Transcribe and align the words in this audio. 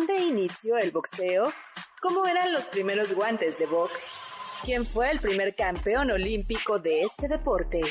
¿Dónde 0.00 0.18
inició 0.18 0.78
el 0.78 0.92
boxeo? 0.92 1.52
¿Cómo 2.00 2.26
eran 2.26 2.54
los 2.54 2.68
primeros 2.68 3.12
guantes 3.12 3.58
de 3.58 3.66
box? 3.66 4.00
¿Quién 4.64 4.86
fue 4.86 5.10
el 5.10 5.20
primer 5.20 5.54
campeón 5.54 6.10
olímpico 6.10 6.78
de 6.78 7.02
este 7.02 7.28
deporte? 7.28 7.82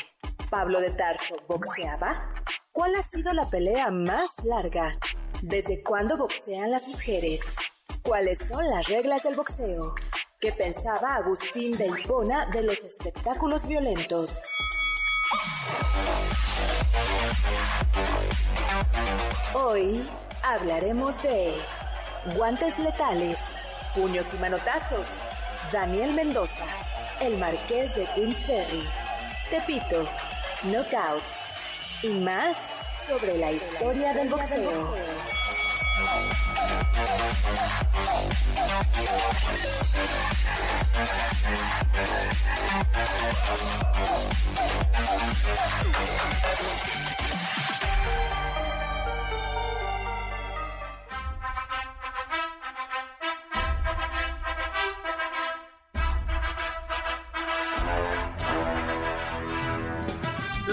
¿Pablo 0.50 0.82
de 0.82 0.90
Tarso 0.90 1.36
boxeaba? 1.48 2.34
¿Cuál 2.72 2.96
ha 2.96 3.04
sido 3.04 3.32
la 3.34 3.48
pelea 3.48 3.92
más 3.92 4.44
larga? 4.44 4.92
¿Desde 5.44 5.84
cuándo 5.84 6.18
boxean 6.18 6.72
las 6.72 6.88
mujeres? 6.88 7.42
¿Cuáles 8.02 8.40
son 8.40 8.68
las 8.68 8.88
reglas 8.88 9.22
del 9.22 9.36
boxeo? 9.36 9.94
¿Qué 10.40 10.52
pensaba 10.52 11.14
Agustín 11.14 11.78
de 11.78 11.90
Hipona 11.90 12.48
de 12.48 12.64
los 12.64 12.84
espectáculos 12.84 13.68
violentos? 13.68 14.34
Hoy 19.54 20.10
hablaremos 20.42 21.22
de 21.22 21.54
guantes 22.36 22.78
letales, 22.80 23.40
puños 23.96 24.34
y 24.34 24.38
manotazos, 24.38 25.24
Daniel 25.72 26.14
Mendoza, 26.14 26.66
el 27.22 27.38
Marqués 27.38 27.96
de 27.96 28.06
Queensberry, 28.14 28.84
Tepito, 29.50 30.08
Knockouts. 30.64 31.48
Y 32.02 32.12
más 32.12 32.58
sobre 32.94 33.38
la 33.38 33.52
historia 33.52 34.14
del 34.14 34.30
boxeo. 34.30 34.96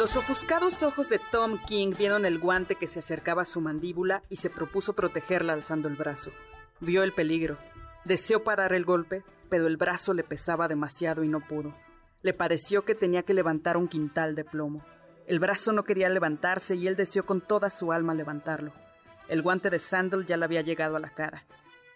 Los 0.07 0.15
ofuscados 0.15 0.85
ojos 0.85 1.09
de 1.09 1.19
Tom 1.33 1.59
King 1.67 1.93
vieron 1.99 2.27
el 2.27 2.39
guante 2.39 2.77
que 2.77 2.87
se 2.87 3.01
acercaba 3.01 3.43
a 3.43 3.45
su 3.45 3.61
mandíbula 3.61 4.23
y 4.29 4.37
se 4.37 4.51
propuso 4.51 4.93
protegerla 4.93 5.53
alzando 5.53 5.89
el 5.89 5.97
brazo. 5.97 6.31
Vio 6.79 7.03
el 7.03 7.13
peligro. 7.13 7.59
Deseó 8.05 8.45
parar 8.45 8.73
el 8.73 8.85
golpe, 8.85 9.25
pero 9.51 9.67
el 9.67 9.77
brazo 9.77 10.15
le 10.15 10.23
pesaba 10.23 10.69
demasiado 10.69 11.25
y 11.25 11.29
no 11.29 11.41
pudo. 11.41 11.75
Le 12.23 12.33
pareció 12.33 12.85
que 12.85 12.95
tenía 12.95 13.25
que 13.25 13.35
levantar 13.35 13.77
un 13.77 13.89
quintal 13.89 14.37
de 14.37 14.45
plomo. 14.45 14.85
El 15.27 15.41
brazo 15.41 15.73
no 15.73 15.83
quería 15.83 16.09
levantarse 16.09 16.77
y 16.77 16.87
él 16.87 16.95
deseó 16.95 17.27
con 17.27 17.41
toda 17.41 17.69
su 17.69 17.91
alma 17.91 18.15
levantarlo. 18.15 18.73
El 19.27 19.43
guante 19.43 19.71
de 19.71 19.81
Sandal 19.81 20.25
ya 20.25 20.37
le 20.37 20.45
había 20.45 20.63
llegado 20.63 20.95
a 20.95 21.01
la 21.01 21.11
cara. 21.11 21.47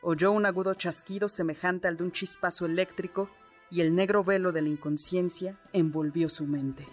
Oyó 0.03 0.33
un 0.33 0.47
agudo 0.47 0.75
chasquido 0.75 1.28
semejante 1.28 1.86
al 1.86 1.97
de 1.97 2.03
un 2.03 2.11
chispazo 2.11 2.66
eléctrico 2.66 3.31
y 3.70 3.82
el 3.82 3.94
negro 3.94 4.25
velo 4.25 4.50
de 4.50 4.62
la 4.62 4.69
inconsciencia 4.69 5.60
envolvió 5.72 6.28
su 6.28 6.44
mente. 6.44 6.88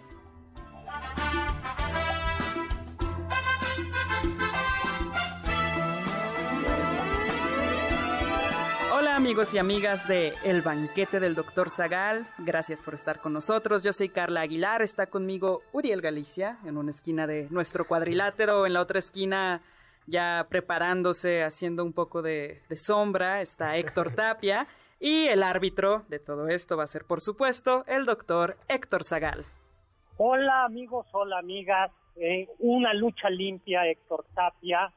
Hola 8.90 9.14
amigos 9.14 9.54
y 9.54 9.58
amigas 9.58 10.08
de 10.08 10.34
El 10.44 10.62
Banquete 10.62 11.20
del 11.20 11.34
Doctor 11.34 11.70
Zagal, 11.70 12.26
gracias 12.38 12.80
por 12.80 12.94
estar 12.94 13.20
con 13.20 13.32
nosotros. 13.32 13.84
Yo 13.84 13.92
soy 13.92 14.08
Carla 14.08 14.40
Aguilar, 14.40 14.82
está 14.82 15.06
conmigo 15.06 15.62
Uriel 15.72 16.00
Galicia 16.00 16.58
en 16.64 16.76
una 16.76 16.90
esquina 16.90 17.26
de 17.26 17.46
nuestro 17.50 17.86
cuadrilátero, 17.86 18.66
en 18.66 18.72
la 18.72 18.80
otra 18.80 18.98
esquina 18.98 19.62
ya 20.06 20.46
preparándose, 20.48 21.44
haciendo 21.44 21.84
un 21.84 21.92
poco 21.92 22.22
de, 22.22 22.62
de 22.68 22.76
sombra, 22.76 23.40
está 23.40 23.76
Héctor 23.76 24.14
Tapia 24.14 24.66
y 24.98 25.26
el 25.28 25.42
árbitro 25.42 26.04
de 26.08 26.18
todo 26.18 26.48
esto 26.48 26.76
va 26.76 26.84
a 26.84 26.88
ser 26.88 27.04
por 27.04 27.20
supuesto 27.20 27.84
el 27.86 28.04
doctor 28.04 28.56
Héctor 28.68 29.04
Zagal. 29.04 29.44
Hola 30.20 30.64
amigos, 30.64 31.06
hola 31.12 31.38
amigas. 31.38 31.92
Eh, 32.16 32.48
una 32.58 32.92
lucha 32.92 33.30
limpia, 33.30 33.86
Héctor 33.86 34.24
Tapia, 34.34 34.92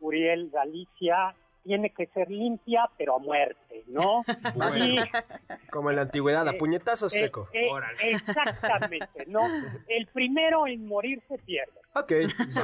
Uriel 0.00 0.50
Galicia. 0.50 1.32
Tiene 1.62 1.90
que 1.90 2.06
ser 2.08 2.28
limpia, 2.28 2.90
pero 2.98 3.14
a 3.14 3.18
muerte, 3.20 3.84
¿no? 3.86 4.24
Y, 4.76 4.98
Como 5.70 5.90
en 5.90 5.96
la 5.96 6.02
antigüedad, 6.02 6.46
a 6.48 6.50
Eh, 6.50 6.58
puñetazos 6.58 7.14
eh, 7.14 7.18
seco. 7.20 7.48
eh, 7.52 7.70
exactamente, 8.00 9.26
¿no? 9.28 9.42
El 9.88 10.08
primero 10.08 10.66
en 10.66 10.84
morir 10.88 11.22
se 11.28 11.38
pierde. 11.38 11.80
Ok, 11.94 12.12
sí, 12.50 12.60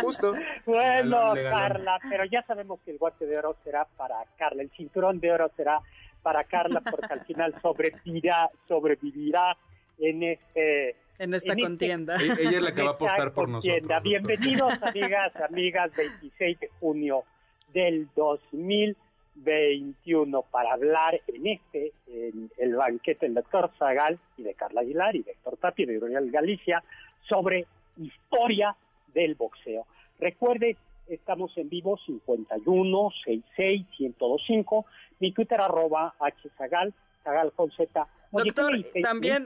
justo. 0.00 0.32
Bueno. 0.64 1.34
Carla, 1.34 1.98
pero 2.08 2.24
ya 2.24 2.42
sabemos 2.44 2.80
que 2.86 2.92
el 2.92 2.98
guante 2.98 3.26
de 3.26 3.36
oro 3.36 3.54
será 3.62 3.84
para 3.98 4.16
Carla, 4.38 4.62
el 4.62 4.70
cinturón 4.70 5.20
de 5.20 5.30
oro 5.30 5.50
será 5.54 5.78
para 6.22 6.42
Carla 6.44 6.80
porque 6.80 7.12
al 7.12 7.24
final 7.26 7.54
sobrevivirá, 7.62 8.48
sobrevivirá 8.66 9.54
en 9.98 10.22
este 10.22 10.96
En 11.18 11.34
esta 11.34 11.52
En 11.52 11.58
este- 11.58 11.68
contienda. 11.68 12.16
E- 12.16 12.42
Ella 12.42 12.56
es 12.58 12.62
la 12.62 12.72
que 12.74 12.82
va 12.82 12.90
a 12.90 12.92
apostar 12.92 13.32
por 13.32 13.50
Contienda. 13.50 13.80
nosotros. 13.80 13.88
doctor. 13.88 14.02
Bienvenidos, 14.02 14.72
amigas, 14.82 15.34
amigas, 15.36 15.90
26 15.96 16.60
de 16.60 16.68
junio 16.80 17.24
del 17.72 18.08
2021 18.14 20.42
para 20.50 20.72
hablar 20.74 21.20
en 21.26 21.46
este, 21.48 21.92
en 22.06 22.50
el 22.58 22.74
banquete 22.76 23.26
del 23.26 23.34
doctor 23.34 23.70
Zagal 23.78 24.18
y 24.36 24.42
de 24.44 24.54
Carla 24.54 24.80
Aguilar 24.82 25.16
y 25.16 25.22
de 25.22 25.32
Héctor 25.32 25.56
Tapia 25.58 25.86
de 25.86 25.98
Uriel 25.98 26.30
Galicia 26.30 26.82
sobre 27.28 27.66
historia 27.96 28.76
del 29.12 29.34
boxeo. 29.34 29.86
Recuerde, 30.20 30.76
estamos 31.08 31.56
en 31.58 31.68
vivo 31.68 31.98
51 32.06 33.10
66 33.24 33.86
1025, 33.98 34.86
mi 35.20 35.32
Twitter 35.32 35.60
arroba 35.60 36.14
hzagal, 36.56 36.94
zagal 37.24 37.50
con 37.52 37.70
z. 37.72 38.06
Oye, 38.30 38.44
¿qué 38.44 38.50
Doctor, 38.62 38.84
también-. 39.02 39.44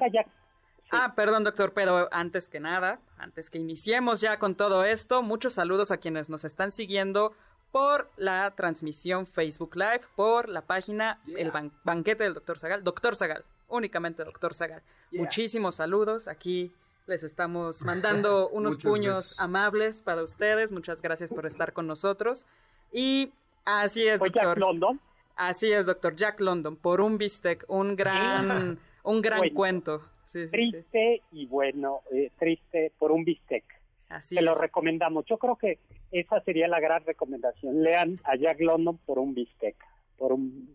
Ah, 0.93 1.15
perdón, 1.17 1.43
doctor, 1.45 1.73
pero 1.73 2.09
antes 2.13 2.49
que 2.49 2.61
nada, 2.61 3.01
antes 3.17 3.49
que 3.51 3.59
iniciemos 3.59 4.21
ya 4.21 4.39
con 4.39 4.55
todo 4.55 4.85
esto, 4.85 5.23
muchos 5.23 5.55
saludos 5.55 5.91
a 5.91 5.97
quienes 5.97 6.29
nos 6.29 6.45
están 6.45 6.71
siguiendo 6.71 7.33
por 7.71 8.11
la 8.19 8.51
transmisión 8.55 9.27
Facebook 9.27 9.75
Live, 9.75 10.03
por 10.15 10.49
la 10.51 10.61
página 10.63 11.19
El 11.27 11.51
Ban- 11.51 11.73
Banquete 11.85 12.25
del 12.25 12.35
Doctor 12.35 12.59
Zagal, 12.59 12.85
Doctor 12.85 13.17
Zagal, 13.17 13.45
únicamente 13.69 14.23
Doctor 14.25 14.55
Zagal. 14.55 14.83
Muchísimos 15.13 15.77
saludos, 15.77 16.29
aquí 16.29 16.71
les 17.07 17.23
estamos 17.23 17.81
mandando 17.83 18.49
unos 18.51 18.77
puños 18.77 19.35
amables 19.41 20.03
para 20.03 20.23
ustedes, 20.23 20.71
muchas 20.71 21.01
gracias 21.01 21.31
por 21.31 21.47
estar 21.47 21.73
con 21.73 21.87
nosotros. 21.87 22.45
Y 22.93 23.33
así 23.65 24.07
es, 24.07 24.19
Fue 24.19 24.31
Jack 24.31 24.45
doctor. 24.45 24.59
London. 24.59 25.01
Así 25.37 25.73
es, 25.73 25.87
doctor 25.87 26.15
Jack 26.15 26.39
London, 26.41 26.77
por 26.77 27.01
un 27.01 27.17
bistec, 27.17 27.65
un 27.69 27.97
gran, 27.97 28.79
un 29.03 29.23
gran 29.23 29.49
cuento. 29.55 30.03
Sí, 30.33 30.39
sí, 30.39 30.45
sí. 30.45 30.51
triste 30.51 31.23
y 31.33 31.47
bueno, 31.47 32.01
eh, 32.11 32.31
triste 32.39 32.91
por 32.99 33.13
un 33.13 33.25
bistec. 33.25 33.65
Así 34.09 34.35
Te 34.35 34.43
lo 34.43 34.55
recomendamos. 34.55 35.25
Yo 35.27 35.37
creo 35.39 35.57
que 35.57 35.79
esa 36.11 36.41
sería 36.43 36.69
la 36.69 36.81
gran 36.81 37.05
recomendación. 37.05 37.83
Lean 37.83 38.19
a 38.25 38.37
Jack 38.37 38.61
London 38.61 38.99
por 38.99 39.19
un 39.19 39.35
bistec. 39.35 39.77
Por 40.17 40.33
un 40.33 40.75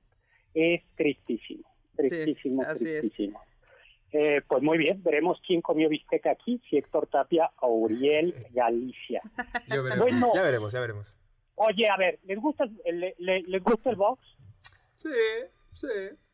es 0.53 0.81
tristísimo, 0.95 1.63
tristísimo, 1.95 2.61
así 2.63 2.87
es. 2.89 2.99
tristísimo. 3.01 3.41
Eh, 4.11 4.41
pues 4.47 4.63
muy 4.63 4.77
bien, 4.77 5.03
veremos 5.03 5.39
quién 5.45 5.61
comió 5.61 5.89
bistec 5.89 6.25
aquí, 6.27 6.61
si 6.69 6.77
Héctor 6.77 7.07
Tapia 7.07 7.51
o 7.61 7.67
Uriel 7.75 8.33
Galicia. 8.53 9.21
Ya 9.67 9.81
veremos. 9.81 9.97
Bueno, 9.99 10.31
Ya 10.33 10.41
veremos, 10.43 10.71
ya 10.73 10.79
veremos. 10.79 11.17
oye, 11.55 11.87
a 11.89 11.97
ver, 11.97 12.19
¿les 12.25 12.39
gusta, 12.39 12.63
el- 12.85 12.99
le- 12.99 13.15
le- 13.17 13.41
les 13.43 13.63
gusta 13.63 13.89
el 13.89 13.95
box? 13.97 14.23
Sí, 14.97 15.09
sí. 15.77 15.87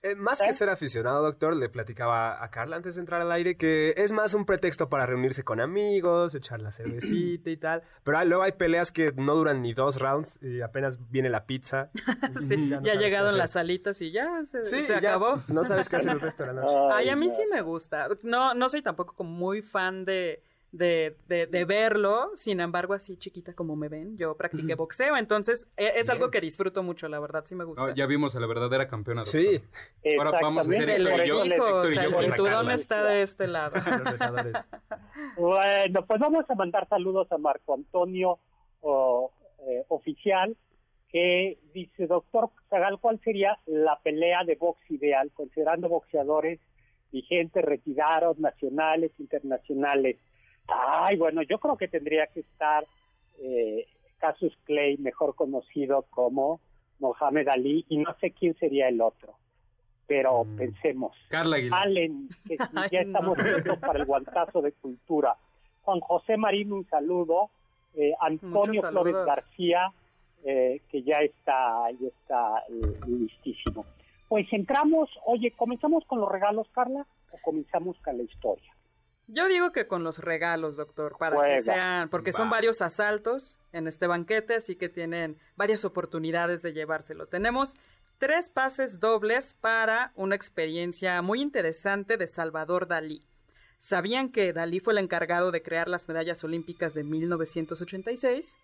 Eh, 0.05 0.15
más 0.15 0.41
¿Eh? 0.41 0.45
que 0.47 0.53
ser 0.53 0.69
aficionado, 0.69 1.23
doctor, 1.23 1.55
le 1.55 1.69
platicaba 1.69 2.43
a 2.43 2.49
Carla 2.51 2.75
antes 2.75 2.95
de 2.95 2.99
entrar 3.01 3.21
al 3.21 3.31
aire 3.31 3.55
que 3.55 3.93
es 3.95 4.11
más 4.11 4.33
un 4.33 4.45
pretexto 4.45 4.89
para 4.89 5.05
reunirse 5.05 5.43
con 5.45 5.61
amigos, 5.61 6.35
echar 6.35 6.61
la 6.61 6.71
cervecita 6.73 7.49
y 7.49 7.55
tal. 7.55 7.83
Pero 8.03 8.17
hay- 8.17 8.27
luego 8.27 8.43
hay 8.43 8.51
peleas 8.51 8.91
que 8.91 9.13
no 9.15 9.33
duran 9.35 9.61
ni 9.61 9.73
dos 9.73 10.01
rounds 10.01 10.37
y 10.41 10.59
apenas 10.61 10.99
viene 11.09 11.29
la 11.29 11.45
pizza. 11.45 11.89
Sí, 12.49 12.67
ya, 12.69 12.77
no 12.77 12.83
qué 12.83 12.97
llegaron 12.97 13.37
las 13.37 13.51
salitas 13.51 14.01
y 14.01 14.11
ya 14.11 14.43
se, 14.51 14.63
Sí, 14.65 14.83
se 14.83 14.99
ya, 15.01 15.15
acabó. 15.15 15.41
No 15.47 15.63
sabes 15.63 15.87
qué 15.87 15.95
hacer 15.97 16.11
el 16.11 16.19
resto 16.21 16.43
de 16.43 16.53
la 16.53 16.61
noche. 16.61 16.75
Ay, 16.91 17.07
a 17.09 17.15
mí 17.15 17.27
no. 17.27 17.35
sí 17.35 17.41
me 17.51 17.61
gusta. 17.61 18.07
No, 18.23 18.53
no 18.53 18.67
soy 18.69 18.81
tampoco 18.81 19.13
como 19.15 19.29
muy 19.31 19.61
fan 19.61 20.03
de, 20.03 20.41
de, 20.73 21.15
de, 21.27 21.45
de, 21.45 21.65
verlo. 21.65 22.31
Sin 22.35 22.59
embargo, 22.59 22.95
así 22.95 23.15
chiquita 23.15 23.53
como 23.53 23.75
me 23.75 23.89
ven, 23.89 24.17
yo 24.17 24.35
practiqué 24.35 24.73
boxeo, 24.73 25.15
entonces 25.15 25.67
e, 25.77 25.99
es, 25.99 26.09
algo 26.09 26.31
que 26.31 26.41
disfruto 26.41 26.81
mucho, 26.81 27.07
la 27.07 27.19
verdad, 27.19 27.45
sí 27.47 27.53
me 27.53 27.63
gusta. 27.63 27.83
Oh, 27.83 27.89
ya 27.93 28.07
vimos 28.07 28.35
a 28.35 28.39
la 28.39 28.47
verdadera 28.47 28.87
campeona. 28.87 29.21
Doctor. 29.21 29.39
Sí. 29.39 29.61
Ahora 30.17 30.31
vamos 30.41 30.65
a 30.65 30.69
hacer 30.69 30.89
Héctor 30.89 31.21
y 31.21 31.27
yo. 31.27 31.43
Héctor 31.43 31.91
y 31.91 31.95
yo 31.95 32.01
el 32.01 32.15
cinturón 32.15 32.71
está 32.71 33.03
de 33.03 33.21
este 33.21 33.47
lado. 33.47 33.75
bueno, 35.37 36.05
pues 36.05 36.19
vamos 36.19 36.45
a 36.49 36.55
mandar 36.55 36.89
saludos 36.89 37.31
a 37.31 37.37
Marco 37.37 37.75
Antonio 37.75 38.39
o, 38.81 39.31
eh, 39.67 39.85
Oficial, 39.89 40.57
que 41.09 41.59
dice, 41.71 42.07
doctor 42.07 42.49
Zagal, 42.71 42.97
¿cuál 42.99 43.19
sería 43.23 43.59
la 43.67 43.99
pelea 44.03 44.43
de 44.43 44.55
box 44.55 44.79
ideal, 44.89 45.31
considerando 45.35 45.87
boxeadores 45.87 46.59
vigentes, 47.11 47.63
retirados, 47.63 48.39
nacionales, 48.39 49.11
internacionales? 49.19 50.17
Ay, 50.67 51.17
bueno, 51.17 51.41
yo 51.43 51.59
creo 51.59 51.77
que 51.77 51.87
tendría 51.87 52.27
que 52.27 52.41
estar 52.41 52.85
eh, 53.39 53.87
Casus 54.17 54.57
Clay, 54.63 54.97
mejor 54.97 55.35
conocido 55.35 56.05
como 56.09 56.61
Mohamed 56.99 57.47
Ali, 57.49 57.85
y 57.89 57.97
no 57.97 58.15
sé 58.19 58.31
quién 58.31 58.55
sería 58.57 58.87
el 58.87 59.01
otro. 59.01 59.35
Pero 60.07 60.43
mm. 60.43 60.55
pensemos. 60.55 61.15
Carla 61.29 61.57
Aguilar. 61.57 61.87
Allen, 61.87 62.29
que 62.47 62.57
ya 62.91 62.99
estamos 63.01 63.37
listos 63.37 63.79
para 63.79 63.99
el 63.99 64.05
guantazo 64.05 64.61
de 64.61 64.71
cultura. 64.73 65.35
Juan 65.81 65.99
José 65.99 66.37
Marín, 66.37 66.71
un 66.71 66.87
saludo. 66.87 67.49
Eh, 67.95 68.13
Antonio 68.19 68.81
Flores 68.81 69.15
García, 69.25 69.91
eh, 70.43 70.81
que 70.89 71.03
ya 71.03 71.19
está, 71.19 71.91
ya 71.99 72.07
está 72.07 72.63
eh, 72.69 72.99
listísimo. 73.07 73.85
Pues 74.27 74.51
entramos, 74.51 75.09
oye, 75.25 75.51
¿comenzamos 75.51 76.05
con 76.05 76.19
los 76.19 76.31
regalos, 76.31 76.67
Carla? 76.71 77.05
¿O 77.31 77.37
comenzamos 77.43 77.97
con 77.99 78.17
la 78.17 78.23
historia? 78.23 78.73
Yo 79.27 79.47
digo 79.47 79.71
que 79.71 79.87
con 79.87 80.03
los 80.03 80.19
regalos, 80.19 80.75
doctor, 80.75 81.15
para 81.17 81.41
que 81.43 81.61
sean, 81.61 82.09
porque 82.09 82.33
son 82.33 82.49
varios 82.49 82.81
asaltos 82.81 83.57
en 83.71 83.87
este 83.87 84.05
banquete, 84.05 84.55
así 84.55 84.75
que 84.75 84.89
tienen 84.89 85.37
varias 85.55 85.85
oportunidades 85.85 86.61
de 86.61 86.73
llevárselo. 86.73 87.27
Tenemos 87.27 87.73
tres 88.17 88.49
pases 88.49 88.99
dobles 88.99 89.53
para 89.53 90.11
una 90.15 90.35
experiencia 90.35 91.21
muy 91.21 91.41
interesante 91.41 92.17
de 92.17 92.27
Salvador 92.27 92.87
Dalí. 92.87 93.21
¿Sabían 93.79 94.31
que 94.31 94.53
Dalí 94.53 94.79
fue 94.79 94.93
el 94.93 94.99
encargado 94.99 95.51
de 95.51 95.61
crear 95.61 95.87
las 95.87 96.07
medallas 96.07 96.43
olímpicas 96.43 96.93
de 96.93 97.03
1986? 97.03 98.55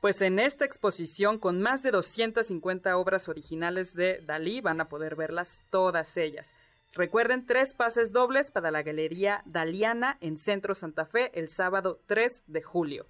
Pues 0.00 0.20
en 0.20 0.38
esta 0.38 0.64
exposición, 0.64 1.38
con 1.38 1.62
más 1.62 1.82
de 1.82 1.90
250 1.90 2.96
obras 2.96 3.28
originales 3.28 3.94
de 3.94 4.20
Dalí, 4.26 4.60
van 4.60 4.80
a 4.80 4.88
poder 4.88 5.16
verlas 5.16 5.60
todas 5.70 6.16
ellas. 6.16 6.54
Recuerden, 6.94 7.44
tres 7.44 7.74
pases 7.74 8.12
dobles 8.12 8.52
para 8.52 8.70
la 8.70 8.82
Galería 8.82 9.42
Daliana 9.46 10.16
en 10.20 10.36
Centro 10.36 10.76
Santa 10.76 11.06
Fe 11.06 11.32
el 11.34 11.48
sábado 11.48 11.98
3 12.06 12.44
de 12.46 12.62
julio. 12.62 13.06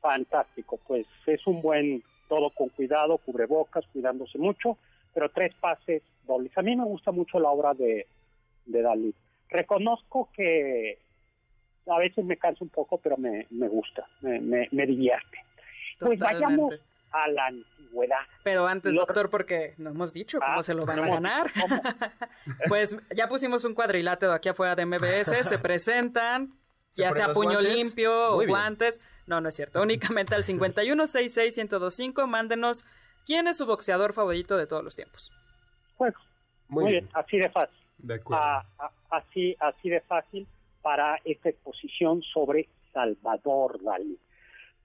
Fantástico, 0.00 0.80
pues 0.86 1.06
es 1.26 1.46
un 1.46 1.60
buen 1.60 2.02
todo 2.28 2.48
con 2.50 2.70
cuidado, 2.70 3.18
cubrebocas, 3.18 3.84
cuidándose 3.92 4.38
mucho, 4.38 4.78
pero 5.12 5.28
tres 5.28 5.52
pases 5.60 6.02
dobles. 6.26 6.56
A 6.56 6.62
mí 6.62 6.74
me 6.74 6.84
gusta 6.84 7.12
mucho 7.12 7.38
la 7.38 7.50
obra 7.50 7.74
de, 7.74 8.06
de 8.64 8.82
Dalí. 8.82 9.14
Reconozco 9.50 10.30
que 10.32 10.98
a 11.86 11.98
veces 11.98 12.24
me 12.24 12.38
cansa 12.38 12.64
un 12.64 12.70
poco, 12.70 12.96
pero 12.96 13.18
me, 13.18 13.46
me 13.50 13.68
gusta, 13.68 14.08
me, 14.22 14.40
me, 14.40 14.86
divierte. 14.86 15.38
Pues 15.98 16.18
vayamos 16.18 16.74
a 17.12 17.28
la 17.28 17.46
antigüedad. 17.46 18.20
Pero 18.42 18.66
antes, 18.66 18.94
doctor, 18.94 19.30
porque 19.30 19.74
no 19.78 19.90
hemos 19.90 20.12
dicho 20.12 20.38
cómo 20.38 20.60
ah, 20.60 20.62
se 20.62 20.74
lo 20.74 20.84
van 20.86 21.00
a 21.00 21.08
ganar. 21.08 21.50
pues 22.68 22.96
ya 23.14 23.28
pusimos 23.28 23.64
un 23.64 23.74
cuadrilátero 23.74 24.32
aquí 24.32 24.48
afuera 24.48 24.74
de 24.74 24.86
MBS, 24.86 25.48
se 25.48 25.58
presentan, 25.62 26.52
ya 26.94 27.12
sea 27.12 27.32
puño 27.32 27.60
limpio 27.60 28.36
o 28.36 28.46
guantes. 28.46 29.00
No, 29.26 29.40
no 29.40 29.48
es 29.48 29.54
cierto. 29.54 29.80
Únicamente 29.80 30.34
al 30.34 30.44
51661025, 30.44 32.26
mándenos 32.26 32.84
quién 33.26 33.46
es 33.46 33.56
su 33.56 33.66
boxeador 33.66 34.12
favorito 34.12 34.56
de 34.56 34.66
todos 34.66 34.82
los 34.82 34.96
tiempos. 34.96 35.30
Bueno, 35.98 36.18
muy, 36.68 36.92
bien. 36.92 37.08
así 37.12 37.38
de 37.38 37.48
fácil. 37.50 37.76
De 37.98 38.14
acuerdo. 38.14 38.64
así, 39.10 39.56
así 39.60 39.90
de 39.90 40.00
fácil 40.00 40.48
para 40.82 41.20
esta 41.24 41.50
exposición 41.50 42.22
sobre 42.22 42.68
Salvador 42.92 43.82
Dalí. 43.82 44.18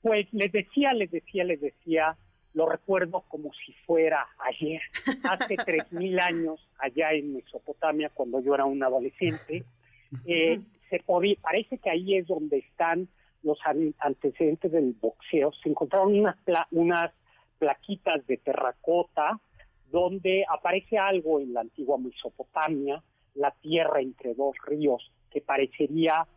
Pues 0.05 0.31
les 0.33 0.51
decía, 0.51 0.93
les 0.93 1.09
decía, 1.09 1.43
les 1.43 1.59
decía, 1.59 2.15
lo 2.53 2.69
recuerdo 2.69 3.23
como 3.27 3.51
si 3.65 3.73
fuera 3.87 4.23
ayer, 4.37 4.79
hace 5.23 5.55
tres 5.65 5.91
mil 5.91 6.19
años, 6.19 6.59
allá 6.77 7.11
en 7.13 7.33
Mesopotamia, 7.33 8.11
cuando 8.13 8.39
yo 8.39 8.53
era 8.53 8.65
un 8.65 8.83
adolescente. 8.83 9.65
Eh, 10.27 10.61
se 10.91 10.99
podía, 10.99 11.37
parece 11.41 11.79
que 11.79 11.89
ahí 11.89 12.17
es 12.17 12.27
donde 12.27 12.59
están 12.59 13.07
los 13.41 13.57
antecedentes 13.97 14.71
del 14.71 14.93
boxeo. 14.93 15.51
Se 15.63 15.69
encontraron 15.69 16.19
unas, 16.19 16.35
unas 16.69 17.11
plaquitas 17.57 18.27
de 18.27 18.37
terracota 18.37 19.39
donde 19.89 20.45
aparece 20.47 20.99
algo 20.99 21.39
en 21.39 21.51
la 21.51 21.61
antigua 21.61 21.97
Mesopotamia, 21.97 23.01
la 23.33 23.49
tierra 23.59 24.01
entre 24.01 24.35
dos 24.35 24.55
ríos, 24.67 25.11
que 25.31 25.41
parecería 25.41 26.27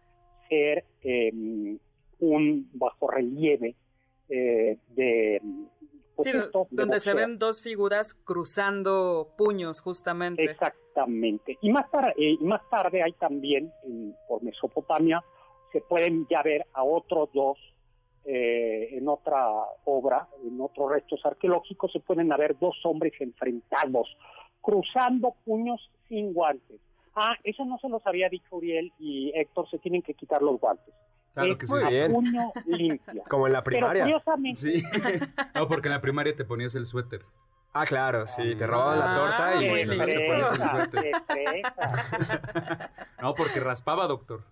ser 0.49 0.87
eh, 1.03 1.79
un 2.21 2.69
bajo 2.73 3.09
relieve 3.09 3.75
eh, 4.29 4.79
de... 4.89 5.41
Pues 6.17 6.35
donde 6.71 6.99
se 6.99 7.15
ven 7.15 7.39
dos 7.39 7.63
figuras 7.63 8.13
cruzando 8.13 9.35
puños 9.39 9.81
justamente. 9.81 10.43
Exactamente. 10.43 11.59
Y 11.61 11.71
más, 11.71 11.89
tarde, 11.93 12.13
eh, 12.17 12.37
más 12.41 12.61
tarde 12.69 13.05
hay 13.05 13.13
también, 13.13 13.73
por 14.27 14.43
Mesopotamia, 14.43 15.23
se 15.73 15.81
pueden 15.81 16.27
ya 16.29 16.43
ver 16.43 16.67
a 16.73 16.83
otros 16.83 17.29
dos 17.33 17.57
eh, 18.31 18.97
en 18.99 19.09
otra 19.09 19.43
obra, 19.85 20.29
en 20.45 20.61
otros 20.61 20.91
restos 20.91 21.25
arqueológicos, 21.25 21.91
se 21.93 22.01
pueden 22.01 22.29
ver 22.29 22.59
dos 22.59 22.77
hombres 22.85 23.15
enfrentados, 23.21 24.07
cruzando 24.61 25.35
puños 25.47 25.81
sin 26.09 26.35
guantes. 26.35 26.79
Ah, 27.15 27.35
eso 27.43 27.65
no 27.65 27.79
se 27.79 27.89
los 27.89 28.07
había 28.07 28.29
dicho 28.29 28.57
Uriel 28.57 28.93
y 28.99 29.33
Héctor, 29.35 29.71
se 29.71 29.79
tienen 29.79 30.03
que 30.03 30.13
quitar 30.13 30.43
los 30.43 30.61
guantes. 30.61 30.95
Claro 31.35 31.59
que 31.59 31.67
Muy 31.67 31.85
bien. 31.85 32.13
puño 32.13 32.53
limpio. 32.67 33.23
Como 33.29 33.47
en 33.47 33.53
la 33.53 33.63
primaria. 33.63 34.05
Pero 34.05 34.21
curiosamente... 34.21 34.61
Sí. 34.61 34.83
no, 35.55 35.69
porque 35.69 35.89
en 35.89 35.95
la 35.95 36.01
primaria 36.01 36.35
te 36.35 36.45
ponías 36.45 36.75
el 36.75 36.87
suéter. 36.87 37.25
Ah, 37.73 37.87
claro, 37.87 38.27
sí, 38.27 38.55
te 38.57 38.67
robaban 38.67 38.99
la 38.99 39.15
torta 39.15 39.57
y... 39.57 39.89
Qué 39.89 39.97
fresa, 39.97 40.91
qué 40.91 41.63
no, 43.23 43.35
porque 43.35 43.61
raspaba, 43.61 44.07
doctor. 44.07 44.43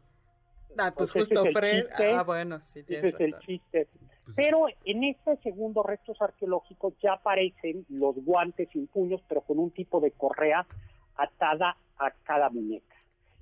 Ah, 0.78 0.92
pues, 0.94 1.10
pues 1.10 1.26
justo 1.26 1.44
Fred. 1.52 1.86
ah, 2.14 2.22
bueno, 2.22 2.60
sí, 2.66 2.80
Ese 2.86 3.08
es 3.08 3.20
el 3.20 3.38
chiste. 3.38 3.88
Pues 4.24 4.36
pero 4.36 4.66
en 4.84 5.04
este 5.04 5.36
segundo 5.38 5.82
restos 5.82 6.20
arqueológicos 6.20 6.94
ya 7.00 7.14
aparecen 7.14 7.86
los 7.88 8.16
guantes 8.16 8.68
sin 8.72 8.88
puños, 8.88 9.22
pero 9.28 9.40
con 9.42 9.58
un 9.58 9.70
tipo 9.70 10.00
de 10.00 10.10
correa 10.10 10.66
atada 11.16 11.76
a 11.98 12.10
cada 12.24 12.50
muñeca. 12.50 12.96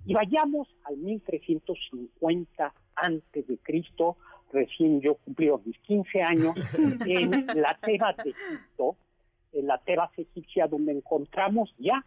Y 0.05 0.15
vayamos 0.15 0.69
al 0.85 0.99
1350 0.99 2.75
antes 2.97 3.47
de 3.47 3.59
Cristo, 3.59 4.17
recién 4.53 5.01
yo 5.01 5.17
cumplí 5.17 5.51
mis 5.65 5.79
15 5.81 6.23
años, 6.23 6.55
en 7.07 7.47
la 7.47 7.79
Tebas 7.83 8.17
de 8.19 8.31
Egipto, 8.31 8.97
en 9.53 9.67
la 9.67 9.79
Tebas 9.79 10.11
egipcia, 10.19 10.67
donde 10.67 10.93
encontramos 10.93 11.75
ya 11.79 12.05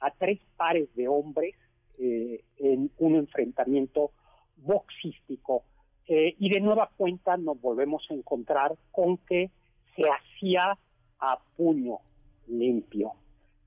a 0.00 0.10
tres 0.10 0.40
pares 0.56 0.94
de 0.94 1.08
hombres 1.08 1.54
eh, 1.98 2.42
en 2.58 2.90
un 2.98 3.16
enfrentamiento 3.16 4.12
boxístico. 4.56 5.64
Eh, 6.08 6.36
y 6.38 6.50
de 6.50 6.60
nueva 6.60 6.90
cuenta 6.96 7.36
nos 7.36 7.60
volvemos 7.60 8.06
a 8.10 8.14
encontrar 8.14 8.76
con 8.92 9.16
que 9.18 9.50
se 9.94 10.02
hacía 10.02 10.78
a 11.18 11.38
puño 11.56 11.98
limpio. 12.46 13.12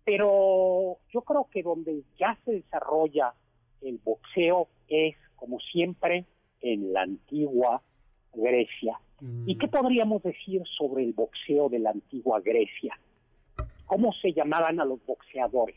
Pero 0.05 0.97
yo 1.11 1.21
creo 1.21 1.47
que 1.51 1.63
donde 1.63 2.03
ya 2.17 2.37
se 2.45 2.51
desarrolla 2.51 3.33
el 3.81 3.99
boxeo 4.03 4.67
es, 4.87 5.15
como 5.35 5.59
siempre, 5.59 6.25
en 6.61 6.93
la 6.93 7.03
antigua 7.03 7.81
Grecia. 8.33 8.99
¿Y 9.45 9.57
qué 9.57 9.67
mm. 9.67 9.71
podríamos 9.71 10.23
decir 10.23 10.61
sobre 10.77 11.03
el 11.03 11.13
boxeo 11.13 11.69
de 11.69 11.79
la 11.79 11.91
antigua 11.91 12.39
Grecia? 12.39 12.97
¿Cómo 13.85 14.13
se 14.13 14.33
llamaban 14.33 14.79
a 14.79 14.85
los 14.85 15.03
boxeadores? 15.05 15.75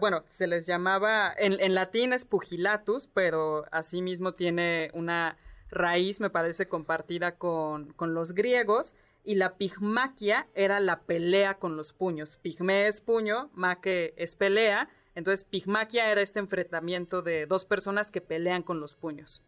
bueno, 0.00 0.22
se 0.28 0.46
les 0.46 0.66
llamaba, 0.66 1.34
en, 1.36 1.74
latín 1.74 2.14
es 2.14 2.24
pugilatus, 2.24 3.08
pero 3.12 3.64
asimismo 3.70 4.32
tiene 4.32 4.90
una 4.94 5.36
raíz, 5.68 6.18
me 6.18 6.30
parece, 6.30 6.66
compartida 6.66 7.36
con, 7.36 7.92
con 7.92 8.14
los 8.14 8.32
griegos, 8.32 8.96
y 9.22 9.34
la 9.34 9.58
pigmaquia 9.58 10.48
era 10.54 10.80
la 10.80 11.02
pelea 11.02 11.58
con 11.58 11.76
los 11.76 11.92
puños. 11.92 12.38
Pigme 12.38 12.86
es 12.86 13.02
puño, 13.02 13.50
maque 13.52 14.14
es 14.16 14.34
pelea, 14.34 14.88
entonces, 15.14 15.44
pigmaquia 15.44 16.10
era 16.10 16.22
este 16.22 16.38
enfrentamiento 16.38 17.22
de 17.22 17.46
dos 17.46 17.64
personas 17.64 18.10
que 18.10 18.20
pelean 18.20 18.62
con 18.62 18.80
los 18.80 18.94
puños. 18.94 19.42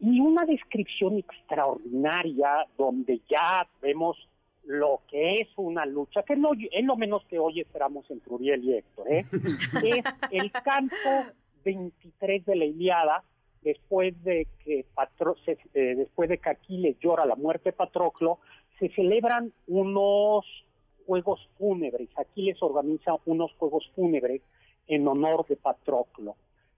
Y 0.00 0.20
una 0.20 0.44
descripción 0.44 1.18
extraordinaria 1.18 2.66
donde 2.76 3.20
ya 3.28 3.66
vemos 3.82 4.16
lo 4.64 5.00
que 5.10 5.36
es 5.36 5.48
una 5.56 5.86
lucha, 5.86 6.22
que 6.22 6.36
no, 6.36 6.50
es 6.52 6.84
lo 6.84 6.96
menos 6.96 7.24
que 7.24 7.38
hoy 7.38 7.60
esperamos 7.60 8.08
entre 8.10 8.32
Uriel 8.34 8.62
y 8.64 8.74
Héctor, 8.74 9.10
¿eh? 9.10 9.24
es 9.82 10.04
el 10.30 10.52
canto 10.52 10.94
23 11.64 12.44
de 12.44 12.56
la 12.56 12.64
Iliada, 12.66 13.24
después 13.62 14.22
de 14.24 14.46
que 14.64 14.84
Patro, 14.94 15.36
se- 15.44 15.58
eh, 15.74 15.94
después 15.96 16.28
de 16.28 16.38
que 16.38 16.50
Aquiles 16.50 16.98
llora 17.00 17.24
la 17.26 17.34
muerte 17.34 17.70
de 17.70 17.76
Patroclo, 17.76 18.38
se 18.78 18.90
celebran 18.90 19.52
unos 19.66 20.44
juegos 21.06 21.40
fúnebres. 21.58 22.08
Aquiles 22.16 22.62
organiza 22.62 23.16
unos 23.24 23.50
juegos 23.54 23.90
fúnebres 23.96 24.42
en 24.88 25.06
honor 25.06 25.46
de 25.46 25.56
Patroclo. 25.56 26.36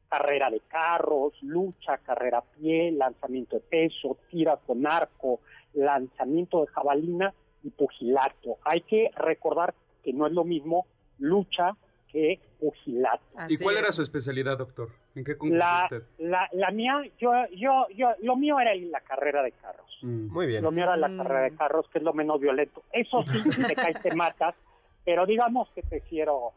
Carrera 0.08 0.50
de 0.50 0.60
carros, 0.68 1.32
lucha, 1.42 1.98
carrera 1.98 2.38
a 2.38 2.42
pie, 2.42 2.90
lanzamiento 2.92 3.56
de 3.56 3.62
peso, 3.62 4.18
tira 4.30 4.56
con 4.56 4.86
arco, 4.86 5.40
lanzamiento 5.72 6.60
de 6.62 6.66
jabalina 6.68 7.32
y 7.62 7.70
pugilato. 7.70 8.58
Hay 8.64 8.80
que 8.82 9.10
recordar 9.16 9.74
que 10.02 10.12
no 10.12 10.26
es 10.26 10.32
lo 10.32 10.44
mismo 10.44 10.86
lucha 11.18 11.76
que 12.10 12.40
pugilato. 12.58 13.22
¿Y 13.48 13.56
cuál 13.56 13.76
era 13.76 13.92
su 13.92 14.02
especialidad, 14.02 14.58
doctor? 14.58 14.88
¿En 15.14 15.22
qué 15.24 15.36
La, 15.42 15.84
usted? 15.84 16.02
la, 16.18 16.48
la 16.52 16.70
mía, 16.72 17.02
yo, 17.20 17.30
yo, 17.54 17.86
yo, 17.94 18.08
lo 18.22 18.34
mío 18.34 18.58
era 18.58 18.74
la 18.74 19.00
carrera 19.02 19.42
de 19.44 19.52
carros. 19.52 19.86
Mm. 20.02 20.26
Muy 20.32 20.46
bien. 20.48 20.62
Lo 20.64 20.72
mío 20.72 20.84
era 20.84 20.96
la 20.96 21.08
Mm. 21.08 21.18
carrera 21.18 21.42
de 21.42 21.54
carros, 21.56 21.88
que 21.92 21.98
es 21.98 22.04
lo 22.04 22.12
menos 22.12 22.40
violento. 22.40 22.82
Eso 22.92 23.22
sí, 23.30 23.38
si 23.52 23.62
te 23.64 23.76
caes 23.76 24.02
te 24.02 24.12
matas, 24.14 24.56
pero 25.04 25.24
digamos 25.24 25.68
que 25.70 25.82
prefiero... 25.82 26.50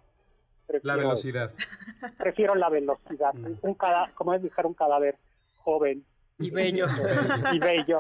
prefiero 0.68 0.96
La 0.96 1.04
velocidad. 1.04 1.52
Prefiero 2.18 2.56
la 2.56 2.70
velocidad. 2.70 3.34
Mm. 3.34 3.58
Un 3.62 3.74
cada, 3.76 4.12
como 4.16 4.34
es 4.34 4.42
dejar 4.42 4.66
un 4.66 4.74
cadáver 4.74 5.18
joven 5.58 6.04
Y 6.40 6.50
bello. 6.50 6.86
y 7.54 7.60
bello 7.60 8.00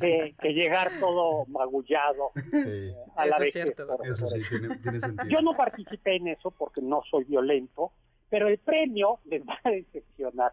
que, 0.00 0.34
que 0.40 0.52
llegar 0.54 0.90
todo 1.00 1.44
magullado 1.46 2.30
Sí. 2.34 2.92
a 3.16 3.26
la 3.26 3.38
sí, 3.38 3.50
tiene, 3.52 4.78
tiene 4.78 5.00
sentido. 5.00 5.28
Yo 5.28 5.40
no 5.42 5.56
participé 5.56 6.16
en 6.16 6.28
eso 6.28 6.50
porque 6.50 6.80
no 6.80 7.02
soy 7.10 7.24
violento, 7.24 7.92
pero 8.30 8.48
el 8.48 8.58
premio 8.58 9.18
les 9.26 9.42
va 9.42 9.58
a 9.64 9.70
decepcionar. 9.70 10.52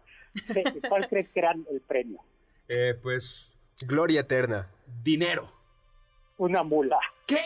¿Cuál 0.88 1.08
crees 1.08 1.28
que 1.30 1.38
era 1.40 1.52
el 1.70 1.80
premio? 1.80 2.20
Eh, 2.68 2.94
pues, 3.00 3.50
Gloria 3.80 4.20
eterna. 4.20 4.68
dinero. 5.02 5.50
Una 6.40 6.62
mula. 6.62 6.98
¿Qué? 7.26 7.38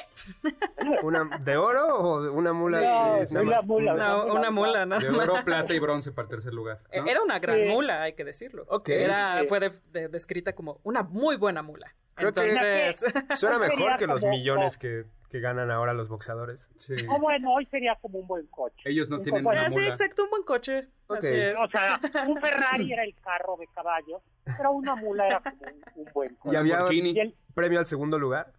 ¿Una 1.03 1.39
de 1.41 1.57
oro 1.57 1.99
o 1.99 2.23
de 2.23 2.31
una 2.31 2.53
mula? 2.53 2.81
No, 2.81 2.87
nada 2.87 3.27
una 3.31 3.43
más? 3.57 3.67
mula. 3.67 3.95
No, 3.95 4.27
una 4.35 4.51
mula, 4.53 4.87
¿no? 4.87 4.99
De 5.01 5.09
oro, 5.11 5.35
plata 5.45 5.75
y 5.75 5.79
bronce 5.81 6.13
para 6.13 6.27
el 6.27 6.31
tercer 6.31 6.55
lugar. 6.55 6.79
¿no? 6.97 7.05
Era 7.07 7.21
una 7.23 7.39
gran 7.41 7.57
Sí. 7.57 7.65
mula, 7.67 8.03
hay 8.03 8.13
que 8.13 8.25
decirlo. 8.25 8.65
Ok. 8.69 8.89
Era, 8.91 9.41
Sí. 9.41 9.49
fue 9.49 9.59
de- 9.61 9.73
de- 9.93 10.09
descrita 10.09 10.53
como 10.55 10.79
una 10.85 11.03
muy 11.03 11.37
buena 11.37 11.63
mula. 11.63 11.93
Creo 12.15 12.33
que- 12.33 12.41
Entonces, 12.53 13.01
Suena 13.41 13.59
mejor 13.59 13.97
que 13.99 14.07
los 14.07 14.21
como- 14.21 14.31
millones 14.33 14.77
que, 14.79 15.05
que 15.29 15.41
ganan 15.41 15.73
ahora 15.73 15.93
los 15.93 16.09
boxeadores. 16.09 16.69
Sí. 16.77 16.95
O 17.11 17.19
bueno, 17.19 17.53
hoy 17.53 17.67
sería 17.67 17.97
como 17.97 18.21
un 18.21 18.29
buen 18.29 18.47
coche. 18.47 18.83
Ellos 18.85 19.11
no 19.11 19.17
Un 19.17 19.25
tienen 19.25 19.45
una 19.45 19.69
sí, 19.69 19.75
mula. 19.75 19.89
exacto, 19.89 20.23
un 20.23 20.31
buen 20.31 20.45
coche. 20.45 20.87
O 21.09 21.17
sea, 21.17 22.01
un 22.29 22.41
Ferrari 22.41 22.93
era 22.93 23.03
el 23.03 23.15
carro 23.17 23.57
de 23.59 23.67
caballo, 23.75 24.23
pero 24.57 24.71
una 24.71 24.95
mula 24.95 25.27
era 25.27 25.41
como 25.41 25.57
un, 25.67 26.07
un 26.07 26.13
buen 26.15 26.35
coche. 26.37 26.55
Y 26.55 26.57
había. 26.57 26.85
Y 26.93 27.19
el- 27.19 27.35
premio 27.55 27.81
al 27.81 27.87
segundo 27.87 28.19
lugar. 28.21 28.53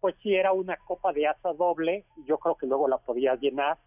Pues 0.00 0.14
sí 0.22 0.34
era 0.34 0.52
una 0.52 0.76
copa 0.76 1.12
de 1.12 1.26
asa 1.26 1.52
doble, 1.52 2.04
y 2.16 2.24
yo 2.24 2.38
creo 2.38 2.56
que 2.56 2.66
luego 2.66 2.88
la 2.88 2.98
podías 2.98 3.40
llenar 3.40 3.78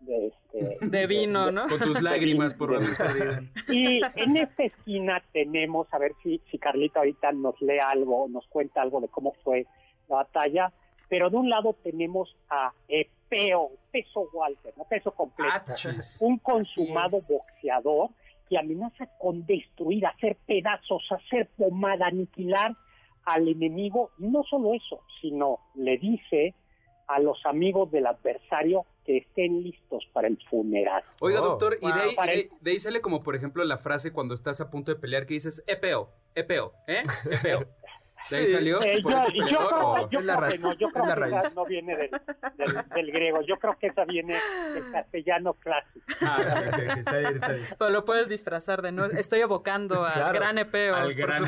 de 0.00 0.28
este 0.28 0.78
De 0.86 1.06
vino, 1.06 1.50
¿no? 1.50 1.68
Con 1.68 1.78
tus 1.78 2.02
lágrimas 2.02 2.54
por 2.54 2.72
la 2.72 2.78
vida 2.78 2.96
perdida. 2.96 3.42
Y 3.68 4.00
en 4.16 4.36
esta 4.36 4.64
esquina 4.64 5.22
tenemos, 5.32 5.86
a 5.92 5.98
ver 5.98 6.12
si, 6.22 6.40
si 6.50 6.58
Carlita 6.58 7.00
ahorita 7.00 7.32
nos 7.32 7.60
lee 7.60 7.78
algo, 7.78 8.26
nos 8.28 8.46
cuenta 8.48 8.82
algo 8.82 9.00
de 9.00 9.08
cómo 9.08 9.34
fue 9.44 9.66
la 10.08 10.16
batalla, 10.16 10.72
pero 11.08 11.28
de 11.30 11.36
un 11.36 11.50
lado 11.50 11.76
tenemos 11.82 12.36
a 12.48 12.72
Epeo, 12.88 13.70
peso 13.90 14.28
Walter, 14.32 14.72
no 14.76 14.84
peso 14.84 15.12
completo, 15.12 15.52
Ah, 15.66 15.74
un 16.20 16.38
consumado 16.38 17.20
boxeador 17.28 18.10
que 18.48 18.58
amenaza 18.58 19.06
con 19.18 19.46
destruir, 19.46 20.06
hacer 20.06 20.36
pedazos, 20.46 21.04
hacer 21.10 21.48
pomada, 21.56 22.06
aniquilar 22.06 22.74
al 23.34 23.48
enemigo, 23.48 24.10
y 24.18 24.26
no 24.28 24.42
solo 24.44 24.74
eso, 24.74 25.00
sino 25.20 25.58
le 25.74 25.98
dice 25.98 26.54
a 27.06 27.18
los 27.18 27.44
amigos 27.44 27.90
del 27.90 28.06
adversario 28.06 28.86
que 29.04 29.18
estén 29.18 29.62
listos 29.62 30.04
para 30.12 30.28
el 30.28 30.38
funeral. 30.48 31.02
Oiga, 31.20 31.40
Oh, 31.40 31.44
doctor, 31.48 31.76
y 31.80 31.86
de 31.92 32.00
ahí, 32.00 32.10
y 32.16 32.30
el- 32.30 32.36
de, 32.36 32.50
de 32.60 32.70
ahí 32.70 32.78
sale 32.80 33.00
como, 33.00 33.22
por 33.22 33.34
ejemplo, 33.34 33.64
la 33.64 33.78
frase 33.78 34.12
cuando 34.12 34.34
estás 34.34 34.60
a 34.60 34.70
punto 34.70 34.92
de 34.94 35.00
pelear 35.00 35.26
que 35.26 35.34
dices, 35.34 35.64
epeo, 35.66 36.10
epeo, 36.34 36.72
¿eh? 36.86 37.02
Epeo. 37.58 37.66
¿De 38.28 38.36
ahí 38.36 38.46
Sí. 38.46 38.52
salió? 38.54 38.82
Eh, 38.82 39.00
¿Por 39.02 39.12
yo, 39.12 39.18
ese 39.20 39.32
yo 39.38 39.44
creo, 39.68 40.10
yo 40.10 40.18
Es 40.20 40.24
la 40.24 40.36
creo 40.36 40.40
ra- 40.40 40.48
que 40.52 40.58
no, 40.58 40.72
yo 40.74 40.88
creo 40.90 41.06
la 41.06 41.14
que 41.14 41.20
raíz. 41.20 41.34
esa 41.36 41.54
no 41.54 41.64
viene 41.64 41.96
del, 41.96 42.10
del- 42.58 42.88
del 42.94 43.12
griego, 43.12 43.40
yo 43.42 43.56
creo 43.58 43.78
que 43.78 43.86
esa 43.88 44.04
viene 44.04 44.36
del 44.74 44.90
castellano 44.92 45.54
clásico. 45.54 46.04
Ah, 46.20 46.38
está 46.66 46.76
bien, 46.76 46.98
está 47.36 47.48
bien. 47.52 47.66
Pero 47.78 47.90
lo 47.90 48.04
puedes 48.04 48.28
disfrazar 48.28 48.82
de 48.82 48.92
no. 48.92 49.06
Estoy 49.06 49.40
evocando 49.40 50.04
al 50.04 50.12
Claro, 50.12 50.38
gran 50.38 50.58
Epeo. 50.58 50.94
al 50.94 51.14
gran 51.14 51.44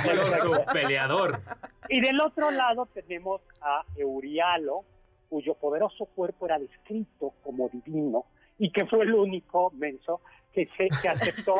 peleador. 0.72 1.40
Y 1.88 2.00
del 2.00 2.20
otro 2.20 2.50
lado 2.50 2.86
tenemos 2.86 3.42
a 3.60 3.84
Eurialo, 3.96 4.84
cuyo 5.28 5.54
poderoso 5.54 6.06
cuerpo 6.06 6.46
era 6.46 6.58
descrito 6.58 7.32
como 7.42 7.68
divino 7.68 8.24
y 8.58 8.70
que 8.70 8.86
fue 8.86 9.02
el 9.02 9.14
único 9.14 9.70
menso 9.72 10.20
que, 10.52 10.66
se, 10.76 10.88
que 11.00 11.08
aceptó 11.08 11.54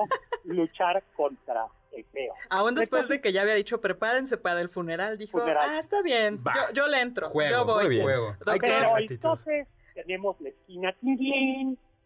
luchar 0.45 1.03
contra 1.17 1.67
Epeo. 1.93 2.33
Aún 2.51 2.75
después 2.75 3.09
de 3.09 3.21
que 3.21 3.33
ya 3.33 3.43
había 3.43 3.55
dicho 3.55 3.81
prepárense 3.81 4.37
para 4.39 4.61
el 4.61 4.69
funeral, 4.71 5.19
dijo, 5.19 5.39
Funeral. 5.39 5.71
ah, 5.71 5.79
está 5.79 6.01
bien, 6.03 6.43
yo, 6.45 6.73
yo 6.75 6.87
le 6.89 7.01
entro, 7.01 7.31
Juego, 7.31 7.51
yo 7.51 7.65
voy. 7.65 7.85
muy 7.85 7.89
bien. 7.91 8.03
Juego. 8.05 8.37
Hay 8.47 8.59
que 8.59 8.67
Doctor, 8.69 8.93
Pero 8.95 8.99
entonces 8.99 9.69
tenemos 9.95 10.41
la 10.41 10.49
esquina 10.49 10.95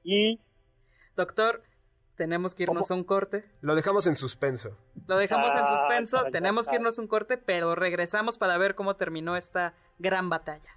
y 0.02 0.40
doctor, 1.16 1.62
tenemos 2.16 2.54
que 2.54 2.64
irnos 2.64 2.88
¿Cómo? 2.88 2.96
a 2.96 2.98
un 3.00 3.04
corte. 3.04 3.44
Lo 3.60 3.74
dejamos 3.74 4.06
en 4.06 4.16
suspenso. 4.16 4.76
Lo 5.06 5.16
dejamos 5.18 5.52
en 5.54 5.60
Ah, 5.64 5.78
suspenso, 5.78 6.24
tenemos 6.32 6.66
que 6.66 6.76
irnos 6.76 6.98
a 6.98 7.02
un 7.02 7.08
corte, 7.08 7.36
pero 7.36 7.74
regresamos 7.74 8.38
para 8.38 8.56
ver 8.58 8.74
cómo 8.74 8.96
terminó 8.96 9.36
esta 9.36 9.74
gran 9.98 10.28
batalla. 10.28 10.75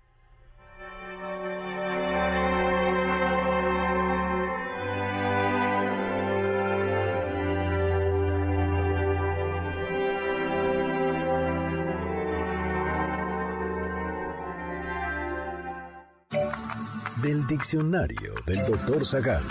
Del 17.21 17.45
diccionario 17.47 18.33
del 18.45 18.65
doctor 18.65 19.03
Zagal. 19.05 19.41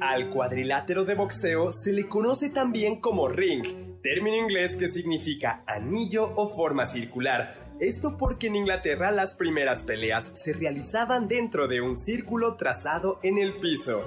Al 0.00 0.28
cuadrilátero 0.28 1.04
de 1.04 1.14
boxeo 1.14 1.70
se 1.70 1.92
le 1.92 2.06
conoce 2.06 2.50
también 2.50 3.00
como 3.00 3.28
ring, 3.28 4.00
término 4.02 4.36
inglés 4.36 4.76
que 4.76 4.88
significa 4.88 5.62
anillo 5.66 6.34
o 6.36 6.54
forma 6.54 6.84
circular. 6.84 7.72
Esto 7.80 8.16
porque 8.18 8.48
en 8.48 8.56
Inglaterra 8.56 9.10
las 9.10 9.34
primeras 9.34 9.82
peleas 9.82 10.32
se 10.34 10.52
realizaban 10.52 11.28
dentro 11.28 11.66
de 11.66 11.80
un 11.80 11.96
círculo 11.96 12.56
trazado 12.56 13.20
en 13.22 13.38
el 13.38 13.58
piso. 13.60 14.06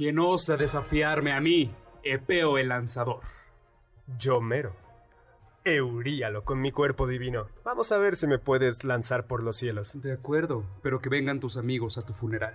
¿Quién 0.00 0.18
osa 0.18 0.56
desafiarme 0.56 1.34
a 1.34 1.42
mí, 1.42 1.70
Epeo 2.02 2.56
el 2.56 2.68
lanzador? 2.70 3.20
Yo 4.18 4.40
mero. 4.40 4.74
Euríalo 5.62 6.42
con 6.42 6.58
mi 6.58 6.72
cuerpo 6.72 7.06
divino. 7.06 7.48
Vamos 7.64 7.92
a 7.92 7.98
ver 7.98 8.16
si 8.16 8.26
me 8.26 8.38
puedes 8.38 8.82
lanzar 8.82 9.26
por 9.26 9.42
los 9.42 9.58
cielos. 9.58 10.00
De 10.00 10.14
acuerdo, 10.14 10.64
pero 10.82 11.02
que 11.02 11.10
vengan 11.10 11.38
tus 11.38 11.58
amigos 11.58 11.98
a 11.98 12.02
tu 12.06 12.14
funeral. 12.14 12.54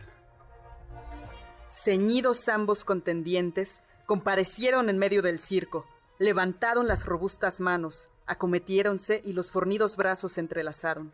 Ceñidos 1.70 2.50
ambos 2.50 2.84
contendientes, 2.84 3.84
comparecieron 4.08 4.90
en 4.90 4.98
medio 4.98 5.22
del 5.22 5.40
circo, 5.40 5.86
levantaron 6.18 6.88
las 6.88 7.06
robustas 7.06 7.60
manos, 7.60 8.10
acometiéronse 8.26 9.22
y 9.24 9.34
los 9.34 9.52
fornidos 9.52 9.98
brazos 9.98 10.32
se 10.32 10.42
entrelazaron. 10.42 11.12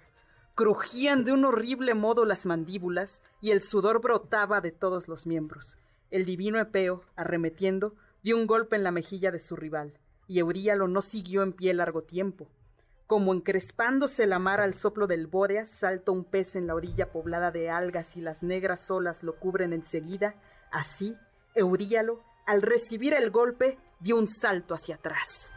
Crujían 0.56 1.26
de 1.26 1.34
un 1.34 1.44
horrible 1.44 1.94
modo 1.94 2.24
las 2.24 2.46
mandíbulas 2.46 3.22
y 3.42 3.52
el 3.52 3.60
sudor 3.60 4.00
brotaba 4.00 4.62
de 4.62 4.72
todos 4.72 5.10
los 5.10 5.28
miembros. 5.28 5.78
El 6.12 6.26
divino 6.26 6.60
Epeo, 6.60 7.06
arremetiendo, 7.16 7.96
dio 8.22 8.36
un 8.36 8.46
golpe 8.46 8.76
en 8.76 8.84
la 8.84 8.92
mejilla 8.92 9.32
de 9.32 9.40
su 9.40 9.56
rival, 9.56 9.98
y 10.28 10.40
Euríalo 10.40 10.90
no 10.90 11.02
siguió 11.02 11.42
en 11.42 11.54
pie 11.54 11.74
largo 11.74 12.04
tiempo. 12.04 12.50
Como 13.08 13.34
encrespándose 13.34 14.28
la 14.28 14.38
mar 14.38 14.60
al 14.60 14.74
soplo 14.74 15.08
del 15.08 15.28
Bóreas, 15.28 15.70
salta 15.70 16.12
un 16.12 16.26
pez 16.26 16.58
en 16.58 16.68
la 16.68 16.76
orilla 16.76 17.12
poblada 17.12 17.52
de 17.52 17.70
algas 17.70 18.18
y 18.18 18.22
las 18.22 18.44
negras 18.44 18.92
olas 18.92 19.24
lo 19.24 19.38
cubren 19.38 19.72
enseguida, 19.72 20.36
así, 20.70 21.16
Euríalo, 21.56 22.20
al 22.46 22.62
recibir 22.62 23.14
el 23.14 23.32
golpe, 23.32 23.78
dio 24.02 24.18
un 24.18 24.28
salto 24.28 24.74
hacia 24.74 24.96
atrás. 24.96 25.52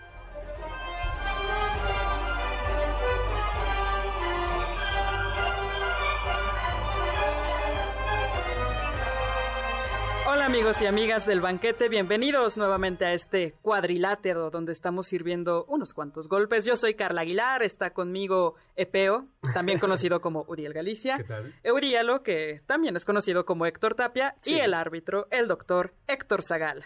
Amigos 10.55 10.81
y 10.83 10.87
amigas 10.87 11.27
del 11.27 11.41
banquete, 11.41 11.89
bienvenidos 11.89 12.57
nuevamente 12.57 13.05
a 13.05 13.13
este 13.13 13.55
cuadrilátero 13.61 14.51
donde 14.51 14.71
estamos 14.71 15.09
sirviendo 15.09 15.65
unos 15.65 15.93
cuantos 15.93 16.29
golpes. 16.29 16.65
Yo 16.65 16.77
soy 16.77 16.95
Carla 16.95 17.23
Aguilar, 17.23 17.65
está 17.65 17.91
conmigo 17.91 18.55
Epeo, 18.77 19.27
también 19.53 19.81
conocido 19.81 20.21
como 20.21 20.45
Uriel 20.47 20.73
Galicia, 20.73 21.17
¿Qué 21.19 21.25
tal? 21.25 21.53
Eurialo, 21.65 22.23
que 22.23 22.61
también 22.67 22.95
es 22.95 23.05
conocido 23.05 23.45
como 23.45 23.67
Héctor 23.67 23.97
Tapia, 23.97 24.37
Sí. 24.43 24.55
y 24.55 24.61
el 24.61 24.75
árbitro, 24.75 25.27
el 25.33 25.49
doctor 25.49 25.93
Héctor 26.07 26.45
Zagal. 26.45 26.85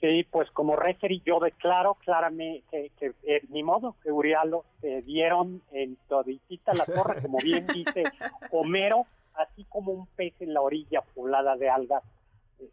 Sí, 0.00 0.26
pues 0.30 0.50
como 0.50 0.76
referee 0.76 1.22
yo 1.24 1.40
declaro 1.40 1.94
claramente 2.04 2.62
que, 2.70 2.90
que, 3.00 3.14
eh, 3.22 3.40
ni 3.48 3.62
modo, 3.62 3.96
que 4.02 4.12
Urialo 4.12 4.66
se 4.82 5.00
dieron 5.00 5.62
en 5.72 5.96
toditita 6.08 6.74
la 6.74 6.84
torre, 6.84 7.22
como 7.22 7.38
bien 7.38 7.66
dice 7.74 8.04
Homero, 8.52 9.06
así 9.32 9.64
como 9.70 9.92
un 9.92 10.06
pez 10.08 10.34
en 10.40 10.52
la 10.52 10.60
orilla 10.60 11.00
poblada 11.14 11.56
de 11.56 11.70
algas 11.70 12.02
eh, 12.04 12.17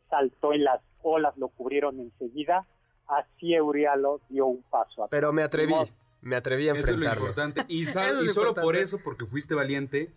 saltó 0.10 0.54
en 0.54 0.64
las 0.64 0.82
olas, 1.02 1.36
lo 1.38 1.50
cubrieron 1.50 2.00
enseguida, 2.00 2.66
así 3.08 3.54
Eurialo 3.54 4.20
dio 4.30 4.46
un 4.48 4.62
paso 4.64 5.04
atrás. 5.04 5.10
Pero 5.12 5.32
me 5.34 5.44
atreví, 5.44 5.74
me 6.22 6.36
atreví 6.36 6.68
a 6.70 6.74
Eso 6.74 6.82
es 6.82 6.88
lo 6.90 6.94
enfrentarlo. 7.06 7.26
importante. 7.30 7.66
Y, 7.68 7.86
sal- 7.86 8.28
solo 8.30 8.50
importante. 8.50 8.62
por 8.62 8.76
eso, 8.76 9.00
porque 9.04 9.26
fuiste 9.26 9.54
valiente, 9.56 10.12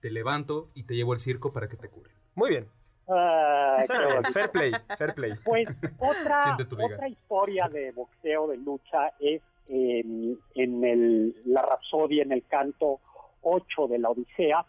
te 0.00 0.10
levanto 0.10 0.68
y 0.74 0.82
te 0.84 0.94
llevo 0.94 1.12
al 1.14 1.20
circo 1.20 1.52
para 1.52 1.68
que 1.68 1.76
te 1.76 1.88
curen. 1.88 2.12
Muy 2.34 2.50
bien. 2.50 2.68
Ah. 3.08 3.82
Fair 4.32 4.50
play, 4.50 4.72
fair 4.98 5.14
play. 5.14 5.32
Pues 5.44 5.68
otra, 5.98 6.56
otra 6.58 7.08
historia 7.08 7.68
de 7.68 7.92
boxeo, 7.92 8.48
de 8.48 8.56
lucha, 8.56 9.12
es 9.18 9.42
en, 9.68 10.38
en 10.54 10.84
el, 10.84 11.36
la 11.46 11.62
Rapsodia, 11.62 12.22
en 12.22 12.32
el 12.32 12.44
canto 12.46 13.00
8 13.42 13.88
de 13.88 13.98
la 13.98 14.10
Odisea, 14.10 14.64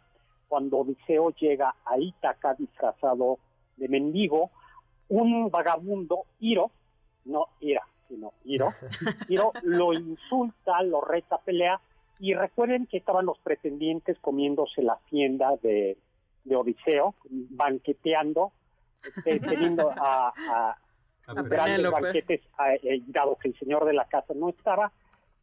cuando 0.48 0.78
Odiseo 0.80 1.32
llega 1.32 1.76
a 1.86 1.98
Ítaca 1.98 2.54
disfrazado 2.56 3.40
de 3.77 3.89
mendigo, 3.89 4.51
un 5.10 5.50
vagabundo, 5.50 6.25
Iro, 6.39 6.72
no 7.25 7.48
Ira, 7.60 7.84
sino 8.08 8.34
Iro, 8.44 8.74
Iro 9.29 9.51
lo 9.63 9.94
insulta, 9.94 10.82
lo 10.84 11.01
reta 11.01 11.36
a 11.36 11.41
pelea, 11.41 11.79
y 12.20 12.34
recuerden 12.34 12.88
que 12.88 12.98
estaban 12.98 13.25
los 13.25 13.38
pretendientes 13.39 14.17
comiéndose 14.20 14.82
la 14.82 14.94
hacienda 14.94 15.55
de, 15.62 15.98
de 16.44 16.55
Odiseo, 16.55 17.15
banqueteando, 17.29 18.51
este, 19.03 19.39
teniendo 19.41 19.91
a, 19.91 20.29
a, 20.29 20.77
A 21.27 21.32
A 21.32 21.41
grandes 21.44 21.91
banquetes, 21.91 22.41
eh, 22.41 22.79
eh, 22.84 23.01
dado 23.08 23.36
que 23.36 23.50
el 23.50 23.60
señor 23.60 23.86
de 23.86 23.94
la 23.94 24.05
casa 24.05 24.34
no 24.34 24.50
estaba, 24.50 24.91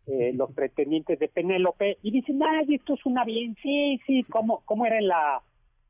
eh, 0.06 0.32
los 0.34 0.50
pretendientes 0.54 1.18
de 1.18 1.28
Penélope, 1.28 1.98
y 2.02 2.10
dicen, 2.10 2.42
ay, 2.42 2.74
esto 2.74 2.96
suena 2.96 3.24
bien, 3.24 3.56
sí, 3.62 4.00
sí, 4.06 4.24
¿cómo, 4.24 4.62
cómo 4.64 4.86
era 4.86 4.98
en 4.98 5.08
la, 5.08 5.42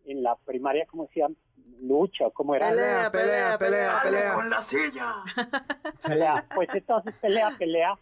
en 0.06 0.22
la 0.22 0.36
primaria? 0.36 0.86
¿Cómo 0.86 1.04
decían? 1.04 1.36
Lucha, 1.80 2.30
¿cómo 2.30 2.54
era? 2.54 2.68
Pelea, 2.70 3.10
pelea, 3.10 3.58
pelea, 3.58 4.00
pelea. 4.02 5.24
pelea. 6.06 6.46
Pues 6.54 6.68
entonces 6.72 7.14
pelea, 7.20 7.54
pelea. 7.58 7.98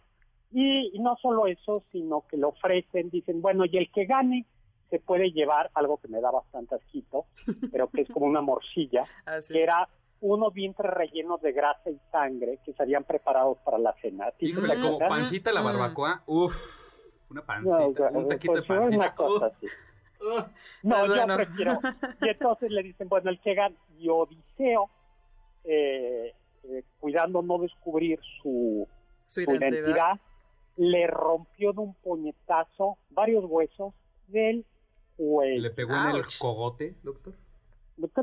Y, 0.51 0.91
y 0.95 0.99
no 0.99 1.15
solo 1.21 1.47
eso, 1.47 1.83
sino 1.91 2.25
que 2.29 2.37
lo 2.37 2.49
ofrecen, 2.49 3.09
dicen, 3.09 3.41
bueno, 3.41 3.65
y 3.65 3.77
el 3.77 3.89
que 3.91 4.05
gane 4.05 4.45
se 4.89 4.99
puede 4.99 5.31
llevar 5.31 5.71
algo 5.73 5.97
que 5.97 6.09
me 6.09 6.19
da 6.19 6.29
bastante 6.31 6.75
asquito, 6.75 7.25
pero 7.71 7.87
que 7.89 8.01
es 8.01 8.09
como 8.09 8.25
una 8.25 8.41
morcilla, 8.41 9.05
Así. 9.25 9.53
que 9.53 9.63
era 9.63 9.87
unos 10.19 10.53
vientres 10.53 10.91
rellenos 10.93 11.41
de 11.41 11.53
grasa 11.53 11.89
y 11.89 11.97
sangre 12.11 12.59
que 12.65 12.73
serían 12.73 13.05
preparados 13.05 13.57
para 13.59 13.77
la 13.79 13.93
cena. 14.01 14.25
¿A 14.27 14.31
ti 14.31 14.39
te 14.39 14.45
Híjole, 14.47 14.79
como 14.79 14.99
pancita 14.99 15.51
la 15.53 15.61
Mm. 15.61 15.65
barbacoa. 15.65 16.21
Uf, 16.27 16.53
una 17.31 17.41
No, 17.41 17.47
pancita, 17.47 17.77
o 17.87 17.93
sea, 17.93 18.09
un 18.19 18.27
taquito 18.27 18.53
pues, 18.53 18.67
de 18.67 18.73
una 18.73 18.81
pancita. 18.89 19.15
cosa 19.15 19.45
Uf, 19.47 19.53
así. 19.55 19.67
No, 20.83 20.95
Pues 20.99 21.07
yo 21.09 21.15
bueno. 21.15 21.35
prefiero. 21.35 21.79
Y 22.21 22.29
entonces 22.29 22.71
le 22.71 22.83
dicen, 22.83 23.09
bueno, 23.09 23.29
el 23.29 23.39
que 23.39 23.53
gana, 23.53 23.75
y 23.97 24.09
Odiseo, 24.09 24.89
eh, 25.63 26.33
eh, 26.63 26.83
cuidando 26.99 27.41
no 27.41 27.57
descubrir 27.59 28.19
su, 28.41 28.87
Su 29.27 29.33
su 29.45 29.51
identidad. 29.51 29.71
identidad, 29.71 30.19
le 30.77 31.07
rompió 31.07 31.73
de 31.73 31.79
un 31.81 31.93
puñetazo 31.95 32.97
varios 33.09 33.43
huesos 33.47 33.93
del 34.27 34.65
cuello. 35.17 35.61
Le 35.61 35.69
pegó 35.71 35.93
en 35.93 36.15
el 36.15 36.23
cogote, 36.39 36.95
doctor. 37.03 37.33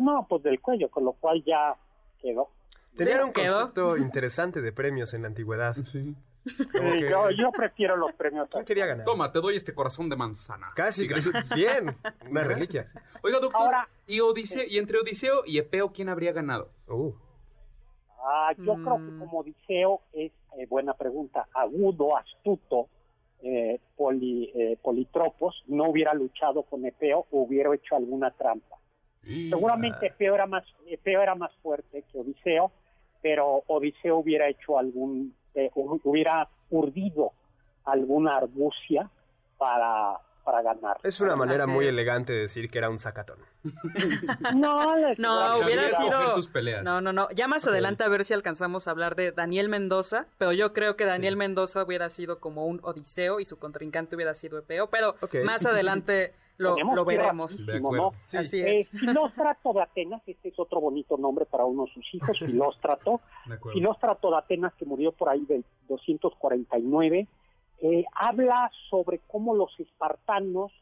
No, 0.00 0.26
pues 0.28 0.42
del 0.42 0.60
cuello, 0.60 0.90
con 0.90 1.04
lo 1.04 1.12
cual 1.12 1.44
ya 1.44 1.76
quedó. 2.20 2.48
Tenían 2.96 3.18
Sí, 3.18 3.24
un 3.26 3.32
quedó. 3.32 3.56
concepto 3.58 3.96
interesante 3.96 4.60
de 4.60 4.72
premios 4.72 5.14
en 5.14 5.22
la 5.22 5.28
antigüedad. 5.28 5.76
Sí. 5.84 6.16
Sí, 6.46 7.00
yo, 7.10 7.30
yo 7.30 7.50
prefiero 7.52 7.96
los 7.96 8.12
premios. 8.14 8.48
¿Quién 8.50 8.64
quería 8.64 8.86
ganar? 8.86 9.04
Toma, 9.04 9.30
te 9.32 9.40
doy 9.40 9.56
este 9.56 9.74
corazón 9.74 10.08
de 10.08 10.16
manzana. 10.16 10.68
Casi, 10.74 11.06
casi- 11.08 11.30
bien. 11.54 11.94
Una 12.30 12.42
reliquia. 12.44 12.86
Oiga, 13.22 13.38
doctor, 13.40 13.60
Ahora- 13.60 13.88
y, 14.06 14.20
Odiseo, 14.20 14.62
y 14.66 14.78
entre 14.78 14.98
Odiseo 14.98 15.42
y 15.44 15.58
Epeo, 15.58 15.92
¿quién 15.92 16.08
habría 16.08 16.32
ganado? 16.32 16.70
Uh, 16.88 17.12
Ah, 18.30 18.52
yo 18.58 18.74
creo 18.74 18.96
que 18.96 19.02
Mm. 19.12 19.18
como 19.20 19.38
Odiseo 19.40 20.00
es, 20.12 20.32
eh, 20.58 20.66
buena 20.68 20.92
pregunta, 20.94 21.46
agudo, 21.54 22.16
astuto, 22.16 22.88
eh, 23.42 23.78
poli- 23.96 24.50
eh, 24.54 24.76
politropos, 24.82 25.62
no 25.68 25.88
hubiera 25.88 26.12
luchado 26.14 26.64
con 26.64 26.84
Epeo, 26.84 27.26
hubiera 27.30 27.72
hecho 27.74 27.94
alguna 27.96 28.30
trampa. 28.32 28.76
Seguramente 29.22 30.06
Epeo 30.06 30.34
era 30.34 30.46
más, 30.46 30.64
Epeo 30.86 31.22
era 31.22 31.34
más 31.36 31.54
fuerte 31.62 32.02
que 32.10 32.18
Odiseo, 32.18 32.72
pero 33.22 33.62
Odiseo 33.66 34.16
hubiera 34.18 34.48
hecho 34.48 34.78
algún, 34.78 35.34
eh, 35.58 35.70
hu- 35.74 36.00
hubiera 36.04 36.48
urdido 36.70 37.32
alguna 37.84 38.36
argucia 38.36 39.08
para, 39.58 40.18
para 40.44 40.62
ganar. 40.62 40.98
es 41.02 41.20
una 41.20 41.34
manera 41.36 41.66
muy 41.66 41.86
elegante 41.86 42.32
de 42.32 42.40
decir 42.40 42.70
que 42.70 42.78
era 42.78 42.90
un 42.90 42.98
sacatón. 42.98 43.38
No, 44.54 44.94
No, 45.18 45.58
hubiera 45.58 45.88
sido. 45.94 46.30
sus 46.30 46.46
peleas. 46.48 46.82
No, 46.84 47.00
no, 47.00 47.12
no. 47.12 47.28
Ya 47.30 47.48
más 47.48 47.66
adelante 47.66 48.04
a 48.04 48.08
ver 48.08 48.24
si 48.24 48.34
alcanzamos 48.34 48.86
a 48.88 48.90
hablar 48.92 49.14
de 49.16 49.32
Daniel 49.32 49.68
Mendoza, 49.68 50.26
pero 50.38 50.52
yo 50.52 50.72
creo 50.72 50.96
que 50.96 51.04
Daniel 51.04 51.36
Mendoza 51.36 51.82
hubiera 51.82 52.08
sido 52.08 52.38
como 52.40 52.66
un 52.66 52.80
Odiseo 52.82 53.40
y 53.40 53.44
su 53.44 53.58
contrincante 53.58 54.16
hubiera 54.16 54.34
sido 54.34 54.58
Epeo, 54.58 54.88
pero 54.88 55.14
más 55.44 55.64
adelante 55.66 56.34
lo, 56.58 56.76
lo 56.94 57.04
veremos. 57.04 57.56
Sí. 58.24 58.36
Así 58.36 58.60
Eh, 58.60 58.80
es. 58.80 58.88
Filóstrato 58.90 59.72
de 59.72 59.82
Atenas, 59.82 60.22
este 60.26 60.48
es 60.50 60.58
otro 60.58 60.80
bonito 60.80 61.16
nombre 61.16 61.46
para 61.46 61.64
uno 61.64 61.84
de 61.86 61.92
sus 61.92 62.14
hijos, 62.14 62.36
Filóstrato. 62.38 63.20
Filóstrato 63.72 64.30
de 64.30 64.36
Atenas, 64.38 64.74
que 64.74 64.84
murió 64.84 65.12
por 65.12 65.28
ahí 65.28 65.44
del 65.46 65.64
249, 65.88 67.26
eh, 67.80 68.04
habla 68.14 68.70
sobre 68.90 69.20
cómo 69.28 69.54
los 69.54 69.78
espartanos 69.78 70.72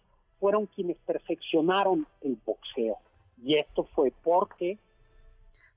fueron 0.40 0.66
quienes 0.66 0.96
perfeccionaron 0.98 2.06
el 2.22 2.38
boxeo. 2.44 2.96
Y 3.42 3.58
esto 3.58 3.84
fue 3.94 4.12
porque 4.22 4.78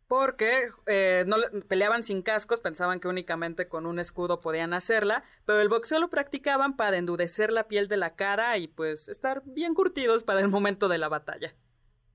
Porque 0.10 0.70
eh, 0.88 1.24
no 1.28 1.38
le- 1.38 1.62
peleaban 1.62 2.02
sin 2.04 2.24
cascos, 2.24 2.60
pensaban 2.60 3.00
que 3.00 3.08
únicamente 3.08 3.68
con 3.70 3.86
un 3.86 4.00
escudo 4.00 4.42
podían 4.42 4.74
hacerla, 4.74 5.24
pero 5.46 5.62
el 5.62 5.70
boxeo 5.70 6.00
lo 6.00 6.10
practicaban 6.10 6.76
para 6.76 6.98
endurecer 6.98 7.52
la 7.52 7.66
piel 7.68 7.88
de 7.88 7.98
la 7.98 8.16
cara 8.16 8.58
y 8.58 8.68
pues 8.68 9.08
estar 9.08 9.44
bien 9.46 9.76
curtidos 9.76 10.24
para 10.24 10.40
el 10.42 10.48
momento 10.50 10.88
de 10.88 10.98
la 10.98 11.10
batalla. 11.10 11.54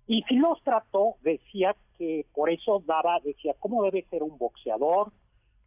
Y 0.09 0.23
Filóstrato 0.25 1.15
decía 1.23 1.77
que 1.97 2.27
por 2.35 2.51
eso 2.51 2.83
daba, 2.85 3.21
decía, 3.25 3.55
¿cómo 3.61 3.85
debe 3.85 4.05
ser 4.11 4.25
un 4.25 4.37
boxeador? 4.39 5.13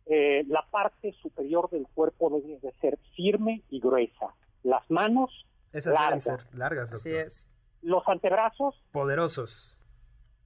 Eh, 0.05 0.43
la 0.47 0.65
parte 0.69 1.13
superior 1.21 1.69
del 1.69 1.87
cuerpo 1.93 2.29
debe 2.29 2.59
de 2.59 2.71
ser 2.81 2.99
firme 3.15 3.63
y 3.69 3.79
gruesa. 3.79 4.33
Las 4.63 4.83
manos, 4.91 5.31
Esas 5.71 5.93
deben 5.93 5.95
largas. 6.01 6.23
ser 6.23 6.39
largas, 6.57 6.91
doctor. 6.91 7.11
Así 7.13 7.15
es. 7.17 7.47
Los 7.81 8.05
antebrazos, 8.07 8.75
Poderosos. 8.91 9.76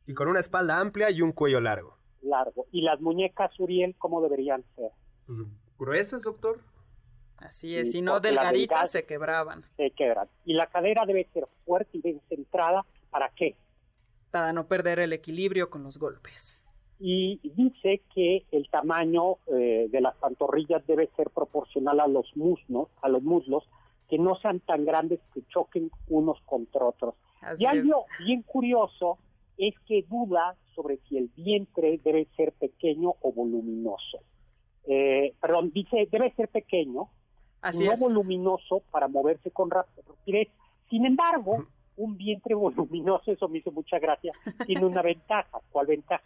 Y 0.08 0.14
con 0.14 0.28
una 0.28 0.40
espalda 0.40 0.80
amplia 0.80 1.10
y 1.12 1.22
un 1.22 1.32
cuello 1.32 1.60
largo. 1.62 1.98
largo. 2.22 2.66
Y 2.72 2.82
las 2.82 3.00
muñecas, 3.02 3.58
Uriel, 3.60 3.96
¿cómo 3.98 4.22
deberían 4.22 4.64
ser? 4.76 4.92
Pues, 5.26 5.40
¿Gruesas, 5.80 6.24
doctor? 6.24 6.60
Así 7.38 7.76
es, 7.76 7.88
Sí, 7.88 7.94
si 7.94 8.02
no 8.02 8.20
delgaditas 8.20 8.92
se 8.92 9.06
quebraban, 9.06 9.66
Se 9.78 9.92
quebran. 9.92 10.28
Y 10.46 10.54
la 10.54 10.68
cadera 10.68 11.06
debe 11.08 11.28
ser 11.34 11.48
fuerte 11.66 11.98
y 11.98 12.02
bien 12.02 12.22
centrada. 12.30 12.86
¿Para 13.10 13.30
qué? 13.36 13.56
para 14.32 14.54
no 14.54 14.66
perder 14.66 15.00
el 15.00 15.12
equilibrio 15.12 15.70
con 15.70 15.84
los 15.84 15.98
golpes. 15.98 16.64
y 17.00 17.40
dice 17.44 18.02
que 18.14 18.46
el 18.52 18.70
tamaño 18.70 19.38
eh, 19.48 19.88
de 19.92 20.02
las 20.02 20.16
pantorrillas 20.18 20.86
debe 20.88 21.10
ser 21.18 21.32
proporcional 21.32 22.00
a 22.00 22.08
los 22.08 22.38
muslos, 22.38 22.88
a 23.02 23.10
los 23.10 23.24
muslos, 23.24 23.64
que 24.08 24.18
no 24.20 24.36
sean 24.36 24.60
tan 24.62 24.86
grandes 24.86 25.20
que 25.34 25.42
choquen 25.50 25.90
unos 26.08 26.40
contra 26.46 26.86
otros. 26.86 27.16
Así 27.42 27.64
y 27.64 27.66
algo 27.66 28.06
bien 28.24 28.44
curioso 28.44 29.18
es 29.58 29.74
que 29.88 30.04
duda 30.10 30.56
sobre 30.76 30.98
si 31.08 31.18
el 31.18 31.30
vientre 31.36 32.00
debe 32.04 32.26
ser 32.38 32.54
pequeño 32.54 33.14
o 33.22 33.32
voluminoso. 33.34 34.20
Eh, 34.88 35.36
perdón, 35.42 35.72
dice 35.72 36.08
debe 36.12 36.32
ser 36.36 36.48
pequeño, 36.50 37.10
Así 37.62 37.86
no 37.86 37.92
es. 37.94 38.00
voluminoso 38.00 38.82
para 38.92 39.08
moverse 39.08 39.52
con 39.52 39.70
rap- 39.70 39.88
rapidez. 40.08 40.48
Sin 40.90 41.06
embargo, 41.06 41.66
un 41.98 42.18
vientre 42.18 42.56
voluminoso, 42.56 43.32
eso 43.32 43.48
me 43.48 43.60
hizo 43.60 43.72
mucha 43.72 44.00
gracia, 44.00 44.34
tiene 44.66 44.86
una 44.86 45.02
ventaja. 45.02 45.60
¿Cuál 45.72 45.88
ventaja? 45.88 46.24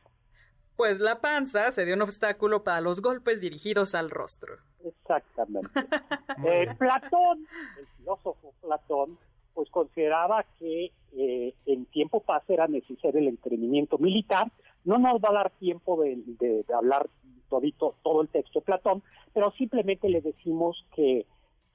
Pues 0.78 1.00
la 1.00 1.22
panza 1.22 1.72
se 1.72 1.86
dio 1.86 1.96
un 1.96 2.02
obstáculo 2.02 2.64
para 2.64 2.82
los 2.82 3.02
golpes 3.02 3.40
dirigidos 3.40 3.96
al 3.96 4.10
rostro. 4.10 4.56
Exactamente. 4.84 5.70
Eh. 6.46 6.68
Platón, 6.78 7.46
el 7.80 7.88
filósofo 7.98 8.54
Platón, 8.62 9.18
pues 9.56 9.70
consideraba 9.72 10.46
que 10.60 10.92
eh, 11.18 11.54
en 11.66 11.86
tiempo 11.86 12.20
paz 12.20 12.44
era 12.48 12.68
necesario 12.68 13.20
el 13.20 13.30
entrenamiento 13.30 13.98
militar. 13.98 14.52
No 14.84 15.00
nos 15.00 15.16
va 15.16 15.30
a 15.30 15.34
dar 15.34 15.50
tiempo 15.52 16.04
de, 16.04 16.64
hablar 16.76 17.10
todito, 17.50 17.96
todo 18.04 18.22
el 18.22 18.28
texto 18.28 18.60
de 18.60 18.66
Platón, 18.66 19.02
pero 19.34 19.52
simplemente 19.52 20.10
le 20.10 20.22
decimos 20.22 20.86
que, 20.96 21.26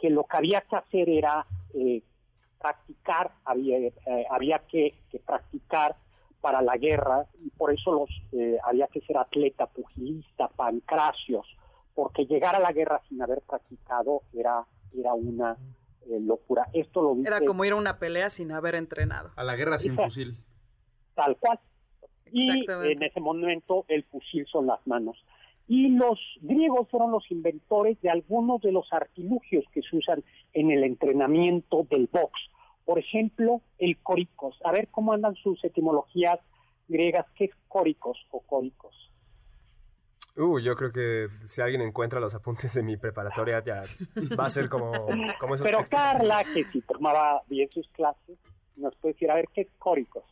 lo 0.03 0.25
que 0.25 0.37
había 0.37 0.61
que 0.63 0.77
hacer 0.77 1.09
era 1.09 1.47
eh, 1.75 2.03
practicar, 2.61 3.33
había, 3.45 3.79
eh, 3.79 4.63
que 4.71 5.19
practicar 5.25 5.97
para 6.41 6.63
la 6.63 6.77
guerra 6.77 7.27
y 7.45 7.51
por 7.51 7.73
eso 7.73 7.93
los 7.93 8.11
eh, 8.33 8.59
había 8.65 8.87
que 8.89 9.01
ser 9.03 9.19
atleta, 9.19 9.67
pugilista, 9.67 10.49
pancracios, 10.49 11.47
porque 11.95 12.27
llegar 12.27 12.55
a 12.55 12.61
la 12.61 12.73
guerra 12.73 13.01
sin 13.09 13.21
haber 13.23 13.43
practicado 13.43 14.23
era, 14.33 14.65
era 14.97 15.15
una 15.15 15.57
eh, 16.07 16.19
locura. 16.21 16.69
Esto 16.73 17.03
lo 17.03 17.15
dice 17.15 17.29
Era 17.29 17.41
como 17.41 17.65
ir 17.65 17.73
a 17.73 17.77
una 17.77 17.99
pelea 17.99 18.31
sin 18.31 18.53
haber 18.53 18.75
entrenado. 18.75 19.31
A 19.37 19.45
la 19.45 19.57
guerra 19.57 19.79
sin 19.79 19.97
fusil. 19.97 20.37
tal 21.15 21.37
cual. 21.37 21.59
Y 22.33 22.65
en 22.71 23.03
ese 23.03 23.21
momento 23.21 23.85
el 23.89 24.05
fusil 24.05 24.47
son 24.47 24.67
las 24.67 24.87
manos. 24.87 25.17
Y 25.67 25.89
los 25.91 26.19
griegos 26.41 26.89
fueron 26.89 27.13
los 27.13 27.31
inventores 27.31 28.01
de 28.01 28.11
algunos 28.11 28.61
de 28.61 28.73
los 28.73 28.93
artilugios 28.93 29.65
que 29.73 29.83
se 29.83 29.97
usan 29.97 30.25
en 30.53 30.71
el 30.71 30.85
entrenamiento 30.85 31.87
del 31.91 32.09
box. 32.11 32.33
Por 32.85 32.99
ejemplo, 32.99 33.61
el 33.79 33.99
córicos. 33.99 34.59
A 34.65 34.73
ver 34.73 34.89
cómo 34.89 35.13
andan 35.13 35.35
sus 35.37 35.63
etimologías 35.65 36.41
griegas. 36.89 37.27
¿Qué 37.37 37.45
es 37.45 37.51
córicos 37.69 38.19
o 38.31 38.41
córicos? 38.41 39.10
Uh, 40.37 40.59
yo 40.61 40.75
creo 40.75 40.93
que 40.93 41.29
si 41.49 41.61
alguien 41.61 41.83
encuentra 41.83 42.21
los 42.21 42.35
apuntes 42.35 42.75
de 42.75 42.83
mi 42.83 42.97
preparatoria 42.97 43.63
ya 43.65 43.83
va 44.39 44.47
a 44.47 44.49
ser 44.49 44.69
como, 44.69 44.93
como 45.39 45.55
esos 45.55 45.67
Pero 45.67 45.79
textos. 45.79 46.01
Carla, 46.01 46.43
que 46.45 46.65
si 46.73 46.81
tomaba 46.83 47.43
bien 47.49 47.69
sus 47.71 47.89
clases, 47.89 48.39
nos 48.77 48.95
puede 48.97 49.15
decir, 49.15 49.31
a 49.31 49.35
ver, 49.35 49.47
¿qué 49.53 49.63
es 49.63 49.69
córicos? 49.79 50.25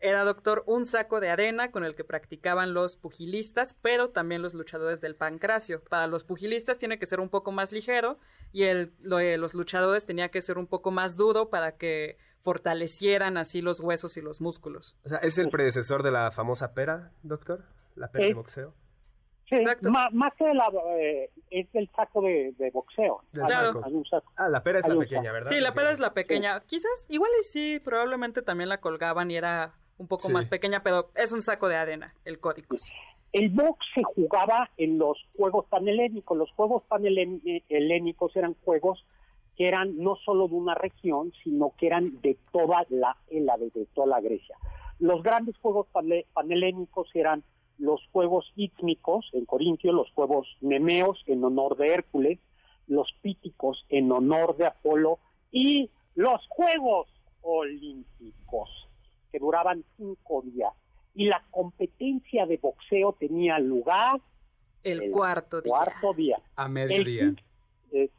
Era, 0.00 0.22
doctor, 0.22 0.62
un 0.66 0.86
saco 0.86 1.18
de 1.18 1.28
arena 1.28 1.72
con 1.72 1.84
el 1.84 1.96
que 1.96 2.04
practicaban 2.04 2.72
los 2.72 2.96
pugilistas, 2.96 3.74
pero 3.82 4.10
también 4.10 4.42
los 4.42 4.54
luchadores 4.54 5.00
del 5.00 5.16
pancracio. 5.16 5.82
Para 5.82 6.06
los 6.06 6.22
pugilistas 6.22 6.78
tiene 6.78 7.00
que 7.00 7.06
ser 7.06 7.18
un 7.18 7.28
poco 7.28 7.50
más 7.50 7.72
ligero 7.72 8.16
y 8.52 8.64
el, 8.64 8.92
lo 9.00 9.16
de 9.16 9.36
los 9.38 9.54
luchadores 9.54 10.06
tenía 10.06 10.28
que 10.28 10.40
ser 10.40 10.56
un 10.56 10.68
poco 10.68 10.92
más 10.92 11.16
duro 11.16 11.50
para 11.50 11.72
que 11.72 12.16
fortalecieran 12.42 13.36
así 13.36 13.60
los 13.60 13.80
huesos 13.80 14.16
y 14.16 14.20
los 14.20 14.40
músculos. 14.40 14.96
O 15.04 15.08
sea, 15.08 15.18
¿es 15.18 15.36
el 15.38 15.50
predecesor 15.50 16.04
de 16.04 16.12
la 16.12 16.30
famosa 16.30 16.74
pera, 16.74 17.10
doctor? 17.24 17.64
La 17.96 18.08
pera 18.08 18.28
de 18.28 18.34
boxeo. 18.34 18.74
Sí, 19.48 19.54
Exacto. 19.56 19.90
más 19.90 20.34
que 20.34 20.44
la, 20.52 20.70
eh, 20.98 21.30
es 21.50 21.66
el 21.74 21.88
saco 21.96 22.20
de, 22.20 22.52
de 22.58 22.70
boxeo. 22.70 23.22
Del 23.32 23.44
Hay- 23.44 23.92
un 23.94 24.04
saco. 24.04 24.30
Ah, 24.36 24.48
la 24.48 24.62
pera 24.62 24.80
es 24.80 24.84
Hay 24.84 24.92
la 24.92 24.98
pequeña. 25.00 25.32
¿verdad? 25.32 25.50
Sí, 25.50 25.60
la 25.60 25.72
pera 25.72 25.90
es 25.92 25.98
la 26.00 26.12
pequeña. 26.12 26.60
Quizás, 26.66 27.06
igual 27.08 27.30
y 27.40 27.44
sí, 27.44 27.80
probablemente 27.82 28.42
también 28.42 28.68
la 28.68 28.78
colgaban 28.80 29.30
y 29.30 29.36
era 29.36 29.72
un 29.96 30.06
poco 30.06 30.26
Sí. 30.26 30.32
más 30.32 30.46
pequeña, 30.48 30.82
pero 30.82 31.10
es 31.14 31.32
un 31.32 31.40
saco 31.42 31.66
de 31.68 31.76
arena, 31.76 32.14
el 32.26 32.38
código. 32.40 32.76
El 33.32 33.48
box 33.50 33.86
se 33.94 34.02
jugaba 34.02 34.70
en 34.76 34.98
los 34.98 35.18
juegos 35.36 35.66
panhelénicos. 35.66 36.36
Los 36.36 36.50
juegos 36.52 36.82
panhelénicos 36.88 38.36
eran 38.36 38.54
juegos 38.64 39.04
que 39.56 39.66
eran 39.68 39.96
no 39.98 40.16
solo 40.16 40.46
de 40.48 40.54
una 40.54 40.74
región, 40.74 41.32
sino 41.42 41.72
que 41.76 41.86
eran 41.88 42.20
de 42.20 42.36
toda 42.52 42.86
la 42.90 43.16
de 43.30 43.86
toda 43.94 44.06
la 44.06 44.20
Grecia. 44.20 44.56
Los 44.98 45.22
grandes 45.22 45.56
juegos 45.58 45.86
panhe- 45.92 46.26
panhelénicos 46.32 47.08
eran 47.14 47.42
los 47.78 48.00
juegos 48.12 48.52
ítmicos 48.56 49.28
en 49.32 49.44
Corintio, 49.44 49.92
los 49.92 50.10
juegos 50.12 50.46
nemeos 50.60 51.22
en 51.26 51.44
honor 51.44 51.76
de 51.76 51.88
Hércules, 51.88 52.38
los 52.86 53.08
píticos 53.22 53.84
en 53.88 54.10
honor 54.12 54.56
de 54.56 54.66
Apolo 54.66 55.18
y 55.52 55.90
los 56.14 56.40
juegos 56.48 57.08
olímpicos 57.42 58.68
que 59.30 59.38
duraban 59.38 59.84
cinco 59.96 60.42
días. 60.42 60.72
Y 61.14 61.26
la 61.26 61.44
competencia 61.50 62.46
de 62.46 62.56
boxeo 62.58 63.14
tenía 63.18 63.58
lugar 63.58 64.20
El, 64.82 65.02
el 65.02 65.10
cuarto 65.10 65.60
día. 65.60 65.70
cuarto 65.70 66.14
día. 66.14 66.40
A 66.56 66.68
mediodía. 66.68 67.34
eh. 67.92 68.10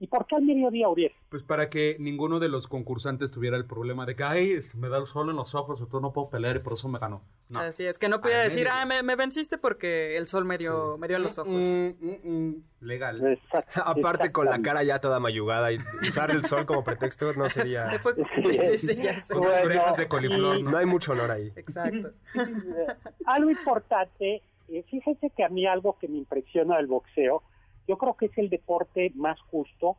¿Y 0.00 0.06
por 0.06 0.26
qué 0.26 0.36
al 0.36 0.42
mediodía, 0.42 0.88
Uriel? 0.88 1.10
Pues 1.28 1.42
para 1.42 1.68
que 1.68 1.96
ninguno 1.98 2.38
de 2.38 2.48
los 2.48 2.68
concursantes 2.68 3.32
tuviera 3.32 3.56
el 3.56 3.64
problema 3.66 4.06
de 4.06 4.14
que, 4.14 4.22
ay, 4.22 4.52
este, 4.52 4.78
me 4.78 4.88
da 4.88 4.98
el 4.98 5.06
sol 5.06 5.28
en 5.28 5.34
los 5.36 5.56
ojos, 5.56 5.80
entonces 5.80 6.02
no 6.02 6.12
puedo 6.12 6.30
pelear 6.30 6.54
y 6.54 6.58
por 6.60 6.74
eso 6.74 6.88
me 6.88 7.00
ganó. 7.00 7.22
No. 7.48 7.58
Así 7.60 7.84
es, 7.84 7.98
que 7.98 8.08
no 8.08 8.20
podía 8.20 8.38
decir, 8.38 8.68
ah, 8.70 8.84
me, 8.86 9.02
me 9.02 9.16
venciste 9.16 9.58
porque 9.58 10.16
el 10.16 10.28
sol 10.28 10.44
me 10.44 10.56
dio, 10.56 10.96
me 10.98 11.08
dio 11.08 11.16
en 11.16 11.22
los 11.24 11.38
ojos. 11.38 11.64
Mm, 11.64 11.88
mm, 12.00 12.30
mm. 12.30 12.62
Legal. 12.80 13.20
Exact- 13.22 13.82
Aparte 13.84 14.30
con 14.30 14.46
la 14.46 14.62
cara 14.62 14.84
ya 14.84 15.00
toda 15.00 15.18
mayugada 15.18 15.72
y 15.72 15.78
usar 16.06 16.30
el 16.30 16.44
sol 16.44 16.64
como 16.64 16.84
pretexto 16.84 17.32
no 17.32 17.48
sería... 17.48 17.98
Fue- 18.02 18.14
sí, 18.14 18.78
sí, 18.78 18.86
sí, 18.88 18.96
ya 19.02 19.20
sé. 19.22 19.34
Con 19.34 19.42
las 19.48 19.62
Bueno, 19.62 19.66
orejas 19.66 19.96
de 19.96 20.06
coliflor, 20.08 20.58
y- 20.58 20.62
¿no? 20.62 20.70
No 20.70 20.78
hay 20.78 20.86
mucho 20.86 21.10
honor 21.12 21.32
ahí. 21.32 21.52
Exacto. 21.56 22.10
Eh, 22.38 22.86
algo 23.26 23.50
importante, 23.50 24.42
eh, 24.68 24.84
fíjense 24.88 25.30
que 25.36 25.42
a 25.42 25.48
mí 25.48 25.66
algo 25.66 25.96
que 25.98 26.06
me 26.06 26.18
impresiona 26.18 26.76
del 26.76 26.86
boxeo, 26.86 27.42
yo 27.88 27.96
creo 27.98 28.14
que 28.14 28.26
es 28.26 28.38
el 28.38 28.48
deporte 28.50 29.10
más 29.16 29.40
justo 29.50 29.96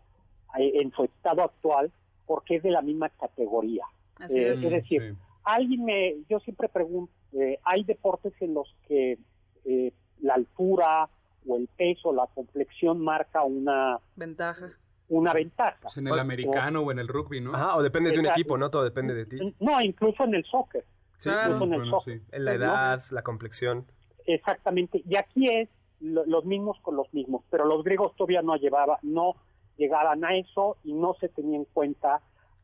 eh, 0.58 0.72
en 0.82 0.92
su 0.92 1.04
estado 1.04 1.44
actual 1.44 1.92
porque 2.26 2.56
es 2.58 2.64
de 2.64 2.72
la 2.72 2.82
misma 2.82 3.10
categoría. 3.10 3.84
Así 4.18 4.38
Eh, 4.38 4.54
es. 4.54 4.62
es 4.62 4.72
decir, 4.72 5.02
Sí. 5.02 5.18
alguien 5.44 5.84
me, 5.84 6.16
yo 6.30 6.40
siempre 6.40 6.70
pregunto, 6.70 7.12
eh, 7.34 7.58
hay 7.64 7.84
deportes 7.84 8.34
en 8.42 8.54
los 8.54 8.74
que 8.88 9.18
eh, 9.66 9.92
la 10.22 10.36
altura 10.36 11.10
o 11.48 11.58
el 11.58 11.68
peso, 11.76 12.14
la 12.14 12.28
complexión 12.28 13.00
marca 13.04 13.44
una, 13.44 13.98
Ventaja. 14.16 14.70
una 15.10 15.34
ventaja. 15.34 15.78
Pues 15.82 15.98
en 15.98 16.08
el 16.08 16.20
americano 16.20 16.82
o 16.82 16.92
en 16.92 17.00
el 17.00 17.08
rugby, 17.08 17.42
¿no? 17.42 17.54
Ajá, 17.56 17.76
o 17.78 17.82
dependes 17.82 18.14
de 18.14 18.20
un 18.20 18.26
equipo, 18.28 18.58
¿no? 18.58 18.70
Todo 18.70 18.84
depende 18.84 19.14
de 19.14 19.26
ti. 19.26 19.56
No, 19.60 19.82
incluso 19.82 20.24
en 20.26 20.36
el 20.36 20.44
soccer. 20.46 20.84
Sí, 21.18 21.30
Claro. 21.30 21.54
incluso 21.56 21.66
en 21.66 21.74
el 21.74 21.80
Bueno, 21.80 22.00
soccer. 22.00 22.20
sí. 22.20 22.26
en 22.32 22.46
la 22.46 22.54
edad, 22.54 23.04
la 23.12 23.22
complexión. 23.24 23.86
Exactamente. 24.26 25.02
Y 25.08 25.16
aquí 25.16 25.48
es 25.50 25.70
los 26.00 26.46
mismos 26.46 26.78
con 26.82 26.96
los 26.96 27.14
mismos, 27.14 27.44
pero 27.50 27.66
los 27.66 27.84
griegos 27.84 28.16
todavía 28.16 28.42
no 28.42 28.56
llevaba, 28.56 29.00
no 29.02 29.36
llegaban 29.78 30.24
a 30.26 30.36
eso 30.38 30.78
y 30.84 30.94
no 30.94 31.14
se 31.20 31.30
tenía 31.30 31.58
en 31.58 31.66
cuenta 31.66 32.22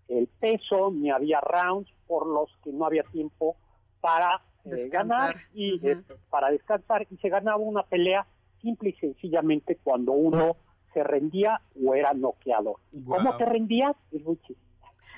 el 0.07 0.27
peso 0.27 0.91
ni 0.91 1.09
había 1.09 1.41
rounds 1.41 1.89
por 2.07 2.27
los 2.27 2.49
que 2.63 2.71
no 2.71 2.85
había 2.85 3.03
tiempo 3.03 3.55
para 4.01 4.41
eh, 4.65 4.69
Descansar. 4.69 5.33
ganar 5.33 5.35
y 5.53 5.87
eh, 5.87 6.01
para 6.29 6.51
descansar 6.51 7.07
y 7.09 7.17
se 7.17 7.29
ganaba 7.29 7.57
una 7.57 7.83
pelea 7.83 8.25
simple 8.61 8.89
y 8.89 8.93
sencillamente 8.93 9.77
cuando 9.83 10.11
uno 10.11 10.57
se 10.93 11.03
rendía 11.03 11.61
o 11.83 11.93
era 11.93 12.13
noqueado. 12.13 12.79
¿Y 12.93 13.03
cómo 13.03 13.21
Guau. 13.23 13.37
te 13.37 13.45
rendías? 13.45 13.95
Es 14.11 14.23
muy 14.23 14.37
chistoso. 14.37 14.64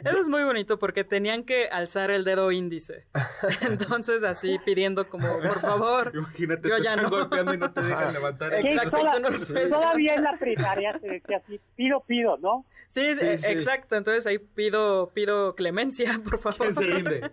Eso 0.05 0.19
es 0.21 0.27
muy 0.27 0.43
bonito 0.43 0.77
porque 0.79 1.03
tenían 1.03 1.43
que 1.43 1.67
alzar 1.69 2.11
el 2.11 2.23
dedo 2.23 2.51
índice. 2.51 3.05
Entonces 3.61 4.23
así 4.23 4.57
pidiendo 4.65 5.09
como, 5.09 5.27
por 5.39 5.59
favor. 5.61 6.11
Imagínate, 6.15 6.69
Yo 6.69 6.77
te 6.77 6.83
ya 6.83 6.91
están 6.91 7.03
no. 7.05 7.09
golpeando 7.09 7.53
y 7.53 7.57
no 7.57 7.71
te 7.71 7.81
dejan 7.81 8.13
levantar. 8.13 8.53
el 8.53 8.63
dedo. 8.63 8.89
toda- 8.91 9.19
no 9.19 9.29
todavía 9.69 10.15
en 10.15 10.23
la 10.23 10.37
primaria 10.37 10.97
se 10.99 11.07
decía 11.07 11.37
así, 11.37 11.59
pido, 11.75 12.01
pido, 12.07 12.37
¿no? 12.37 12.65
Sí, 12.93 13.13
sí, 13.15 13.19
Sí, 13.19 13.37
sí. 13.37 13.51
exacto. 13.51 13.95
Entonces 13.95 14.25
ahí 14.25 14.39
pido, 14.39 15.09
pido 15.13 15.53
clemencia, 15.55 16.19
por 16.23 16.39
favor. 16.39 16.57
¿Quién 16.59 16.73
se 16.73 16.83
rinde? 16.85 17.31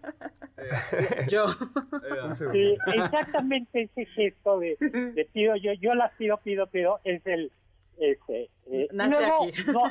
Yo. 1.29 1.45
Eh, 1.47 2.23
Un 2.25 2.35
segundo. 2.37 2.59
Sí, 2.59 2.77
exactamente 2.95 3.83
ese 3.83 4.07
gesto 4.07 4.59
de, 4.59 4.77
de 4.81 5.25
pido 5.33 5.57
yo, 5.57 5.73
yo 5.75 5.95
las 5.95 6.13
pido, 6.15 6.39
pido, 6.39 6.67
pido, 6.67 7.01
es 7.05 7.25
el... 7.27 7.51
Ese, 7.97 8.51
eh, 8.67 8.89
Nace 8.93 9.11
luego, 9.21 9.45
aquí. 9.45 9.63
no, 9.73 9.83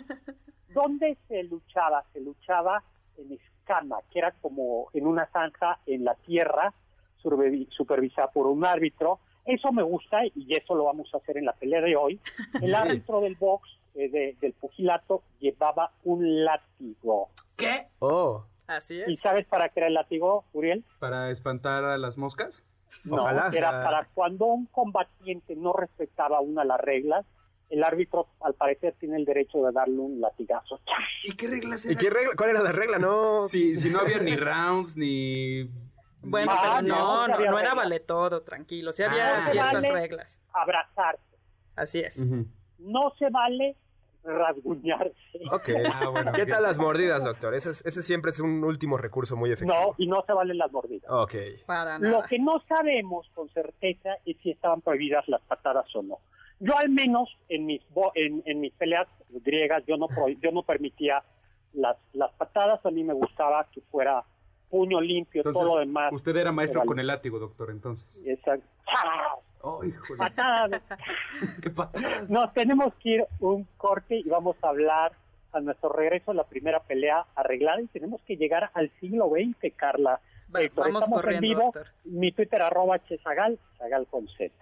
¿Dónde 0.73 1.17
se 1.27 1.43
luchaba? 1.43 2.03
Se 2.13 2.19
luchaba 2.21 2.83
en 3.17 3.33
escama, 3.33 3.97
que 4.11 4.19
era 4.19 4.31
como 4.41 4.87
en 4.93 5.05
una 5.07 5.25
zanja 5.27 5.79
en 5.85 6.03
la 6.03 6.15
tierra, 6.15 6.73
supervi- 7.21 7.67
supervisada 7.69 8.29
por 8.31 8.47
un 8.47 8.65
árbitro. 8.65 9.19
Eso 9.45 9.71
me 9.71 9.83
gusta 9.83 10.25
y 10.25 10.53
eso 10.55 10.73
lo 10.75 10.85
vamos 10.85 11.09
a 11.13 11.17
hacer 11.17 11.37
en 11.37 11.45
la 11.45 11.53
pelea 11.53 11.81
de 11.81 11.95
hoy. 11.95 12.19
El 12.61 12.69
Sí. 12.69 12.73
árbitro 12.75 13.21
del 13.21 13.35
box, 13.35 13.69
eh, 13.95 14.09
de- 14.09 14.35
del 14.41 14.53
pugilato, 14.53 15.21
llevaba 15.39 15.91
un 16.03 16.43
látigo. 16.45 17.29
¿Qué? 17.55 17.87
Oh, 17.99 18.45
Así 18.65 18.95
¿Y 19.05 19.13
es. 19.13 19.19
sabes 19.19 19.45
para 19.47 19.67
qué 19.69 19.81
era 19.81 19.87
el 19.87 19.93
látigo, 19.93 20.45
Uriel? 20.53 20.85
¿Para 20.99 21.29
espantar 21.29 21.83
a 21.83 21.97
las 21.97 22.17
moscas? 22.17 22.63
No, 23.03 23.21
Ojalá 23.23 23.49
era 23.53 23.69
sea- 23.71 23.83
para 23.83 24.07
cuando 24.13 24.45
un 24.45 24.67
combatiente 24.67 25.55
no 25.57 25.73
respetaba 25.73 26.39
una 26.39 26.61
de 26.61 26.67
las 26.69 26.79
reglas, 26.79 27.25
el 27.73 27.83
árbitro 27.83 28.27
al 28.41 28.53
parecer 28.53 28.93
tiene 28.99 29.17
el 29.17 29.25
derecho 29.25 29.63
de 29.65 29.71
darle 29.71 29.97
un 29.97 30.21
latigazo. 30.21 30.79
¿Y 31.23 31.35
qué 31.35 31.47
reglas 31.47 31.85
¿Y 31.85 31.95
qué 31.95 32.09
regla? 32.09 32.33
¿Cuál 32.37 32.51
era 32.51 32.61
la 32.61 32.71
regla? 32.71 32.99
No. 32.99 33.47
Si, 33.47 33.75
si 33.77 33.89
no 33.89 33.99
había 33.99 34.19
ni 34.19 34.35
rounds, 34.35 34.95
ni... 34.95 35.63
Bueno, 36.21 36.51
Ah, 36.53 36.79
pero 36.81 36.95
no, 36.95 37.27
no, 37.27 37.59
era 37.59 37.73
vale 37.73 37.99
todo, 37.99 38.43
tranquilo. 38.43 38.93
Sí 38.93 39.03
Ah, 39.03 39.09
había 39.11 39.41
se 39.41 39.51
ciertas 39.51 39.73
vale. 39.73 39.91
reglas. 39.91 40.39
Abrazarse. 40.53 41.35
Así 41.75 41.99
es. 41.99 42.17
No 42.77 43.11
se 43.17 43.29
vale 43.29 43.75
rasguñarse. 44.23 45.13
Ok. 45.51 45.69
Ah, 45.93 46.09
bueno, 46.09 46.31
¿Qué 46.33 46.45
tal 46.45 46.63
las 46.63 46.77
mordidas, 46.77 47.23
doctor? 47.23 47.53
Ese, 47.55 47.71
es- 47.71 47.85
ese 47.85 48.01
siempre 48.03 48.31
es 48.31 48.39
un 48.39 48.63
último 48.63 48.97
recurso 48.97 49.35
muy 49.35 49.51
efectivo. 49.51 49.73
No, 49.81 49.95
y 49.97 50.07
no 50.07 50.23
se 50.25 50.33
valen 50.33 50.57
las 50.57 50.71
mordidas. 50.71 51.09
Ok. 51.11 51.33
Para 51.65 51.99
Lo 51.99 52.21
que 52.23 52.39
no 52.39 52.61
sabemos 52.67 53.27
con 53.33 53.49
certeza 53.49 54.11
es 54.25 54.37
si 54.43 54.51
estaban 54.51 54.81
prohibidas 54.81 55.27
las 55.27 55.41
patadas 55.41 55.93
o 55.95 56.03
no. 56.03 56.19
Yo 56.65 56.77
al 56.77 56.89
menos 56.89 57.29
en 57.49 57.65
mis 57.65 57.81
bo- 57.89 58.11
en, 58.15 58.41
en 58.45 58.59
mis 58.61 58.73
peleas 58.73 59.07
griegas 59.29 59.83
yo 59.85 59.97
no 59.97 60.07
yo 60.41 60.51
no 60.51 60.63
permitía 60.63 61.21
las 61.73 61.97
las 62.13 62.31
patadas, 62.33 62.85
a 62.85 62.91
mí 62.91 63.03
me 63.03 63.13
gustaba 63.13 63.67
que 63.71 63.81
fuera 63.81 64.23
puño 64.69 65.01
limpio, 65.01 65.41
Entonces, 65.41 65.61
todo 65.61 65.75
lo 65.75 65.79
demás. 65.81 66.11
usted 66.13 66.35
era 66.35 66.51
maestro 66.51 66.83
con 66.85 66.99
el 66.99 67.07
látigo, 67.07 67.37
doctor, 67.37 67.69
entonces. 67.69 68.21
Esa- 68.25 68.57
¡Ah! 68.87 69.35
Oh, 69.61 69.81
patadas. 70.17 70.81
Qué 71.61 71.69
patadas. 71.69 72.29
Nos 72.29 72.53
tenemos 72.53 72.93
que 72.95 73.09
ir 73.09 73.25
un 73.39 73.65
corte 73.77 74.17
y 74.19 74.23
vamos 74.29 74.55
a 74.61 74.69
hablar 74.69 75.11
a 75.51 75.59
nuestro 75.61 75.89
regreso 75.89 76.33
la 76.33 76.43
primera 76.45 76.79
pelea 76.81 77.25
arreglada 77.35 77.81
y 77.81 77.87
tenemos 77.87 78.21
que 78.23 78.35
llegar 78.37 78.71
al 78.73 78.89
siglo 78.99 79.29
XX, 79.29 79.73
Carla. 79.75 80.19
Va- 80.53 80.61
Héctor, 80.61 80.85
vamos 80.85 81.03
estamos 81.03 81.21
corriendo, 81.21 81.45
en 81.45 81.49
vivo. 81.51 81.63
doctor. 81.65 81.87
Mi 82.05 82.31
Twitter 82.31 82.61
arroba 82.61 82.99
chesagal, 83.05 83.59
sagal 83.77 84.07
con 84.07 84.27
Z. 84.29 84.53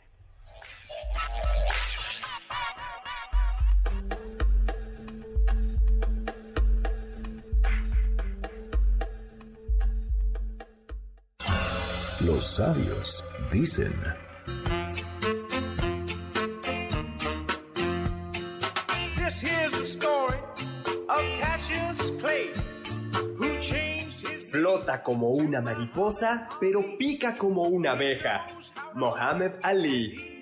Los 12.25 12.55
sabios 12.55 13.23
dicen. 13.51 13.93
Flota 24.51 25.01
como 25.01 25.29
una 25.29 25.61
mariposa, 25.61 26.47
pero 26.59 26.97
pica 26.97 27.35
como 27.35 27.63
una 27.63 27.93
abeja. 27.93 28.45
Mohammed 28.93 29.53
Ali. 29.63 30.41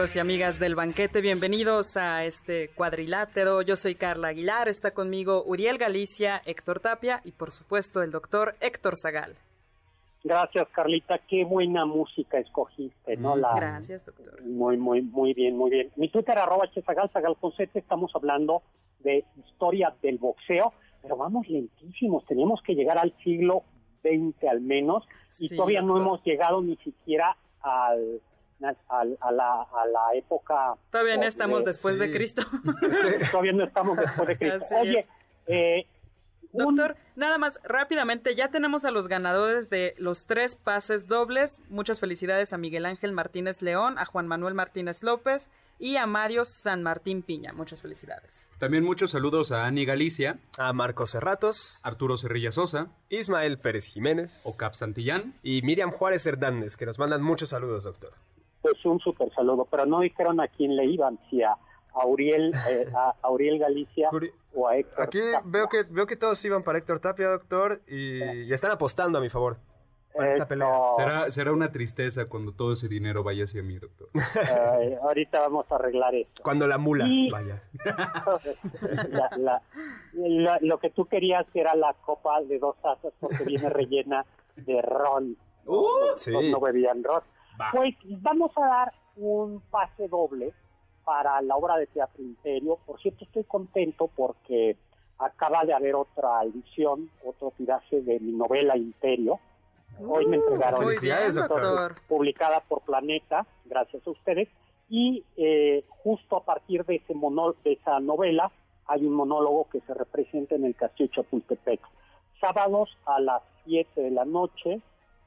Amigos 0.00 0.16
y 0.16 0.18
amigas 0.18 0.58
del 0.58 0.74
banquete, 0.74 1.20
bienvenidos 1.20 1.94
a 1.98 2.24
este 2.24 2.70
cuadrilátero. 2.74 3.60
Yo 3.60 3.76
soy 3.76 3.96
Carla 3.96 4.28
Aguilar, 4.28 4.66
está 4.66 4.92
conmigo 4.92 5.44
Uriel 5.44 5.76
Galicia, 5.76 6.40
Héctor 6.46 6.80
Tapia 6.80 7.20
y 7.22 7.32
por 7.32 7.50
supuesto 7.50 8.00
el 8.00 8.10
doctor 8.10 8.54
Héctor 8.60 8.94
Zagal. 8.96 9.36
Gracias, 10.24 10.68
Carlita. 10.68 11.18
Qué 11.28 11.44
buena 11.44 11.84
música 11.84 12.38
escogiste, 12.38 13.18
¿no? 13.18 13.36
Mm, 13.36 13.40
La, 13.40 13.54
Gracias, 13.54 14.06
doctor. 14.06 14.42
Muy, 14.42 14.78
muy, 14.78 15.02
muy 15.02 15.34
bien, 15.34 15.58
muy 15.58 15.70
bien. 15.70 15.90
Mi 15.96 16.08
Twitter, 16.08 16.38
arroba 16.38 16.70
chesagal, 16.70 17.10
sagal 17.12 17.36
con 17.38 17.52
Z, 17.52 17.78
estamos 17.78 18.10
hablando 18.14 18.62
de 19.00 19.26
historia 19.36 19.94
del 20.00 20.16
boxeo, 20.16 20.72
pero 21.02 21.18
vamos 21.18 21.46
lentísimos, 21.46 22.24
tenemos 22.24 22.62
que 22.62 22.74
llegar 22.74 22.96
al 22.96 23.12
siglo 23.22 23.64
XX 24.02 24.48
al 24.48 24.62
menos, 24.62 25.04
y 25.38 25.48
Sí, 25.48 25.56
todavía 25.56 25.82
no 25.82 25.98
hemos 25.98 26.24
llegado 26.24 26.62
ni 26.62 26.76
siquiera 26.76 27.36
al, 27.60 28.22
a, 28.88 29.04
la, 29.32 29.62
a 29.62 29.86
la 29.86 30.14
época... 30.14 30.74
Todavía 30.90 31.16
no 31.16 31.22
de- 31.22 31.28
estamos 31.28 31.64
después 31.64 31.98
de 31.98 32.06
sí. 32.08 32.12
Cristo. 32.12 32.42
Todavía 33.30 33.52
no 33.52 33.64
estamos 33.64 33.96
después 33.96 34.28
de 34.28 34.36
Cristo. 34.38 34.64
Así 34.64 34.74
Oye, 34.88 35.06
eh, 35.46 35.86
un- 36.52 36.76
Doctor, 36.76 36.96
nada 37.16 37.38
más 37.38 37.58
rápidamente, 37.62 38.34
ya 38.34 38.48
tenemos 38.48 38.84
a 38.84 38.90
los 38.90 39.06
ganadores 39.08 39.70
de 39.70 39.94
los 39.98 40.26
tres 40.26 40.56
pases 40.56 41.06
dobles. 41.06 41.56
Muchas 41.68 42.00
felicidades 42.00 42.52
a 42.52 42.58
Miguel 42.58 42.86
Ángel 42.86 43.12
Martínez 43.12 43.62
León, 43.62 43.98
a 43.98 44.04
Juan 44.04 44.26
Manuel 44.26 44.54
Martínez 44.54 45.02
López 45.02 45.48
y 45.78 45.96
a 45.96 46.06
Mario 46.06 46.44
San 46.44 46.82
Martín 46.82 47.22
Piña. 47.22 47.52
Muchas 47.52 47.80
felicidades. 47.80 48.44
También 48.58 48.84
muchos 48.84 49.12
saludos 49.12 49.52
a 49.52 49.64
Ani 49.64 49.86
Galicia, 49.86 50.38
A 50.58 50.74
Marcos 50.74 51.12
Cerratos, 51.12 51.80
Arturo 51.82 52.18
Cerrilla 52.18 52.52
Sosa, 52.52 52.88
Ismael 53.08 53.56
Pérez 53.58 53.86
Jiménez 53.86 54.42
Ocap 54.44 54.74
Santillán. 54.74 55.32
y 55.42 55.62
Miriam 55.62 55.90
Juárez 55.92 56.26
Hernández, 56.26 56.76
que 56.76 56.84
nos 56.84 56.98
mandan 56.98 57.22
muchos 57.22 57.48
saludos, 57.50 57.84
doctor. 57.84 58.12
Pues 58.62 58.84
un 58.84 58.98
super 59.00 59.32
saludo, 59.34 59.66
pero 59.70 59.86
no 59.86 60.00
dijeron 60.00 60.40
a 60.40 60.48
quién 60.48 60.76
le 60.76 60.84
iban, 60.86 61.18
si 61.30 61.42
a, 61.42 61.56
a 61.94 62.06
Uriel, 62.06 62.52
eh, 62.68 62.86
a, 62.94 63.14
a 63.22 63.30
Uriel 63.30 63.58
Galicia 63.58 64.10
o 64.54 64.68
a 64.68 64.76
Héctor. 64.76 65.04
Aquí 65.04 65.18
Tapia. 65.20 65.42
veo 65.44 65.68
que, 65.68 65.82
veo 65.88 66.06
que 66.06 66.16
todos 66.16 66.44
iban 66.44 66.62
para 66.62 66.78
Héctor 66.78 67.00
Tapia, 67.00 67.28
doctor, 67.28 67.80
y, 67.86 68.22
y 68.44 68.52
están 68.52 68.70
apostando 68.72 69.18
a 69.18 69.20
mi 69.20 69.28
favor. 69.30 69.56
para 70.14 70.32
esta 70.32 70.46
pelea. 70.48 70.68
Será, 70.96 71.30
será 71.30 71.52
una 71.52 71.70
tristeza 71.70 72.26
cuando 72.26 72.52
todo 72.52 72.72
ese 72.72 72.88
dinero 72.88 73.22
vaya 73.22 73.44
hacia 73.44 73.62
mí, 73.62 73.78
doctor. 73.78 74.08
eh, 74.82 74.98
ahorita 75.02 75.40
vamos 75.40 75.66
a 75.70 75.76
arreglar 75.76 76.14
esto. 76.14 76.42
Cuando 76.42 76.66
la 76.66 76.78
mula 76.78 77.04
Y- 77.08 77.30
vaya. 77.30 77.62
La- 79.10 79.30
la- 79.36 79.62
la- 80.14 80.58
lo 80.60 80.78
que 80.78 80.90
tú 80.90 81.06
querías 81.06 81.46
era 81.54 81.74
la 81.74 81.94
copa 81.94 82.40
de 82.42 82.58
dos 82.58 82.76
tazas 82.82 83.12
porque 83.20 83.44
viene 83.44 83.68
rellena 83.68 84.24
de 84.56 84.82
ron. 84.82 85.36
Uh, 85.66 85.86
sí. 86.16 86.32
no 86.50 86.58
bebían 86.58 87.04
ron. 87.04 87.20
Va. 87.60 87.70
Pues 87.72 87.94
vamos 88.22 88.50
a 88.56 88.60
dar 88.60 88.92
un 89.16 89.60
pase 89.70 90.08
doble 90.08 90.52
para 91.04 91.40
la 91.42 91.56
obra 91.56 91.76
de 91.76 91.86
teatro 91.86 92.22
Imperio. 92.22 92.78
Por 92.86 93.00
cierto, 93.00 93.24
estoy 93.24 93.44
contento 93.44 94.08
porque 94.14 94.76
acaba 95.18 95.64
de 95.64 95.74
haber 95.74 95.94
otra 95.94 96.42
edición, 96.44 97.10
otro 97.24 97.52
tiraje 97.56 98.00
de 98.00 98.20
mi 98.20 98.32
novela 98.32 98.76
Imperio. 98.76 99.38
Hoy 99.98 100.26
me 100.26 100.36
entregaron 100.36 100.84
Muy 100.84 100.94
Felicidades, 100.94 101.34
bien, 101.34 101.48
publicada 102.08 102.60
por 102.60 102.80
Planeta, 102.82 103.44
gracias 103.66 104.06
a 104.06 104.10
ustedes, 104.10 104.48
y 104.88 105.24
eh, 105.36 105.84
justo 106.02 106.36
a 106.36 106.44
partir 106.44 106.84
de 106.84 106.96
ese 106.96 107.14
de 107.14 107.72
esa 107.72 108.00
novela 108.00 108.50
hay 108.86 109.04
un 109.04 109.12
monólogo 109.12 109.68
que 109.70 109.80
se 109.80 109.94
representa 109.94 110.54
en 110.54 110.64
el 110.64 110.74
Castillo 110.74 111.10
Chapultepec. 111.12 111.80
Sábados 112.40 112.96
a 113.04 113.20
las 113.20 113.42
7 113.64 114.00
de 114.00 114.10
la 114.10 114.24
noche, 114.24 114.80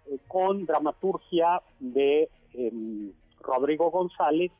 eh, 0.07 0.17
con 0.27 0.65
dramaturgia 0.65 1.61
de 1.79 2.29
em, 2.53 3.11
Rodrigo 3.39 3.91
González 3.91 4.51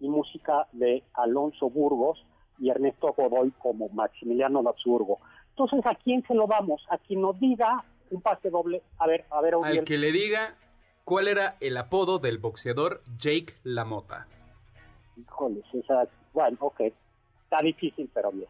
y 0.00 0.08
música 0.08 0.66
de 0.72 1.02
Alonso 1.14 1.70
Burgos 1.70 2.24
y 2.58 2.70
Ernesto 2.70 3.12
Godoy 3.12 3.52
como 3.52 3.88
Maximiliano 3.90 4.62
Habsburgo. 4.66 5.18
Entonces, 5.50 5.84
¿a 5.86 5.94
quién 5.94 6.22
se 6.26 6.34
lo 6.34 6.46
damos? 6.46 6.84
A 6.90 6.98
quien 6.98 7.20
nos 7.20 7.38
diga 7.38 7.84
un 8.10 8.20
pase 8.20 8.50
doble. 8.50 8.82
A 8.98 9.06
ver, 9.06 9.24
a 9.30 9.40
ver, 9.40 9.54
Al 9.54 9.60
Uriel. 9.60 9.84
que 9.84 9.98
le 9.98 10.12
diga 10.12 10.56
cuál 11.04 11.28
era 11.28 11.56
el 11.60 11.76
apodo 11.76 12.18
del 12.18 12.38
boxeador 12.38 13.02
Jake 13.18 13.54
LaMotta. 13.64 14.26
Híjoles, 15.16 15.64
esa, 15.72 16.08
bueno, 16.32 16.56
ok. 16.60 16.80
Está 17.44 17.60
difícil, 17.62 18.10
pero 18.14 18.32
bien. 18.32 18.48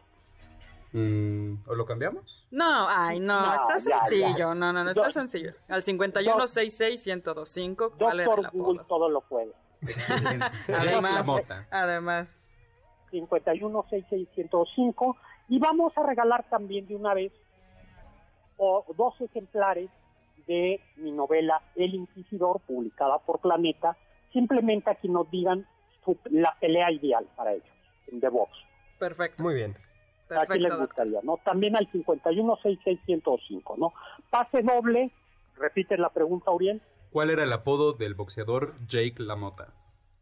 Mm, 0.93 1.55
¿O 1.67 1.73
lo 1.75 1.85
cambiamos? 1.85 2.45
No, 2.51 2.87
ay, 2.87 3.19
no, 3.19 3.41
No, 3.47 3.55
está 3.55 3.79
sencillo. 3.79 4.37
ya. 4.37 4.53
No, 4.53 4.71
no, 4.71 4.83
no, 4.83 4.89
está 4.91 5.05
Do- 5.05 5.11
sencillo. 5.11 5.53
Al 5.67 5.81
51661025, 5.83 7.93
¿cuál 7.97 8.19
era 8.19 8.29
el 8.29 8.35
Doctor 8.35 8.51
Google 8.53 8.81
todo 8.87 9.09
lo 9.09 9.21
puede. 9.21 9.51
Además, 10.67 11.27
además, 11.71 12.27
516605 13.11 15.17
y 15.49 15.59
vamos 15.59 15.91
a 15.97 16.03
regalar 16.05 16.45
también 16.49 16.87
de 16.87 16.95
una 16.95 17.13
vez 17.13 17.33
o, 18.57 18.85
dos 18.95 19.19
ejemplares 19.21 19.89
de 20.47 20.79
mi 20.97 21.11
novela 21.11 21.61
El 21.75 21.95
Inquisidor, 21.95 22.59
publicada 22.61 23.17
por 23.19 23.39
Planeta, 23.39 23.97
simplemente 24.31 24.89
a 24.91 24.95
que 24.95 25.07
nos 25.09 25.29
digan 25.31 25.65
su- 26.05 26.17
la 26.29 26.55
pelea 26.59 26.91
ideal 26.91 27.25
para 27.35 27.53
ellos, 27.53 27.65
en 28.07 28.19
The 28.21 28.29
Box. 28.29 28.51
perfecto. 28.99 29.41
Muy 29.43 29.55
bien. 29.55 29.75
¿A 30.29 30.45
quién 30.45 30.61
les 30.63 30.71
Perfecto. 30.71 30.77
gustaría? 30.79 31.19
¿no? 31.23 31.37
También 31.43 31.75
al 31.75 31.87
516605, 31.91 33.75
¿no? 33.77 33.93
Pase 34.29 34.61
doble, 34.61 35.11
repite 35.57 35.97
la 35.97 36.09
pregunta, 36.09 36.51
Uriel. 36.51 36.81
¿Cuál 37.11 37.29
era 37.29 37.43
el 37.43 37.53
apodo 37.53 37.93
del 37.93 38.15
boxeador 38.15 38.73
Jake 38.87 39.15
LaMotta? 39.19 39.67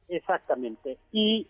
Exactamente. 0.10 0.98
Y 1.12 1.48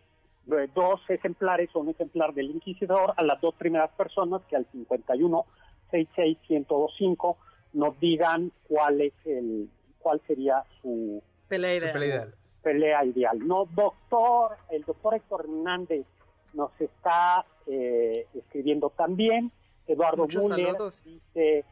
eh, 0.51 0.69
dos 0.75 1.01
ejemplares, 1.09 1.73
un 1.75 1.89
ejemplar 1.89 2.33
del 2.33 2.51
Inquisidor 2.51 3.13
a 3.17 3.23
las 3.23 3.41
dos 3.41 3.55
primeras 3.55 3.89
personas 3.91 4.41
que 4.49 4.55
al 4.55 4.65
51 4.71 5.45
66125 5.91 7.37
nos 7.73 7.99
digan 7.99 8.51
cuál 8.67 9.01
es 9.01 9.13
el 9.25 9.69
cuál 9.99 10.21
sería 10.27 10.63
su 10.81 11.21
Pelea 11.47 11.79
Su 11.79 11.83
ideal. 11.85 11.93
pelea 11.93 12.07
ideal. 12.09 12.35
pelea 12.63 13.05
ideal. 13.05 13.47
No, 13.47 13.65
doctor, 13.65 14.57
el 14.69 14.83
doctor 14.83 15.15
Héctor 15.15 15.41
Hernández 15.45 16.05
nos 16.53 16.71
está 16.79 17.45
eh, 17.67 18.27
escribiendo 18.33 18.89
también. 18.89 19.51
Eduardo 19.87 20.23
Muchos 20.23 20.47
Müller 20.49 20.73
saludos. 20.73 21.03
dice 21.03 21.65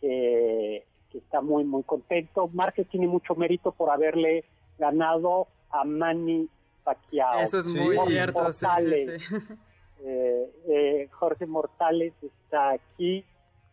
que, 0.00 0.84
que 1.10 1.18
está 1.18 1.40
muy, 1.40 1.64
muy 1.64 1.82
contento. 1.82 2.48
Márquez 2.52 2.88
tiene 2.88 3.06
mucho 3.06 3.34
mérito 3.34 3.72
por 3.72 3.90
haberle 3.90 4.44
ganado 4.78 5.48
a 5.70 5.84
Manny 5.84 6.48
Pacquiao. 6.84 7.40
Eso 7.40 7.58
es 7.58 7.66
muy 7.66 7.96
Jorge 7.96 8.12
cierto. 8.12 8.52
Sí, 8.52 8.58
sí, 8.58 8.64
Mortales, 8.64 9.22
sí. 9.28 9.36
eh, 10.04 10.50
eh, 10.68 11.08
Jorge 11.12 11.46
Mortales 11.46 12.12
está 12.22 12.70
aquí. 12.70 13.24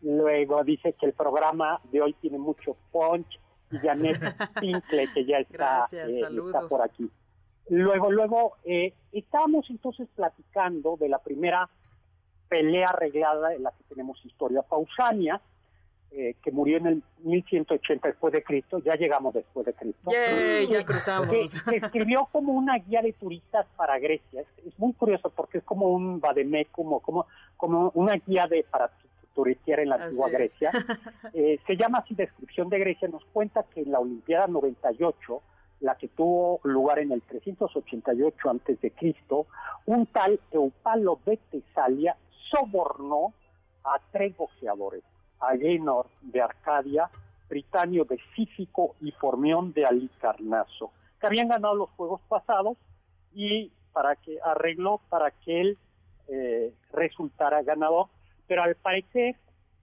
Luego 0.02 0.64
dice 0.64 0.94
que 0.94 1.06
el 1.08 1.14
programa 1.14 1.82
de 1.92 2.02
hoy 2.02 2.14
tiene 2.22 2.38
mucho 2.38 2.76
punch. 2.92 3.40
Y 3.72 3.78
Janet 3.78 4.18
Pincle, 4.60 5.14
que 5.14 5.26
ya 5.26 5.40
está, 5.40 5.58
Gracias, 5.58 6.10
eh, 6.10 6.16
está 6.16 6.28
saludos. 6.30 6.66
por 6.70 6.82
aquí. 6.82 7.10
Luego, 7.70 8.12
luego, 8.12 8.54
eh, 8.66 8.94
estábamos 9.12 9.70
entonces 9.70 10.08
platicando 10.16 10.98
de 10.98 11.10
la 11.10 11.20
primera 11.20 11.70
pelea 12.48 12.90
arreglada 12.90 13.54
en 13.54 13.64
la 13.64 13.72
que 13.72 13.84
tenemos 13.88 14.24
historia, 14.26 14.62
Pausania, 14.64 15.40
eh, 16.12 16.34
que 16.42 16.52
murió 16.52 16.78
en 16.78 16.88
el 16.88 17.04
1180 17.24 18.08
después 18.08 18.34
de 18.34 18.42
Cristo, 18.44 18.80
ya 18.80 18.96
llegamos 18.96 19.32
después 19.36 19.64
de 19.68 19.74
Cristo. 19.74 20.10
Ya 20.12 20.84
cruzamos. 20.84 21.30
que, 21.30 21.46
que 21.70 21.76
escribió 21.78 22.28
como 22.32 22.54
una 22.54 22.78
guía 22.80 23.04
de 23.04 23.14
turistas 23.14 23.68
para 23.78 24.00
Grecia. 24.00 24.42
Es, 24.42 24.48
es 24.66 24.80
muy 24.80 24.94
curioso 24.94 25.30
porque 25.30 25.60
es 25.60 25.64
como 25.64 25.90
un 25.90 26.20
vademecum, 26.20 26.86
como, 26.86 27.00
como, 27.02 27.28
como 27.58 27.92
una 27.94 28.16
guía 28.16 28.48
de 28.48 28.64
para 28.64 28.88
tu- 28.88 29.08
turistear 29.36 29.82
en 29.82 29.90
la 29.90 29.96
Así 29.96 30.04
antigua 30.06 30.28
es. 30.28 30.34
Grecia. 30.34 30.72
Eh, 31.34 31.60
se 31.68 31.78
llama 31.78 32.00
así 32.00 32.16
Descripción 32.16 32.70
de 32.70 32.80
Grecia. 32.80 33.08
Nos 33.08 33.24
cuenta 33.26 33.62
que 33.72 33.82
en 33.82 33.92
la 33.92 34.00
Olimpiada 34.00 34.48
98, 34.48 35.42
la 35.82 35.96
que 35.96 36.10
tuvo 36.10 36.60
lugar 36.64 37.00
en 37.00 37.12
el 37.12 37.22
388 37.22 38.50
antes 38.50 38.82
de 38.82 38.92
Cristo, 38.92 39.48
un 39.86 40.06
tal 40.08 40.40
Eupalo 40.52 41.20
de 41.26 41.38
Tesalia 41.50 42.16
sobornó 42.52 43.34
a 43.84 44.00
tres 44.12 44.36
boxeadores, 44.36 45.04
Agenor 45.40 46.08
de 46.22 46.42
Arcadia, 46.42 47.10
Britanio 47.48 48.06
de 48.06 48.20
Cífico 48.36 48.96
y 49.02 49.12
Formión 49.12 49.74
de 49.74 49.86
Alicarnaso, 49.86 50.92
que 51.20 51.28
habían 51.28 51.48
ganado 51.48 51.76
los 51.76 51.90
juegos 51.92 52.22
pasados 52.28 52.78
y 53.34 53.72
para 53.94 54.16
que 54.16 54.38
arregló 54.44 55.02
para 55.10 55.32
que 55.32 55.62
él 55.62 55.78
eh, 56.28 56.74
resultara 56.92 57.64
ganador, 57.64 58.08
pero 58.48 58.64
al 58.64 58.76
parecer 58.76 59.36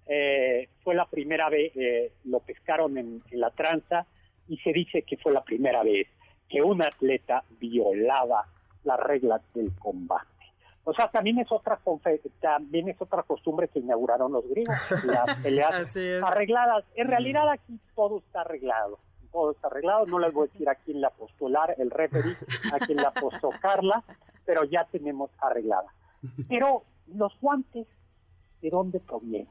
eh, 0.07 0.69
fue 0.85 0.95
la 0.95 1.07
primera 1.07 1.49
vez, 1.49 1.73
eh, 1.75 2.13
lo 2.25 2.41
pescaron 2.41 2.99
en 2.99 3.23
la 3.33 3.51
tranza 3.51 4.07
y 4.49 4.57
se 4.59 4.73
dice 4.73 5.03
que 5.03 5.17
fue 5.17 5.33
la 5.33 5.43
primera 5.45 5.83
vez 5.83 6.07
que 6.49 6.63
un 6.63 6.83
atleta 6.83 7.43
violaba 7.59 8.47
las 8.85 9.01
reglas 9.01 9.43
del 9.55 9.73
combate. 9.79 10.27
O 10.85 10.95
sea, 10.95 11.09
también 11.09 11.39
es 11.41 11.51
otra 11.51 11.81
también 12.41 12.89
es 12.89 13.01
otra 13.03 13.25
costumbre 13.25 13.67
que 13.69 13.81
inauguraron 13.81 14.31
los 14.33 14.49
griegos, 14.49 14.77
las 15.05 15.39
peleas 15.43 15.73
arregladas. 16.23 16.85
En 16.95 17.09
realidad 17.09 17.49
aquí 17.51 17.81
todo 17.97 18.19
está 18.19 18.43
arreglado. 18.43 18.99
Todo 19.33 19.51
está 19.51 19.67
arreglado. 19.67 20.07
No 20.07 20.21
les 20.21 20.33
voy 20.33 20.47
a 20.49 20.53
decir 20.53 20.69
a 20.69 20.77
quién 20.77 21.01
la 21.01 21.09
apostó 21.09 21.49
Lar- 21.49 21.75
el 21.79 21.91
referee, 21.91 22.37
a 22.73 22.79
quién 22.87 22.99
la 22.99 23.09
apostó 23.09 23.51
Carla, 23.61 24.05
pero 24.45 24.63
ya 24.65 24.85
tenemos 24.85 25.31
arreglada. 25.41 25.93
Pero 26.49 26.85
los 27.09 27.37
guantes, 27.41 27.89
¿de 28.63 28.71
dónde 28.71 29.01
provienen? 29.01 29.49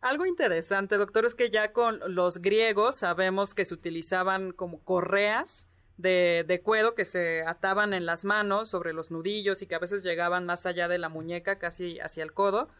Algo 0.00 0.24
interesante, 0.24 0.96
doctor, 0.96 1.26
es 1.26 1.34
que 1.34 1.50
ya 1.50 1.72
con 1.72 2.00
los 2.14 2.38
griegos 2.38 2.96
sabemos 2.96 3.54
que 3.54 3.66
se 3.66 3.74
utilizaban 3.74 4.52
como 4.52 4.82
correas 4.82 5.66
de, 5.98 6.44
de 6.48 6.62
cuero 6.62 6.94
que 6.94 7.04
se 7.04 7.42
ataban 7.42 7.92
en 7.92 8.06
las 8.06 8.24
manos 8.24 8.70
sobre 8.70 8.94
los 8.94 9.10
nudillos 9.10 9.60
y 9.60 9.66
que 9.66 9.74
a 9.74 9.78
veces 9.78 10.02
llegaban 10.02 10.46
más 10.46 10.64
allá 10.64 10.88
de 10.88 10.96
la 10.96 11.10
muñeca, 11.10 11.58
casi 11.58 12.00
hacia 12.00 12.22
el 12.22 12.32
codo. 12.32 12.70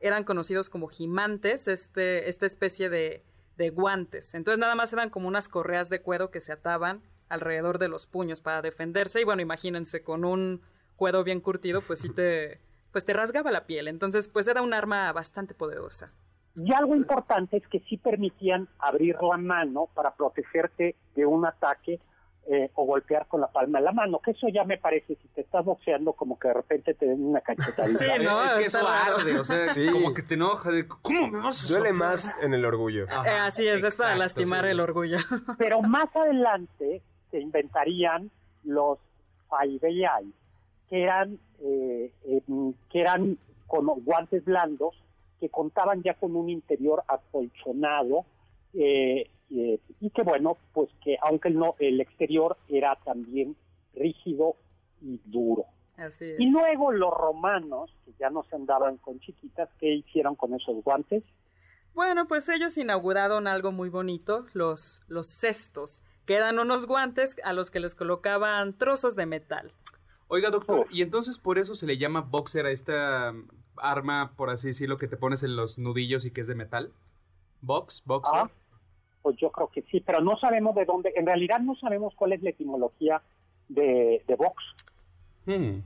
Eran 0.00 0.24
conocidos 0.24 0.68
como 0.68 0.88
gimantes, 0.88 1.68
este, 1.68 2.28
esta 2.28 2.46
especie 2.46 2.90
de, 2.90 3.22
de 3.56 3.70
guantes. 3.70 4.34
Entonces 4.34 4.58
nada 4.58 4.74
más 4.74 4.92
eran 4.92 5.10
como 5.10 5.28
unas 5.28 5.48
correas 5.48 5.88
de 5.88 6.00
cuero 6.02 6.32
que 6.32 6.40
se 6.40 6.52
ataban 6.52 7.02
alrededor 7.28 7.78
de 7.78 7.88
los 7.88 8.08
puños 8.08 8.40
para 8.40 8.62
defenderse. 8.62 9.20
Y 9.20 9.24
bueno, 9.24 9.42
imagínense, 9.42 10.02
con 10.02 10.24
un 10.24 10.62
cuero 10.96 11.22
bien 11.22 11.40
curtido, 11.40 11.82
pues 11.82 12.00
sí 12.00 12.08
te, 12.10 12.60
pues 12.90 13.04
te 13.04 13.12
rasgaba 13.12 13.52
la 13.52 13.66
piel. 13.66 13.86
Entonces, 13.86 14.26
pues 14.26 14.48
era 14.48 14.60
un 14.60 14.74
arma 14.74 15.12
bastante 15.12 15.54
poderosa. 15.54 16.12
Y 16.56 16.72
algo 16.72 16.94
importante 16.94 17.56
es 17.56 17.66
que 17.68 17.80
sí 17.80 17.96
permitían 17.96 18.68
abrir 18.78 19.16
la 19.20 19.36
mano 19.36 19.88
para 19.94 20.14
protegerte 20.14 20.94
de 21.16 21.26
un 21.26 21.44
ataque 21.46 21.98
eh, 22.46 22.70
o 22.74 22.84
golpear 22.84 23.26
con 23.26 23.40
la 23.40 23.48
palma 23.50 23.78
de 23.78 23.86
la 23.86 23.92
mano, 23.92 24.18
que 24.18 24.32
eso 24.32 24.46
ya 24.48 24.64
me 24.64 24.76
parece, 24.76 25.16
si 25.16 25.28
te 25.28 25.40
estás 25.40 25.64
boxeando, 25.64 26.12
como 26.12 26.38
que 26.38 26.48
de 26.48 26.54
repente 26.54 26.92
te 26.92 27.06
den 27.06 27.24
una 27.24 27.40
cachetadita. 27.40 27.98
Sí, 27.98 28.22
no, 28.22 28.44
es 28.44 28.52
que 28.52 28.66
eso 28.66 28.86
arde, 28.86 29.38
o 29.38 29.44
sea, 29.44 29.66
Sí. 29.74 29.88
como 29.90 30.12
que 30.12 30.22
te 30.22 30.34
enoja 30.34 30.70
de, 30.70 30.86
¿cómo 30.86 31.28
me 31.28 31.40
vas 31.40 31.64
a 31.64 31.74
Duele 31.74 31.92
más 31.94 32.30
en 32.42 32.52
el 32.52 32.64
orgullo. 32.66 33.06
Ajá, 33.08 33.28
Eh, 33.30 33.38
así 33.40 33.66
es, 33.66 33.82
es 33.82 33.96
para 33.98 34.16
lastimar 34.16 34.64
sí. 34.64 34.70
el 34.72 34.80
orgullo. 34.80 35.16
Pero 35.58 35.80
más 35.80 36.14
adelante 36.14 37.00
se 37.30 37.40
inventarían 37.40 38.30
los 38.62 38.98
Faibei, 39.48 40.04
que 40.90 41.02
eran, 41.02 41.38
eh, 41.60 42.12
em, 42.26 42.74
que 42.90 43.00
eran 43.00 43.38
con 43.66 43.86
guantes 44.04 44.44
blandos 44.44 44.94
que 45.40 45.48
contaban 45.48 46.02
ya 46.02 46.14
con 46.14 46.36
un 46.36 46.48
interior 46.48 47.02
acolchonado 47.08 48.24
eh, 48.72 49.30
eh, 49.50 49.78
y 50.00 50.10
que 50.10 50.22
bueno, 50.22 50.56
pues 50.72 50.90
que 51.02 51.16
aunque 51.22 51.48
el, 51.48 51.58
no, 51.58 51.74
el 51.78 52.00
exterior 52.00 52.56
era 52.68 52.96
también 53.04 53.56
rígido 53.94 54.56
y 55.00 55.20
duro. 55.24 55.66
Así 55.96 56.24
es. 56.24 56.40
Y 56.40 56.50
luego 56.50 56.90
los 56.90 57.12
romanos, 57.12 57.94
que 58.04 58.12
ya 58.18 58.30
no 58.30 58.42
se 58.44 58.56
andaban 58.56 58.96
con 58.96 59.20
chiquitas, 59.20 59.68
¿qué 59.78 59.92
hicieron 59.94 60.34
con 60.34 60.54
esos 60.54 60.82
guantes? 60.82 61.22
Bueno, 61.94 62.26
pues 62.26 62.48
ellos 62.48 62.76
inauguraron 62.76 63.46
algo 63.46 63.70
muy 63.70 63.88
bonito, 63.88 64.46
los, 64.52 65.02
los 65.06 65.28
cestos, 65.28 66.02
que 66.26 66.34
eran 66.34 66.58
unos 66.58 66.86
guantes 66.86 67.36
a 67.44 67.52
los 67.52 67.70
que 67.70 67.78
les 67.78 67.94
colocaban 67.94 68.76
trozos 68.76 69.14
de 69.14 69.26
metal. 69.26 69.72
Oiga, 70.28 70.50
doctor, 70.50 70.80
Oh. 70.80 70.86
y 70.90 71.02
entonces 71.02 71.38
por 71.38 71.58
eso 71.58 71.74
se 71.74 71.86
le 71.86 71.98
llama 71.98 72.20
boxer 72.22 72.66
a 72.66 72.70
esta 72.70 73.30
um, 73.32 73.46
arma, 73.76 74.32
por 74.36 74.50
así 74.50 74.68
decirlo, 74.68 74.98
que 74.98 75.08
te 75.08 75.16
pones 75.16 75.42
en 75.42 75.56
los 75.56 75.78
nudillos 75.78 76.24
y 76.24 76.30
que 76.30 76.40
es 76.40 76.46
de 76.46 76.54
metal. 76.54 76.92
Box, 77.60 78.02
boxer. 78.04 78.40
Ah, 78.44 78.50
pues 79.22 79.36
yo 79.36 79.50
creo 79.50 79.68
que 79.68 79.82
sí, 79.82 80.00
pero 80.00 80.20
no 80.20 80.36
sabemos 80.38 80.74
de 80.74 80.84
dónde, 80.84 81.12
en 81.16 81.26
realidad 81.26 81.60
no 81.60 81.74
sabemos 81.76 82.14
cuál 82.16 82.32
es 82.32 82.42
la 82.42 82.50
etimología 82.50 83.22
de, 83.68 84.22
de 84.26 84.34
box. 84.36 84.62
Hmm. 85.46 85.80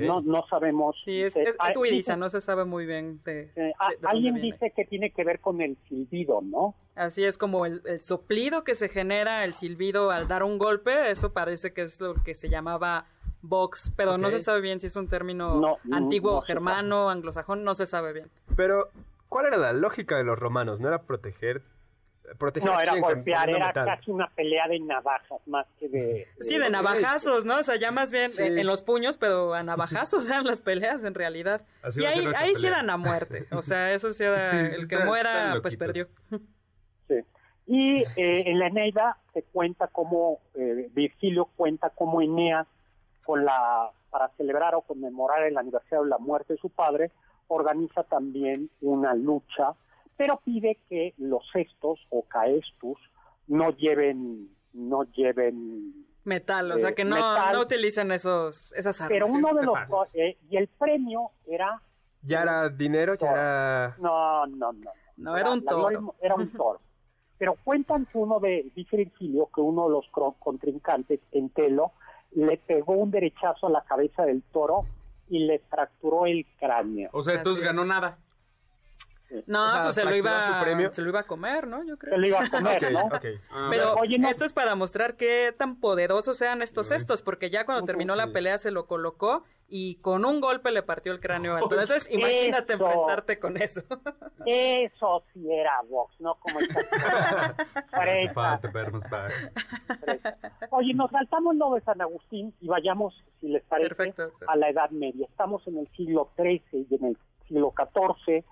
No, 0.00 0.22
no 0.22 0.46
sabemos. 0.48 0.96
Sí, 1.04 1.20
es, 1.20 1.36
Eh, 1.36 1.42
es, 1.48 1.56
ah, 1.58 1.70
es 1.72 1.82
dice- 1.82 2.16
no 2.16 2.30
se 2.30 2.40
sabe 2.40 2.64
muy 2.64 2.86
bien 2.86 3.20
de, 3.24 3.50
eh, 3.56 3.72
ah, 3.78 3.88
de- 3.90 3.96
de 3.96 4.00
dónde 4.00 4.08
alguien 4.08 4.34
viene. 4.34 4.52
dice 4.52 4.72
que 4.74 4.84
tiene 4.86 5.10
que 5.10 5.22
ver 5.24 5.40
con 5.40 5.60
el 5.60 5.76
silbido, 5.88 6.40
¿no? 6.40 6.74
Así 6.94 7.24
es 7.24 7.36
como 7.36 7.66
el, 7.66 7.82
el 7.84 8.00
soplido 8.00 8.64
que 8.64 8.74
se 8.74 8.88
genera, 8.88 9.44
el 9.44 9.54
silbido 9.54 10.10
al 10.10 10.28
dar 10.28 10.44
un 10.44 10.56
golpe, 10.56 11.10
eso 11.10 11.32
parece 11.32 11.72
que 11.74 11.82
es 11.82 12.00
lo 12.00 12.14
que 12.14 12.34
se 12.34 12.48
llamaba 12.48 13.06
box, 13.42 13.92
pero 13.96 14.16
no 14.18 14.28
Ok. 14.28 14.34
se 14.34 14.40
sabe 14.40 14.60
bien 14.60 14.80
si 14.80 14.86
es 14.86 14.96
un 14.96 15.08
término 15.08 15.60
No, 15.60 15.78
no, 15.84 15.96
antiguo, 15.96 16.32
no 16.34 16.40
germano, 16.42 17.10
anglosajón, 17.10 17.64
no 17.64 17.74
se 17.74 17.86
sabe 17.86 18.12
bien. 18.12 18.30
Pero, 18.56 18.88
¿cuál 19.28 19.46
era 19.46 19.56
la 19.56 19.72
lógica 19.72 20.16
de 20.16 20.24
los 20.24 20.38
romanos? 20.38 20.80
¿No 20.80 20.88
era 20.88 21.02
proteger 21.02 21.62
proteger 22.38 22.70
No, 22.70 22.80
era 22.80 22.94
golpear, 22.98 23.50
era 23.50 23.66
metal. 23.66 23.84
casi 23.84 24.10
una 24.10 24.28
pelea 24.28 24.66
de 24.68 24.78
navajas 24.80 25.40
más 25.46 25.66
que 25.78 25.88
de... 25.88 26.28
Sí, 26.40 26.56
de 26.56 26.70
navajazos, 26.70 27.44
¿no? 27.44 27.58
O 27.58 27.62
sea, 27.62 27.76
ya 27.76 27.90
más 27.90 28.10
bien 28.10 28.30
Sí. 28.30 28.42
en, 28.44 28.58
en 28.58 28.66
los 28.66 28.80
puños, 28.80 29.18
pero 29.18 29.52
a 29.52 29.62
navajazos 29.62 30.26
eran 30.28 30.44
las 30.46 30.60
peleas 30.60 31.04
en 31.04 31.12
realidad. 31.14 31.62
Así 31.82 32.00
y 32.00 32.06
ahí, 32.06 32.24
ahí 32.36 32.54
sí 32.54 32.66
eran 32.66 32.88
a 32.88 32.96
muerte. 32.96 33.46
O 33.50 33.60
sea, 33.62 33.92
eso 33.92 34.12
sí 34.14 34.22
era, 34.24 34.66
el 34.72 34.88
que 34.88 34.98
muera, 35.00 35.58
pues 35.60 35.76
perdió. 35.76 36.06
Sí. 37.08 37.16
Y 37.66 38.02
eh, 38.16 38.50
en 38.50 38.58
la 38.60 38.68
Eneida 38.68 39.18
se 39.34 39.42
cuenta 39.42 39.88
cómo, 39.88 40.40
eh, 40.54 40.88
Virgilio 40.92 41.46
cuenta 41.56 41.90
cómo 41.90 42.22
Eneas, 42.22 42.66
con 43.24 43.44
la, 43.44 43.90
para 44.10 44.28
celebrar 44.36 44.74
o 44.74 44.82
conmemorar 44.82 45.42
el 45.44 45.56
aniversario 45.56 46.04
de 46.04 46.10
la 46.10 46.18
muerte 46.18 46.54
de 46.54 46.58
su 46.58 46.70
padre, 46.70 47.10
organiza 47.48 48.02
también 48.04 48.70
una 48.80 49.14
lucha, 49.14 49.72
pero 50.16 50.40
pide 50.44 50.78
que 50.88 51.14
los 51.18 51.42
cestos 51.52 51.98
o 52.10 52.22
caestus 52.22 52.98
no 53.48 53.70
lleven, 53.70 54.48
no 54.72 55.04
lleven 55.04 56.06
Metal, 56.24 56.70
o 56.70 56.78
sea, 56.78 56.90
Eh, 56.90 56.94
que 56.94 57.04
no, 57.04 57.16
metal. 57.16 57.52
no 57.56 57.60
utilicen 57.62 58.12
esos, 58.12 58.72
esas 58.74 59.00
armas. 59.00 59.12
pero 59.12 59.26
uno 59.26 59.48
de 59.54 59.64
los 59.64 59.76
eh, 60.14 60.38
y 60.48 60.56
el 60.56 60.68
premio 60.68 61.32
era 61.46 61.82
Ya 62.22 62.42
era 62.42 62.68
dinero, 62.68 63.14
ya 63.16 63.30
era... 63.32 63.96
no 63.98 64.46
no 64.46 64.72
no 64.72 64.90
No, 65.16 65.36
era 65.36 65.50
un 65.50 65.60
gloria 65.60 65.98
toro. 65.98 66.14
era 66.20 66.34
un 66.36 66.48
toro 66.52 66.80
pero 67.38 67.56
cuentan 67.64 68.06
que 68.06 68.18
uno 68.18 68.38
de 68.38 68.70
dice 68.76 68.96
Virgilio 68.98 69.48
que 69.52 69.60
uno 69.60 69.86
de 69.88 69.90
los 69.90 70.06
cro- 70.12 70.36
contrincantes 70.38 71.18
Entelo 71.32 71.90
le 72.34 72.56
pegó 72.58 72.94
un 72.94 73.10
derechazo 73.10 73.66
a 73.66 73.70
la 73.70 73.84
cabeza 73.84 74.24
del 74.24 74.42
toro 74.52 74.86
y 75.28 75.40
le 75.40 75.60
fracturó 75.70 76.26
el 76.26 76.46
cráneo 76.58 77.10
O 77.12 77.22
sea, 77.22 77.34
entonces 77.34 77.64
ganó 77.64 77.84
nada. 77.84 78.18
No, 79.46 79.66
O 79.66 79.68
sea, 79.68 79.82
pues 79.84 79.94
se 79.94 80.04
lo, 80.04 80.14
iba, 80.14 80.42
su 80.58 80.64
premio. 80.64 80.92
se 80.92 81.02
lo 81.02 81.08
iba 81.08 81.20
a 81.20 81.24
comer, 81.24 81.66
¿no? 81.66 81.84
Yo 81.84 81.96
creo. 81.96 82.14
se 82.14 82.20
lo 82.20 82.26
iba 82.26 82.44
a 82.44 82.50
comer 82.50 82.92
no. 82.92 83.08
Ah, 83.50 83.68
Pero 83.70 83.94
Oye, 83.94 84.18
no. 84.18 84.28
esto 84.28 84.44
es 84.44 84.52
para 84.52 84.74
mostrar 84.74 85.16
qué 85.16 85.54
tan 85.56 85.80
poderosos 85.80 86.36
sean 86.36 86.62
estos 86.62 86.88
cestos, 86.88 87.22
porque 87.22 87.50
ya 87.50 87.64
cuando 87.64 87.84
terminó 87.86 88.14
la 88.16 88.32
pelea 88.32 88.58
se 88.58 88.70
lo 88.70 88.86
colocó 88.86 89.44
y 89.68 89.96
con 89.96 90.26
un 90.26 90.40
golpe 90.42 90.70
le 90.70 90.82
partió 90.82 91.12
el 91.12 91.20
cráneo 91.20 91.58
toro. 91.60 91.80
Entonces, 91.80 92.06
imagínate 92.12 92.74
Eso. 92.74 92.84
enfrentarte 92.84 93.38
con 93.38 93.56
eso. 93.56 93.80
eso 94.44 95.24
sí 95.32 95.50
era 95.50 95.72
box 95.88 96.14
no 96.20 96.34
como 96.34 96.60
esta 96.60 97.56
oye 100.70 100.94
nos 100.94 101.10
saltamos 101.10 101.56
lo 101.56 101.74
de 101.74 101.80
San 101.82 102.00
Agustín 102.00 102.52
y 102.60 102.68
vayamos 102.68 103.14
si 103.40 103.48
les 103.48 103.62
parece 103.64 103.94
Perfecto. 103.94 104.30
a 104.46 104.56
la 104.56 104.68
Edad 104.68 104.90
Media. 104.90 105.26
Estamos 105.28 105.66
en 105.66 105.78
el 105.78 105.88
siglo 105.96 106.30
XIII 106.36 106.86
y 106.90 106.94
en 106.94 107.04
el 107.06 107.16
siglo 107.48 107.72
XIV. 107.76 108.44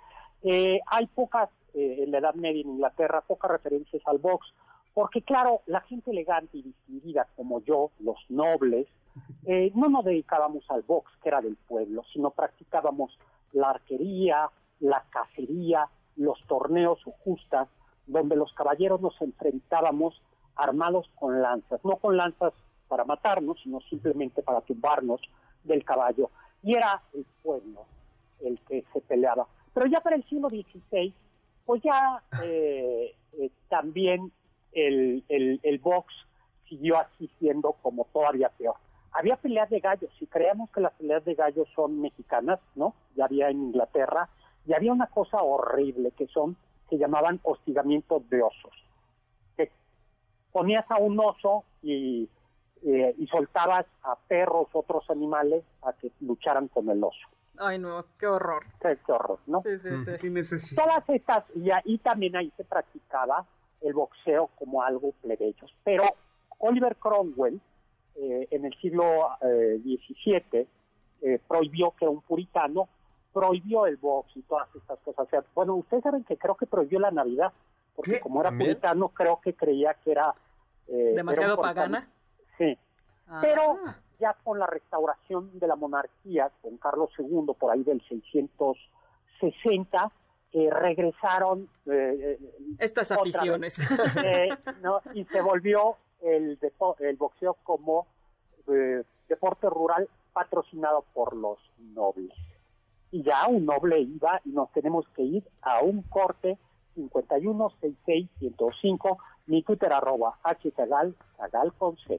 Eh, 0.42 0.80
hay 0.86 1.06
pocas, 1.06 1.50
eh, 1.74 2.04
en 2.04 2.10
la 2.10 2.18
Edad 2.18 2.34
Media 2.34 2.62
en 2.62 2.70
Inglaterra, 2.70 3.20
pocas 3.20 3.50
referencias 3.50 4.02
al 4.06 4.18
box, 4.18 4.46
porque 4.94 5.22
claro, 5.22 5.62
la 5.66 5.80
gente 5.82 6.10
elegante 6.10 6.58
y 6.58 6.62
distinguida 6.62 7.28
como 7.36 7.60
yo, 7.62 7.90
los 8.00 8.18
nobles, 8.28 8.86
eh, 9.46 9.70
no 9.74 9.88
nos 9.88 10.04
dedicábamos 10.04 10.64
al 10.70 10.82
box, 10.82 11.10
que 11.22 11.28
era 11.28 11.40
del 11.40 11.56
pueblo, 11.56 12.02
sino 12.12 12.30
practicábamos 12.30 13.16
la 13.52 13.70
arquería, 13.70 14.50
la 14.80 15.04
cacería, 15.10 15.88
los 16.16 16.38
torneos 16.46 17.00
o 17.06 17.12
justas, 17.24 17.68
donde 18.06 18.36
los 18.36 18.52
caballeros 18.54 19.00
nos 19.00 19.20
enfrentábamos 19.20 20.20
armados 20.56 21.08
con 21.14 21.40
lanzas, 21.40 21.80
no 21.84 21.96
con 21.96 22.16
lanzas 22.16 22.52
para 22.88 23.04
matarnos, 23.04 23.58
sino 23.62 23.80
simplemente 23.82 24.42
para 24.42 24.60
tumbarnos 24.62 25.20
del 25.64 25.84
caballo. 25.84 26.30
Y 26.62 26.74
era 26.74 27.02
el 27.14 27.24
pueblo 27.42 27.86
el 28.40 28.58
que 28.60 28.84
se 28.92 29.00
peleaba. 29.00 29.46
Pero 29.74 29.86
ya 29.86 30.00
para 30.00 30.16
el 30.16 30.24
siglo 30.28 30.48
XVI, 30.48 31.12
pues 31.66 31.82
ya 31.82 32.22
eh, 32.42 33.14
eh, 33.38 33.50
también 33.68 34.32
el, 34.72 35.24
el, 35.28 35.60
el 35.62 35.78
box 35.78 36.12
siguió 36.68 36.98
así 36.98 37.30
siendo 37.38 37.72
como 37.82 38.06
todavía 38.12 38.48
peor. 38.50 38.76
Había 39.12 39.36
peleas 39.36 39.68
de 39.70 39.80
gallos, 39.80 40.10
si 40.18 40.26
creemos 40.26 40.70
que 40.70 40.80
las 40.80 40.92
peleas 40.92 41.24
de 41.24 41.34
gallos 41.34 41.68
son 41.74 42.00
mexicanas, 42.00 42.60
¿no? 42.76 42.94
Ya 43.16 43.24
había 43.24 43.50
en 43.50 43.60
Inglaterra, 43.60 44.28
y 44.66 44.72
había 44.72 44.92
una 44.92 45.08
cosa 45.08 45.42
horrible 45.42 46.12
que 46.12 46.28
son, 46.28 46.56
se 46.88 46.96
llamaban 46.96 47.40
hostigamientos 47.42 48.28
de 48.30 48.42
osos. 48.42 48.72
Que 49.56 49.70
ponías 50.52 50.88
a 50.90 50.98
un 50.98 51.18
oso 51.18 51.64
y, 51.82 52.28
eh, 52.82 53.14
y 53.18 53.26
soltabas 53.26 53.86
a 54.02 54.16
perros, 54.16 54.68
otros 54.72 55.08
animales, 55.10 55.64
a 55.82 55.92
que 55.92 56.12
lucharan 56.20 56.68
con 56.68 56.88
el 56.88 57.02
oso. 57.02 57.26
Ay, 57.60 57.78
no, 57.78 58.04
qué 58.18 58.26
horror. 58.26 58.64
Qué, 58.80 58.98
qué 59.04 59.12
horror, 59.12 59.38
¿no? 59.46 59.60
Sí, 59.60 59.78
sí, 59.78 59.88
sí. 60.04 60.10
¿Qué 60.18 60.30
necesidad? 60.30 60.82
Todas 60.82 61.08
estas, 61.08 61.44
y 61.54 61.70
ahí 61.70 61.98
también 61.98 62.34
ahí 62.36 62.50
se 62.56 62.64
practicaba 62.64 63.44
el 63.82 63.92
boxeo 63.92 64.48
como 64.58 64.82
algo 64.82 65.12
plebeyo. 65.22 65.66
Pero 65.84 66.04
Oliver 66.58 66.96
Cromwell, 66.96 67.60
eh, 68.16 68.48
en 68.50 68.64
el 68.64 68.74
siglo 68.80 69.28
eh, 69.42 69.78
XVII, 69.82 70.66
eh, 71.22 71.40
prohibió 71.46 71.92
que 71.98 72.06
un 72.06 72.22
puritano 72.22 72.88
prohibió 73.32 73.86
el 73.86 73.96
box 73.96 74.36
y 74.36 74.42
todas 74.42 74.68
estas 74.74 74.98
cosas. 75.00 75.26
O 75.26 75.30
sea, 75.30 75.44
bueno, 75.54 75.74
ustedes 75.76 76.02
saben 76.02 76.24
que 76.24 76.36
creo 76.36 76.56
que 76.56 76.66
prohibió 76.66 76.98
la 76.98 77.10
Navidad, 77.10 77.52
porque 77.94 78.12
¿Qué? 78.12 78.20
como 78.20 78.40
era 78.40 78.50
puritano, 78.50 79.08
creo 79.10 79.40
que 79.40 79.54
creía 79.54 79.94
que 79.94 80.12
era... 80.12 80.34
eh, 80.88 81.12
¿Demasiado 81.14 81.54
era 81.54 81.62
pagana? 81.62 82.08
Sí, 82.58 82.76
Ah. 83.32 83.38
pero 83.40 83.78
ya 84.18 84.34
con 84.44 84.58
la 84.58 84.66
restauración 84.66 85.56
de 85.58 85.66
la 85.68 85.76
monarquía, 85.76 86.50
con 86.60 86.76
Carlos 86.78 87.10
II, 87.16 87.54
por 87.58 87.70
ahí 87.72 87.82
del 87.84 88.02
660, 88.08 90.10
eh, 90.52 90.68
regresaron 90.70 91.68
eh, 91.86 92.38
eh, 92.40 92.50
Estas 92.80 93.10
aficiones. 93.12 93.78
eh, 94.24 94.48
¿no? 94.82 95.00
y 95.14 95.24
se 95.26 95.40
volvió 95.40 95.96
el, 96.22 96.58
depo- 96.60 96.96
el 96.98 97.16
boxeo 97.16 97.54
como 97.62 98.06
eh, 98.66 99.04
deporte 99.28 99.70
rural 99.70 100.08
patrocinado 100.32 101.04
por 101.14 101.34
los 101.36 101.58
nobles. 101.78 102.32
Y 103.12 103.22
ya 103.22 103.46
un 103.48 103.64
noble 103.64 104.00
iba 104.00 104.40
y 104.44 104.50
nos 104.50 104.70
tenemos 104.72 105.08
que 105.10 105.22
ir 105.22 105.48
a 105.62 105.80
un 105.82 106.02
corte 106.02 106.58
5166-105, 106.96 109.16
mi 109.46 109.62
Twitter 109.62 109.92
arroba 109.92 110.36
hcagal, 110.42 111.14
cagal 111.36 111.72
con 111.74 111.96
z. 111.96 112.18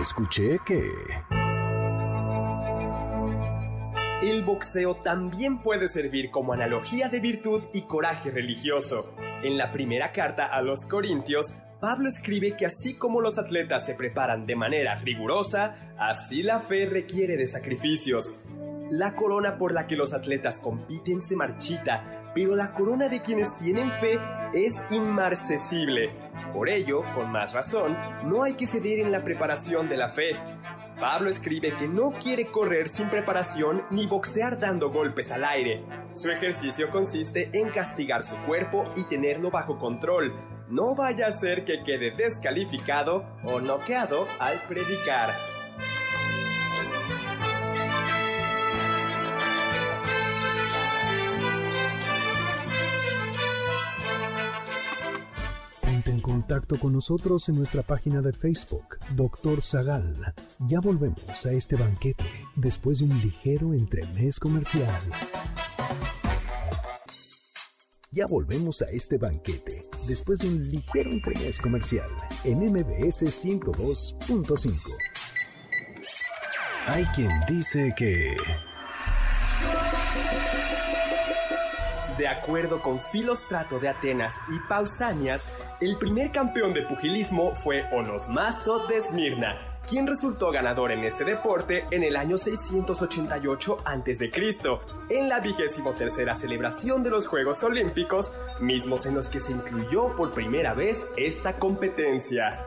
Escuché 0.00 0.58
que... 0.66 0.90
El 4.22 4.42
boxeo 4.44 4.96
también 4.96 5.62
puede 5.62 5.88
servir 5.88 6.30
como 6.30 6.52
analogía 6.52 7.08
de 7.08 7.20
virtud 7.20 7.62
y 7.72 7.82
coraje 7.82 8.30
religioso. 8.30 9.14
En 9.42 9.56
la 9.56 9.70
primera 9.72 10.12
carta 10.12 10.46
a 10.46 10.60
los 10.62 10.84
Corintios, 10.86 11.54
Pablo 11.82 12.08
escribe 12.08 12.56
que 12.56 12.64
así 12.64 12.94
como 12.94 13.20
los 13.20 13.38
atletas 13.38 13.84
se 13.84 13.96
preparan 13.96 14.46
de 14.46 14.54
manera 14.54 15.00
rigurosa, 15.00 15.94
así 15.98 16.44
la 16.44 16.60
fe 16.60 16.86
requiere 16.86 17.36
de 17.36 17.48
sacrificios. 17.48 18.32
La 18.92 19.16
corona 19.16 19.58
por 19.58 19.72
la 19.72 19.88
que 19.88 19.96
los 19.96 20.12
atletas 20.12 20.60
compiten 20.60 21.20
se 21.20 21.34
marchita, 21.34 22.30
pero 22.36 22.54
la 22.54 22.72
corona 22.72 23.08
de 23.08 23.20
quienes 23.20 23.58
tienen 23.58 23.90
fe 23.94 24.20
es 24.54 24.80
inmarcesible. 24.90 26.12
Por 26.54 26.68
ello, 26.68 27.02
con 27.14 27.32
más 27.32 27.52
razón, 27.52 27.98
no 28.26 28.44
hay 28.44 28.54
que 28.54 28.68
ceder 28.68 29.00
en 29.00 29.10
la 29.10 29.24
preparación 29.24 29.88
de 29.88 29.96
la 29.96 30.08
fe. 30.08 30.36
Pablo 31.00 31.30
escribe 31.30 31.74
que 31.76 31.88
no 31.88 32.12
quiere 32.12 32.46
correr 32.46 32.88
sin 32.88 33.10
preparación 33.10 33.82
ni 33.90 34.06
boxear 34.06 34.60
dando 34.60 34.92
golpes 34.92 35.32
al 35.32 35.42
aire. 35.42 35.84
Su 36.12 36.30
ejercicio 36.30 36.90
consiste 36.90 37.50
en 37.52 37.70
castigar 37.70 38.22
su 38.22 38.36
cuerpo 38.46 38.84
y 38.94 39.02
tenerlo 39.02 39.50
bajo 39.50 39.80
control. 39.80 40.51
No 40.72 40.94
vaya 40.94 41.26
a 41.26 41.32
ser 41.32 41.66
que 41.66 41.82
quede 41.84 42.12
descalificado 42.12 43.26
o 43.44 43.60
noqueado 43.60 44.26
al 44.40 44.66
predicar. 44.66 45.34
Ponte 55.82 56.10
en 56.10 56.20
contacto 56.22 56.80
con 56.80 56.94
nosotros 56.94 57.50
en 57.50 57.56
nuestra 57.56 57.82
página 57.82 58.22
de 58.22 58.32
Facebook, 58.32 58.96
Doctor 59.14 59.60
Zagal. 59.60 60.32
Ya 60.60 60.80
volvemos 60.80 61.44
a 61.44 61.52
este 61.52 61.76
banquete 61.76 62.24
después 62.56 63.00
de 63.00 63.04
un 63.04 63.20
ligero 63.20 63.74
entremés 63.74 64.40
comercial. 64.40 64.88
Ya 68.14 68.26
volvemos 68.26 68.82
a 68.82 68.84
este 68.90 69.16
banquete 69.16 69.80
después 70.06 70.38
de 70.40 70.48
un 70.48 70.62
ligero 70.70 71.10
entremés 71.10 71.58
comercial 71.58 72.04
en 72.44 72.58
MBS 72.58 73.22
102.5. 73.22 74.96
Hay 76.88 77.04
quien 77.14 77.30
dice 77.48 77.94
que... 77.96 78.36
De 82.18 82.28
acuerdo 82.28 82.82
con 82.82 83.00
Filostrato 83.00 83.78
de 83.78 83.88
Atenas 83.88 84.34
y 84.54 84.58
Pausanias, 84.68 85.46
el 85.80 85.96
primer 85.96 86.32
campeón 86.32 86.74
de 86.74 86.82
pugilismo 86.82 87.54
fue 87.64 87.84
Onosmasto 87.92 88.86
de 88.88 88.98
Esmirna, 88.98 89.56
quien 89.88 90.06
resultó 90.06 90.50
ganador 90.50 90.92
en 90.92 91.04
este 91.04 91.24
deporte 91.24 91.86
en 91.90 92.02
el 92.02 92.16
año 92.16 92.36
688 92.36 93.78
a.C., 93.84 94.30
en 95.08 95.28
la 95.28 95.40
vigésimo 95.40 95.92
tercera 95.92 96.34
celebración 96.34 97.02
de 97.02 97.10
los 97.10 97.26
Juegos 97.26 97.62
Olímpicos, 97.62 98.32
mismos 98.60 99.06
en 99.06 99.14
los 99.14 99.28
que 99.28 99.40
se 99.40 99.52
incluyó 99.52 100.16
por 100.16 100.32
primera 100.32 100.74
vez 100.74 101.06
esta 101.16 101.58
competencia. 101.58 102.66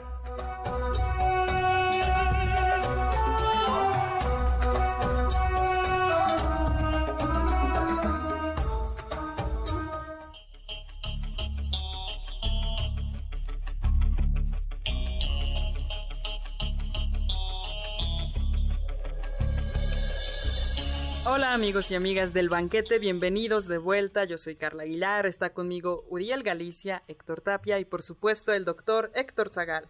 Amigos 21.55 21.89
y 21.89 21.95
amigas 21.95 22.33
del 22.33 22.49
banquete, 22.49 22.99
bienvenidos 22.99 23.65
de 23.65 23.77
vuelta. 23.77 24.25
Yo 24.25 24.37
soy 24.37 24.57
Carla 24.57 24.83
Aguilar, 24.83 25.25
está 25.25 25.51
conmigo 25.51 26.03
Uriel 26.09 26.43
Galicia, 26.43 27.03
Héctor 27.07 27.39
Tapia 27.39 27.79
y 27.79 27.85
por 27.85 28.03
supuesto 28.03 28.51
el 28.51 28.65
doctor 28.65 29.09
Héctor 29.15 29.49
Zagal. 29.49 29.85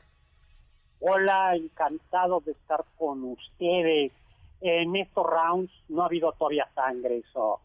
Hola, 1.00 1.56
encantado 1.56 2.40
de 2.42 2.52
estar 2.52 2.86
con 3.00 3.24
ustedes. 3.24 4.12
En 4.62 4.96
estos 4.96 5.26
rounds 5.26 5.72
no 5.90 6.04
ha 6.04 6.06
habido 6.06 6.32
todavía 6.34 6.68
sangre, 6.76 7.18
eso. 7.28 7.60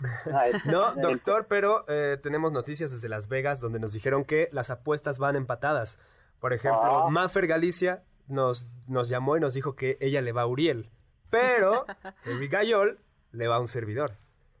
No, 0.64 0.94
doctor, 0.94 1.44
pero 1.46 1.84
eh, 1.88 2.16
tenemos 2.22 2.52
noticias 2.52 2.90
desde 2.90 3.10
Las 3.10 3.28
Vegas 3.28 3.60
donde 3.60 3.80
nos 3.80 3.92
dijeron 3.92 4.24
que 4.24 4.48
las 4.52 4.70
apuestas 4.70 5.18
van 5.18 5.36
empatadas. 5.36 5.98
Por 6.40 6.54
ejemplo, 6.54 7.04
Ah. 7.06 7.10
Maffer 7.10 7.46
Galicia 7.46 8.02
nos, 8.28 8.66
nos 8.88 9.10
llamó 9.10 9.36
y 9.36 9.40
nos 9.40 9.52
dijo 9.52 9.76
que 9.76 9.98
ella 10.00 10.22
le 10.22 10.32
va 10.32 10.42
a 10.42 10.46
Uriel, 10.46 10.88
pero 11.28 11.84
Eric 12.24 12.50
Gayol 12.50 12.98
le 13.32 13.48
va 13.48 13.56
a 13.56 13.60
un 13.60 13.68
servidor. 13.68 14.12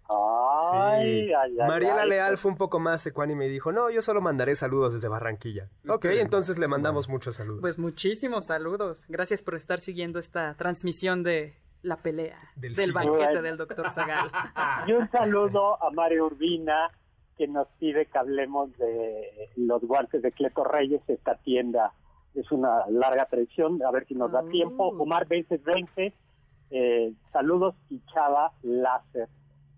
Ay, 0.08 1.26
Sí. 1.26 1.32
ay, 1.34 1.58
ay, 1.60 1.66
Mariela 1.68 2.02
ay, 2.02 2.08
Leal 2.10 2.28
pues, 2.32 2.40
fue 2.40 2.50
un 2.50 2.56
poco 2.58 2.78
más 2.78 3.06
ecuánime 3.06 3.46
y 3.46 3.50
dijo, 3.50 3.72
no, 3.72 3.90
yo 3.90 4.02
solo 4.02 4.20
mandaré 4.20 4.54
saludos 4.54 4.92
desde 4.92 5.08
Barranquilla. 5.08 5.68
Ok, 5.88 6.04
bien. 6.06 6.20
entonces 6.20 6.58
le 6.58 6.68
mandamos 6.68 7.08
muchos 7.08 7.36
saludos. 7.36 7.60
Pues 7.60 7.78
muchísimos 7.78 8.46
saludos. 8.46 9.06
Gracias 9.08 9.42
por 9.42 9.54
estar 9.54 9.80
siguiendo 9.80 10.18
esta 10.18 10.54
transmisión 10.54 11.22
de 11.22 11.54
la 11.82 11.96
pelea 11.96 12.38
Del 12.56 12.74
del, 12.74 12.92
banquete 12.92 13.42
del 13.42 13.56
doctor 13.56 13.90
Zagal. 13.90 14.30
Y 14.86 14.92
un 14.92 15.08
saludo 15.10 15.82
a 15.82 15.90
Mario 15.90 16.26
Urbina, 16.26 16.90
que 17.36 17.48
nos 17.48 17.66
pide 17.78 18.06
que 18.06 18.18
hablemos 18.18 18.76
de 18.76 19.50
los 19.56 19.82
guantes 19.82 20.22
de 20.22 20.30
Cleto 20.32 20.62
Reyes, 20.64 21.00
esta 21.08 21.36
tienda. 21.36 21.92
Es 22.34 22.50
una 22.52 22.86
larga 22.88 23.26
tradición, 23.26 23.82
a 23.82 23.90
ver 23.90 24.06
si 24.06 24.14
nos 24.14 24.30
da 24.30 24.40
Ah. 24.40 24.50
tiempo. 24.50 24.88
Omar 24.88 25.26
Vences 25.26 25.62
Vence, 25.64 26.14
eh, 26.72 27.12
saludos 27.32 27.74
y 27.90 28.00
Chava 28.12 28.52
Láser 28.62 29.28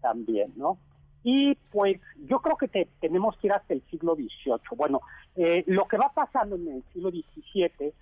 también, 0.00 0.52
¿no? 0.56 0.78
Y 1.22 1.54
pues 1.72 2.00
yo 2.28 2.40
creo 2.40 2.56
que 2.56 2.68
te- 2.68 2.88
tenemos 3.00 3.36
que 3.38 3.46
ir 3.48 3.52
hasta 3.52 3.74
el 3.74 3.82
siglo 3.90 4.14
XVIII. 4.14 4.76
Bueno, 4.76 5.00
eh, 5.36 5.64
lo 5.66 5.86
que 5.86 5.96
va 5.96 6.12
pasando 6.14 6.54
en 6.56 6.68
el 6.68 6.82
siglo 6.92 7.10
XVII 7.10 7.92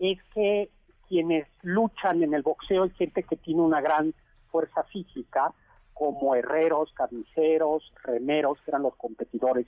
es 0.00 0.18
que 0.34 0.68
quienes 1.08 1.46
luchan 1.62 2.22
en 2.22 2.34
el 2.34 2.42
boxeo 2.42 2.84
es 2.84 2.92
gente 2.94 3.22
que 3.22 3.36
tiene 3.36 3.60
una 3.62 3.80
gran 3.80 4.12
fuerza 4.50 4.82
física, 4.84 5.52
como 5.94 6.34
herreros, 6.34 6.92
carniceros, 6.94 7.92
remeros, 8.02 8.58
que 8.64 8.70
eran 8.72 8.82
los 8.82 8.96
competidores 8.96 9.66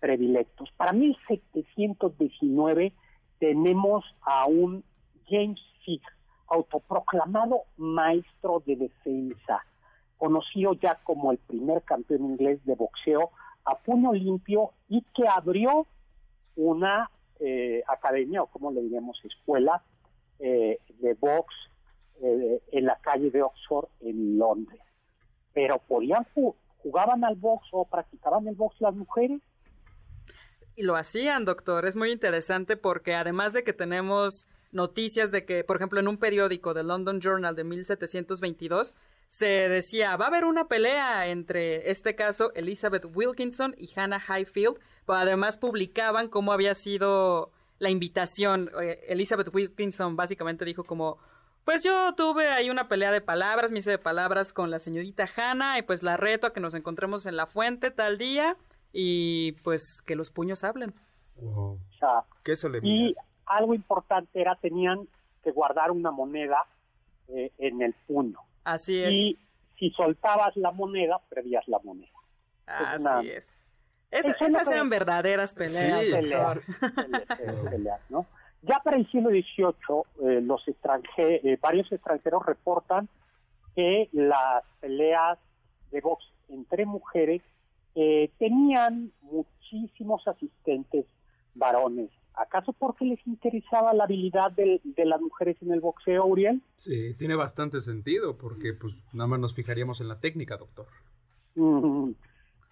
predilectos. 0.00 0.70
Para 0.76 0.92
1719 0.92 2.92
tenemos 3.38 4.04
a 4.22 4.46
un 4.46 4.82
James 5.28 5.60
Fick, 5.84 6.02
autoproclamado 6.48 7.62
maestro 7.76 8.62
de 8.66 8.76
defensa, 8.76 9.64
conocido 10.18 10.74
ya 10.74 10.96
como 11.04 11.32
el 11.32 11.38
primer 11.38 11.82
campeón 11.82 12.24
inglés 12.24 12.64
de 12.64 12.74
boxeo 12.74 13.30
a 13.64 13.76
puño 13.78 14.12
limpio 14.12 14.70
y 14.88 15.02
que 15.14 15.26
abrió 15.28 15.86
una 16.54 17.10
eh, 17.40 17.82
academia, 17.88 18.42
o 18.42 18.46
como 18.46 18.70
le 18.70 18.80
diríamos, 18.80 19.18
escuela 19.24 19.82
eh, 20.38 20.78
de 21.00 21.14
box 21.14 21.54
eh, 22.22 22.62
en 22.72 22.84
la 22.86 22.96
calle 22.96 23.30
de 23.30 23.42
Oxford 23.42 23.88
en 24.00 24.38
Londres. 24.38 24.80
Pero 25.52 25.78
podían 25.78 26.24
ju- 26.34 26.54
jugaban 26.82 27.24
al 27.24 27.34
box 27.34 27.66
o 27.72 27.84
practicaban 27.84 28.46
el 28.46 28.54
box 28.54 28.80
las 28.80 28.94
mujeres. 28.94 29.40
Y 30.76 30.82
lo 30.82 30.94
hacían, 30.96 31.44
doctor. 31.44 31.86
Es 31.86 31.96
muy 31.96 32.12
interesante 32.12 32.76
porque 32.76 33.14
además 33.14 33.52
de 33.52 33.64
que 33.64 33.72
tenemos 33.72 34.46
noticias 34.76 35.32
de 35.32 35.44
que, 35.44 35.64
por 35.64 35.76
ejemplo, 35.76 35.98
en 35.98 36.06
un 36.06 36.18
periódico 36.18 36.74
de 36.74 36.84
London 36.84 37.20
Journal 37.20 37.56
de 37.56 37.64
1722 37.64 38.94
se 39.28 39.46
decía, 39.46 40.16
va 40.16 40.26
a 40.26 40.28
haber 40.28 40.44
una 40.44 40.68
pelea 40.68 41.26
entre, 41.26 41.90
este 41.90 42.14
caso, 42.14 42.52
Elizabeth 42.54 43.06
Wilkinson 43.12 43.74
y 43.76 43.90
Hannah 43.98 44.22
Highfield, 44.22 44.78
pero 45.04 45.18
además 45.18 45.58
publicaban 45.58 46.28
cómo 46.28 46.52
había 46.52 46.74
sido 46.74 47.50
la 47.78 47.90
invitación. 47.90 48.70
Eh, 48.80 49.00
Elizabeth 49.08 49.52
Wilkinson 49.52 50.14
básicamente 50.14 50.64
dijo 50.64 50.84
como, 50.84 51.18
pues 51.64 51.82
yo 51.82 52.14
tuve 52.14 52.48
ahí 52.48 52.70
una 52.70 52.88
pelea 52.88 53.10
de 53.10 53.20
palabras, 53.20 53.72
me 53.72 53.80
hice 53.80 53.90
de 53.90 53.98
palabras 53.98 54.52
con 54.52 54.70
la 54.70 54.78
señorita 54.78 55.26
Hannah 55.36 55.78
y 55.78 55.82
pues 55.82 56.02
la 56.02 56.16
reto 56.16 56.46
a 56.46 56.52
que 56.52 56.60
nos 56.60 56.74
encontremos 56.74 57.26
en 57.26 57.36
la 57.36 57.46
fuente 57.46 57.90
tal 57.90 58.18
día 58.18 58.56
y 58.92 59.52
pues 59.64 60.00
que 60.06 60.14
los 60.14 60.30
puños 60.30 60.62
hablen. 60.62 60.94
Sea, 61.98 62.24
¿Qué 62.44 62.52
eso 62.52 62.68
le 62.68 62.78
y 62.78 62.80
miras? 62.80 63.26
Algo 63.46 63.74
importante 63.74 64.40
era 64.40 64.56
tenían 64.56 65.08
que 65.42 65.50
guardar 65.52 65.90
una 65.90 66.10
moneda 66.10 66.64
eh, 67.28 67.50
en 67.58 67.82
el 67.82 67.94
puño. 68.06 68.38
Así 68.64 69.00
es. 69.00 69.12
Y 69.12 69.38
si 69.78 69.90
soltabas 69.90 70.56
la 70.56 70.70
moneda, 70.72 71.20
perdías 71.28 71.66
la 71.68 71.78
moneda. 71.84 72.10
Así 72.66 73.30
es. 73.30 73.48
Esas 74.10 74.68
eran 74.68 74.88
verdaderas 74.88 75.52
peleas. 75.54 76.04
Sí. 76.04 76.10
¿no? 78.08 78.26
Ya 78.62 78.80
para 78.80 78.96
el 78.96 79.08
siglo 79.10 79.30
XVIII, 79.30 80.28
eh, 80.28 80.40
los 80.40 80.64
extranje- 80.66 81.40
eh, 81.44 81.58
varios 81.60 81.90
extranjeros 81.92 82.44
reportan 82.46 83.08
que 83.74 84.08
las 84.12 84.64
peleas 84.80 85.38
de 85.90 86.00
box 86.00 86.24
entre 86.48 86.86
mujeres 86.86 87.42
eh, 87.94 88.30
tenían 88.38 89.12
muchísimos 89.22 90.26
asistentes 90.26 91.04
varones. 91.54 92.10
¿Acaso 92.36 92.72
porque 92.74 93.04
les 93.06 93.26
interesaba 93.26 93.94
la 93.94 94.04
habilidad 94.04 94.52
del- 94.52 94.80
de 94.84 95.04
las 95.06 95.20
mujeres 95.20 95.56
en 95.62 95.72
el 95.72 95.80
boxeo, 95.80 96.24
Uriel? 96.26 96.60
Sí, 96.76 97.14
tiene 97.14 97.34
bastante 97.34 97.80
sentido 97.80 98.36
porque 98.36 98.74
pues 98.74 98.94
nada 99.14 99.26
más 99.26 99.40
nos 99.40 99.54
fijaríamos 99.54 100.00
en 100.00 100.08
la 100.08 100.20
técnica, 100.20 100.56
doctor. 100.58 100.86
Mm, 101.54 102.10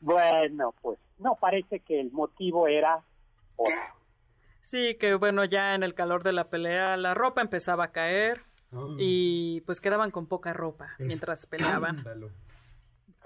bueno, 0.01 0.75
pues 0.83 0.99
no, 1.19 1.37
parece 1.41 1.81
que 1.81 1.99
el 2.01 2.12
motivo 2.12 2.69
era 2.69 3.03
otro. 3.57 3.73
Sí, 4.62 4.97
que 5.01 5.15
bueno, 5.15 5.45
ya 5.45 5.75
en 5.75 5.83
el 5.83 5.95
calor 5.95 6.23
de 6.25 6.33
la 6.33 6.51
pelea 6.51 6.97
la 6.97 7.15
ropa 7.15 7.41
empezaba 7.41 7.85
a 7.85 7.93
caer 7.93 8.43
y 8.99 9.61
pues 9.62 9.81
quedaban 9.81 10.11
con 10.11 10.27
poca 10.27 10.53
ropa 10.53 10.91
mientras 10.99 11.47
peleaban. 11.47 12.05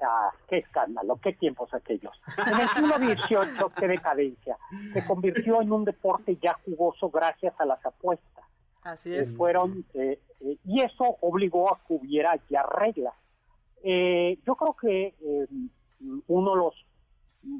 Ah, 0.03 0.30
qué 0.49 0.59
escándalo, 0.59 1.18
qué 1.20 1.32
tiempos 1.32 1.72
aquellos. 1.74 2.12
En 2.38 2.61
el 2.61 2.68
siglo 2.70 2.96
XVIII, 2.99 3.72
qué 3.76 3.88
decadencia. 3.88 4.57
Se 4.92 5.05
convirtió 5.07 5.61
en 5.61 5.72
un 5.72 5.84
deporte 5.84 6.38
ya 6.40 6.55
jugoso 6.64 7.11
gracias 7.11 7.55
a 7.59 7.64
las 7.64 7.84
apuestas. 7.84 8.44
Así 8.82 9.14
es. 9.14 9.36
fueron 9.36 9.84
eh, 9.94 10.20
eh, 10.40 10.57
y 10.64 10.80
eso 10.80 11.16
obligó 11.20 11.72
a 11.72 11.80
que 11.86 11.94
hubiera 11.94 12.38
ya 12.49 12.62
reglas. 12.62 13.14
Eh, 13.82 14.38
yo 14.46 14.55
creo 14.55 14.74
que 14.74 15.14
eh, 15.20 15.46
uno 16.28 16.55
los 16.55 16.74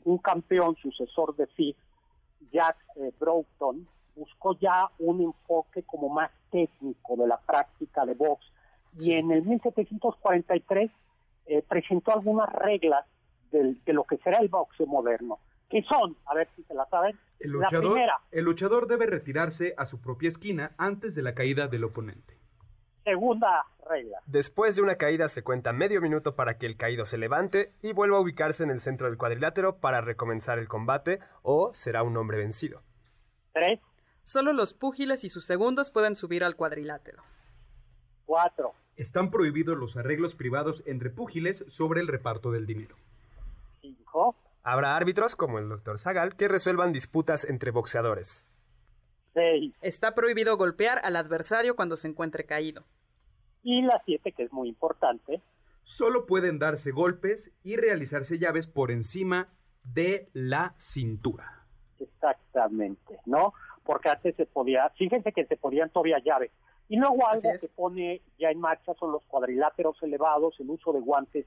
un 0.05 0.19
campeón 0.19 0.77
sucesor 0.77 1.37
de 1.37 1.47
Fig, 1.49 1.77
Jack 2.53 2.77
eh, 2.97 3.13
Broughton, 3.19 3.87
buscó 4.17 4.59
ya 4.59 4.91
un 4.99 5.21
enfoque 5.21 5.83
como 5.85 6.09
más 6.09 6.31
técnico 6.51 7.17
de 7.17 7.29
la 7.29 7.39
práctica 7.39 8.05
de 8.05 8.15
box 8.15 8.45
y 8.99 9.13
en 9.13 9.31
el 9.31 9.43
1743 9.43 10.91
eh, 11.49 11.63
presentó 11.69 12.13
algunas 12.15 12.49
reglas 12.53 13.05
del- 13.51 13.83
de 13.85 13.93
lo 13.93 14.05
que 14.05 14.19
será 14.19 14.39
el 14.39 14.49
boxeo 14.49 14.87
moderno. 14.87 15.39
¿Qué 15.69 15.83
son? 15.83 16.17
A 16.27 16.35
ver 16.35 16.49
si 16.57 16.63
se 16.65 16.75
la 16.75 16.87
saben. 16.87 17.19
El 17.41 17.51
La 17.53 17.57
luchador, 17.65 17.93
primera, 17.93 18.21
el 18.31 18.45
luchador 18.45 18.87
debe 18.87 19.07
retirarse 19.07 19.75
a 19.77 19.85
su 19.87 20.01
propia 20.01 20.29
esquina 20.29 20.73
antes 20.79 21.15
de 21.15 21.23
la 21.23 21.35
caída 21.35 21.67
del 21.69 21.85
oponente. 21.85 22.37
segunda 23.05 23.65
regla. 23.89 24.19
Después 24.27 24.77
de 24.77 24.83
una 24.83 24.97
caída 24.97 25.29
se 25.31 25.43
cuenta 25.43 25.73
medio 25.73 26.03
minuto 26.03 26.37
para 26.37 26.59
que 26.59 26.67
el 26.67 26.77
caído 26.77 27.07
se 27.07 27.17
levante 27.17 27.73
y 27.81 27.93
vuelva 27.95 28.19
a 28.19 28.21
ubicarse 28.21 28.65
en 28.65 28.71
el 28.71 28.81
centro 28.81 29.07
del 29.07 29.17
cuadrilátero 29.17 29.77
para 29.79 30.03
recomenzar 30.03 30.59
el 30.59 30.69
combate 30.69 31.19
o 31.41 31.73
será 31.73 32.03
un 32.03 32.15
hombre 32.19 32.37
vencido. 32.37 32.83
Tres, 33.55 33.81
Solo 34.25 34.53
los 34.53 34.75
púgiles 34.75 35.25
y 35.25 35.31
sus 35.31 35.47
segundos 35.47 35.91
pueden 35.91 36.17
subir 36.17 36.45
al 36.45 36.55
cuadrilátero. 36.55 37.23
cuatro, 38.27 38.75
Están 38.99 39.31
prohibidos 39.31 39.79
los 39.79 39.97
arreglos 39.97 40.35
privados 40.35 40.83
entre 40.85 41.09
púgiles 41.09 41.65
sobre 41.69 42.01
el 42.03 42.09
reparto 42.09 42.51
del 42.51 42.67
dinero. 42.67 42.97
cinco, 43.81 44.37
Habrá 44.63 44.97
árbitros, 44.97 45.35
como 45.37 45.59
el 45.59 45.69
doctor 45.69 45.99
Zagal, 45.99 46.37
que 46.37 46.49
resuelvan 46.49 46.93
disputas 46.93 47.45
entre 47.49 47.71
boxeadores. 47.71 48.47
Seis. 49.33 49.73
Está 49.81 50.15
prohibido 50.15 50.57
golpear 50.57 51.01
al 51.05 51.17
adversario 51.17 51.77
cuando 51.77 51.97
se 51.97 52.09
encuentre 52.09 52.45
caído. 52.45 52.85
Y 53.63 53.83
la 53.83 54.03
siete, 54.05 54.33
que 54.33 54.43
es 54.43 54.53
muy 54.53 54.69
importante, 54.69 55.41
Solo 55.85 56.27
pueden 56.27 56.59
darse 56.59 56.91
golpes 56.91 57.51
y 57.63 57.77
realizarse 57.77 58.39
llaves 58.39 58.67
por 58.67 58.91
encima 58.91 59.49
de 59.85 60.29
la 60.35 60.75
cintura. 60.77 61.65
exactamente, 61.99 63.17
¿no? 63.25 63.55
Porque 63.85 64.11
antes 64.11 64.37
se 64.37 64.45
podía, 64.45 64.91
fíjense 64.99 65.33
que 65.33 65.47
se 65.47 65.57
podían 65.57 65.89
todavía 65.89 66.19
llaves. 66.23 66.51
Y 66.89 66.97
luego 66.97 67.27
algo 67.29 67.51
que 67.61 67.69
pone 67.69 68.23
ya 68.39 68.51
en 68.51 68.61
marcha 68.61 68.95
son 68.99 69.13
los 69.13 69.23
cuadriláteros 69.25 70.03
elevados, 70.03 70.59
el 70.59 70.71
uso 70.71 70.93
de 70.93 71.01
guantes 71.01 71.47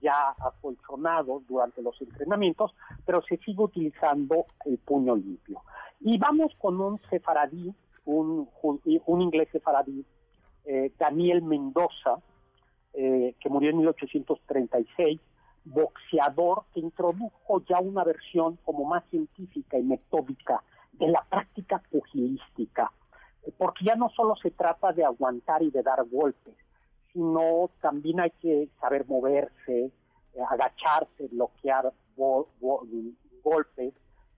ya 0.00 0.34
acolchonados 0.38 1.46
durante 1.46 1.80
los 1.80 2.00
entrenamientos, 2.00 2.74
pero 3.06 3.22
se 3.22 3.36
sigue 3.38 3.62
utilizando 3.62 4.46
el 4.66 4.78
puño 4.78 5.16
limpio. 5.16 5.62
Y 6.00 6.18
vamos 6.18 6.52
con 6.58 6.80
un 6.80 7.00
sefaradí, 7.08 7.72
un, 8.04 8.48
inglés 9.06 9.48
sefaradí, 9.52 10.04
eh, 10.64 10.92
Daniel 10.98 11.42
Mendoza, 11.42 12.18
eh, 12.92 13.34
que 13.40 13.48
murió 13.48 13.70
en 13.70 13.78
1836, 13.78 15.20
boxeador 15.64 16.64
que 16.74 16.80
introdujo 16.80 17.62
ya 17.68 17.78
una 17.80 18.04
versión 18.04 18.58
como 18.64 18.84
más 18.84 19.04
científica 19.10 19.78
y 19.78 19.82
metódica 19.82 20.62
de 20.92 21.08
la 21.08 21.24
práctica 21.30 21.80
pugilística, 21.90 22.92
porque 23.58 23.84
ya 23.84 23.94
no 23.96 24.08
solo 24.10 24.36
se 24.36 24.50
trata 24.50 24.92
de 24.92 25.04
aguantar 25.04 25.62
y 25.62 25.70
de 25.70 25.82
dar 25.82 26.04
golpes, 26.04 26.54
sino 27.12 27.70
también 27.80 28.20
hay 28.20 28.30
que 28.40 28.68
saber 28.80 29.06
moverse, 29.06 29.90
eh, 30.34 30.40
agacharse, 30.48 31.28
bloquear 31.28 31.92
go- 32.16 32.48
go- 32.60 32.86
golpes, 33.42 33.92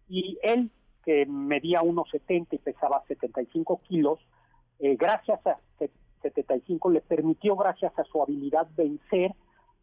y 0.08 0.38
él 0.42 0.70
que 1.04 1.26
medía 1.26 1.82
1,70 1.82 2.56
y 2.56 2.58
pesaba 2.58 3.02
75 3.06 3.80
kilos, 3.86 4.18
eh, 4.78 4.96
gracias 4.96 5.46
a 5.46 5.58
se- 5.78 5.90
75 6.22 6.88
le 6.90 7.02
permitió, 7.02 7.54
gracias 7.56 7.96
a 7.98 8.04
su 8.04 8.22
habilidad, 8.22 8.66
vencer 8.74 9.34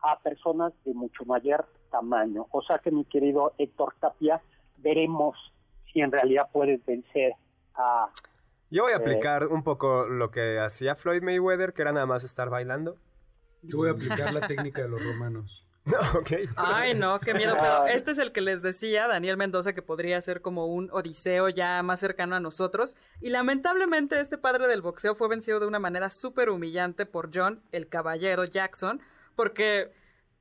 a 0.01 0.17
personas 0.19 0.73
de 0.83 0.95
mucho 0.95 1.23
mayor 1.25 1.67
tamaño. 1.91 2.47
O 2.49 2.63
sea 2.63 2.79
que, 2.79 2.89
mi 2.89 3.05
querido 3.05 3.53
Héctor 3.59 3.93
Tapia, 3.99 4.41
veremos 4.77 5.37
si 5.93 6.01
en 6.01 6.11
realidad 6.11 6.49
puedes 6.51 6.83
vencer 6.85 7.33
a... 7.75 8.09
Yo 8.71 8.83
voy 8.83 8.93
a 8.93 8.95
Eh. 8.95 8.99
aplicar 8.99 9.47
un 9.47 9.63
poco 9.63 10.07
lo 10.07 10.31
que 10.31 10.59
hacía 10.59 10.95
Floyd 10.95 11.21
Mayweather, 11.21 11.73
que 11.73 11.83
era 11.83 11.91
nada 11.91 12.05
más 12.07 12.23
estar 12.23 12.49
bailando. 12.49 12.95
Yo 13.61 13.77
voy 13.77 13.89
a 13.89 13.91
aplicar 13.91 14.33
la 14.33 14.47
técnica 14.47 14.81
de 14.81 14.89
los 14.89 15.03
romanos. 15.03 15.65
No, 15.83 15.97
ok. 16.19 16.31
Ay, 16.57 16.93
no, 16.93 17.19
qué 17.19 17.33
miedo. 17.33 17.55
Ah. 17.59 17.81
Pero 17.85 17.97
este 17.97 18.11
es 18.11 18.19
el 18.19 18.31
que 18.31 18.41
les 18.41 18.61
decía, 18.61 19.07
Daniel 19.07 19.35
Mendoza, 19.35 19.73
que 19.73 19.81
podría 19.81 20.21
ser 20.21 20.41
como 20.41 20.67
un 20.67 20.89
odiseo 20.91 21.49
ya 21.49 21.81
más 21.81 21.99
cercano 21.99 22.35
a 22.35 22.39
nosotros. 22.39 22.95
Y 23.19 23.31
lamentablemente 23.31 24.19
este 24.19 24.37
padre 24.37 24.67
del 24.67 24.83
boxeo 24.83 25.15
fue 25.15 25.27
vencido 25.27 25.59
de 25.59 25.65
una 25.65 25.79
manera 25.79 26.09
súper 26.09 26.51
humillante 26.51 27.07
por 27.07 27.31
John, 27.33 27.63
el 27.71 27.87
caballero 27.89 28.45
Jackson, 28.45 29.01
porque 29.35 29.91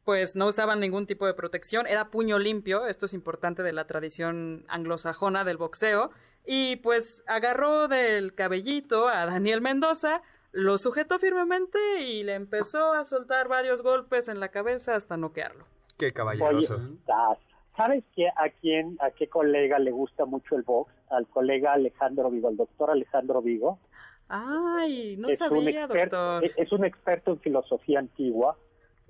pues 0.05 0.37
no 0.37 0.47
usaban 0.49 0.78
ningún 0.78 1.07
tipo 1.07 1.24
de 1.26 1.33
protección, 1.33 1.87
era 1.87 2.11
puño 2.11 2.39
limpio, 2.39 2.87
esto 2.87 3.07
es 3.07 3.14
importante 3.14 3.62
de 3.62 3.72
la 3.72 3.87
tradición 3.87 4.66
anglosajona 4.68 5.45
del 5.45 5.57
boxeo, 5.57 6.11
y 6.47 6.76
pues 6.76 7.22
agarró 7.26 7.88
del 7.88 8.34
cabellito 8.34 9.09
a 9.09 9.26
Daniel 9.26 9.61
Mendoza, 9.61 10.22
lo 10.53 10.78
sujetó 10.78 11.18
firmemente 11.18 11.78
y 12.03 12.22
le 12.24 12.34
empezó 12.34 12.93
a 12.93 13.05
soltar 13.05 13.49
varios 13.49 13.82
golpes 13.82 14.28
en 14.28 14.41
la 14.41 14.49
cabeza 14.49 14.95
hasta 14.97 15.16
noquearlo. 15.16 15.64
Qué 15.99 16.12
caballeroso. 16.12 16.76
estás- 16.76 17.38
¿sabes 17.76 18.03
qué, 18.16 18.28
a 18.28 18.49
quién, 18.61 18.97
a 19.01 19.11
qué 19.12 19.28
colega 19.28 19.78
le 19.78 19.91
gusta 19.91 20.24
mucho 20.24 20.57
el 20.57 20.62
box? 20.62 20.93
Al 21.11 21.26
colega 21.28 21.72
Alejandro 21.74 22.30
Vigo, 22.30 22.49
al 22.49 22.57
doctor 22.57 22.91
Alejandro 22.91 23.41
Vigo. 23.43 23.78
Ay, 24.28 25.16
no 25.16 25.28
es 25.28 25.41
un 25.41 25.49
sabía, 25.49 25.84
experto, 25.84 26.16
doctor. 26.16 26.45
es- 26.45 26.53
es 26.57 26.72
un 26.72 26.84
experto 26.84 27.32
en 27.32 27.41
filosofía 27.41 27.99
antigua 27.99 28.57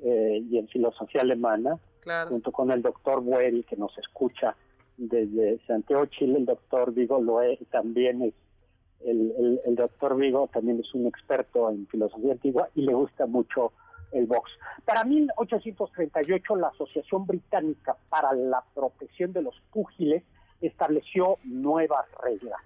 eh, 0.02 0.42
y 0.50 0.58
en 0.58 0.68
filosofía 0.68 1.20
alemana. 1.22 1.78
Claro. 2.00 2.30
junto 2.30 2.50
con 2.50 2.70
el 2.70 2.80
doctor 2.80 3.20
Bueri, 3.20 3.62
que 3.62 3.76
nos 3.76 3.96
escucha 3.98 4.56
desde 5.00 5.58
Santiago, 5.66 6.04
Chile, 6.06 6.38
el 6.38 6.44
doctor 6.46 6.92
Vigo 6.92 7.20
lo 7.20 7.40
es, 7.42 7.58
también 7.70 8.20
es, 8.22 8.34
el, 9.04 9.32
el, 9.38 9.60
el 9.64 9.74
doctor 9.76 10.14
Vigo 10.16 10.48
también 10.52 10.78
es 10.80 10.94
un 10.94 11.06
experto 11.06 11.70
en 11.70 11.86
filosofía 11.86 12.32
antigua 12.32 12.68
y 12.74 12.82
le 12.82 12.92
gusta 12.92 13.26
mucho 13.26 13.72
el 14.12 14.26
box. 14.26 14.50
Para 14.84 15.04
1838 15.04 16.56
la 16.56 16.68
Asociación 16.68 17.26
Británica 17.26 17.96
para 18.10 18.32
la 18.34 18.62
Protección 18.74 19.32
de 19.32 19.42
los 19.42 19.54
Púgiles 19.72 20.22
estableció 20.60 21.38
nuevas 21.44 22.04
reglas. 22.22 22.60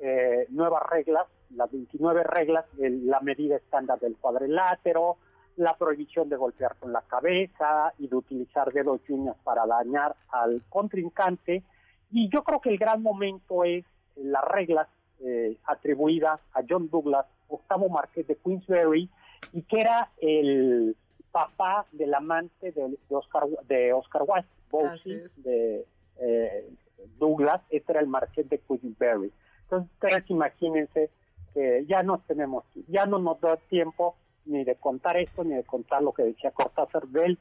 Eh, 0.00 0.46
nuevas 0.50 0.82
reglas, 0.90 1.26
las 1.54 1.70
29 1.72 2.22
reglas, 2.24 2.66
el- 2.78 3.06
la 3.06 3.20
medida 3.20 3.56
estándar 3.56 3.98
del 4.00 4.16
cuadrilátero, 4.16 5.16
la 5.56 5.76
prohibición 5.76 6.28
de 6.28 6.36
golpear 6.36 6.76
con 6.76 6.92
la 6.92 7.02
cabeza 7.02 7.92
y 7.98 8.08
de 8.08 8.16
utilizar 8.16 8.72
dedos 8.72 9.00
y 9.08 9.12
uñas 9.12 9.36
para 9.44 9.66
dañar 9.66 10.14
al 10.30 10.62
contrincante. 10.68 11.62
Y 12.10 12.28
yo 12.28 12.42
creo 12.42 12.60
que 12.60 12.70
el 12.70 12.78
gran 12.78 13.02
momento 13.02 13.64
es 13.64 13.84
las 14.16 14.44
reglas 14.44 14.88
eh, 15.20 15.56
atribuidas 15.64 16.40
a 16.54 16.62
John 16.68 16.88
Douglas, 16.90 17.26
octavo 17.48 17.88
marqués 17.88 18.26
de 18.26 18.36
Queensberry, 18.36 19.08
y 19.52 19.62
que 19.62 19.80
era 19.80 20.10
el 20.20 20.96
papá 21.30 21.86
del 21.92 22.14
amante 22.14 22.72
de, 22.72 22.88
de 23.08 23.16
Oscar, 23.16 23.46
de 23.66 23.92
Oscar 23.92 24.22
Wilde, 24.26 24.48
Bowsy, 24.70 25.22
de 25.36 25.86
eh, 26.18 26.70
Douglas, 27.18 27.62
este 27.70 27.92
era 27.92 28.00
el 28.00 28.06
marqués 28.06 28.48
de 28.48 28.58
Queensberry. 28.58 29.32
Entonces, 29.64 29.90
ustedes 29.94 30.30
imagínense 30.30 31.10
que 31.54 31.84
ya 31.86 32.02
no 32.02 32.18
tenemos, 32.26 32.64
ya 32.88 33.06
no 33.06 33.18
nos 33.18 33.40
da 33.40 33.56
tiempo 33.56 34.16
ni 34.46 34.64
de 34.64 34.74
contar 34.76 35.16
esto, 35.16 35.44
ni 35.44 35.54
de 35.54 35.64
contar 35.64 36.02
lo 36.02 36.12
que 36.12 36.22
decía 36.24 36.50
Cortázar 36.50 37.06
del, 37.08 37.38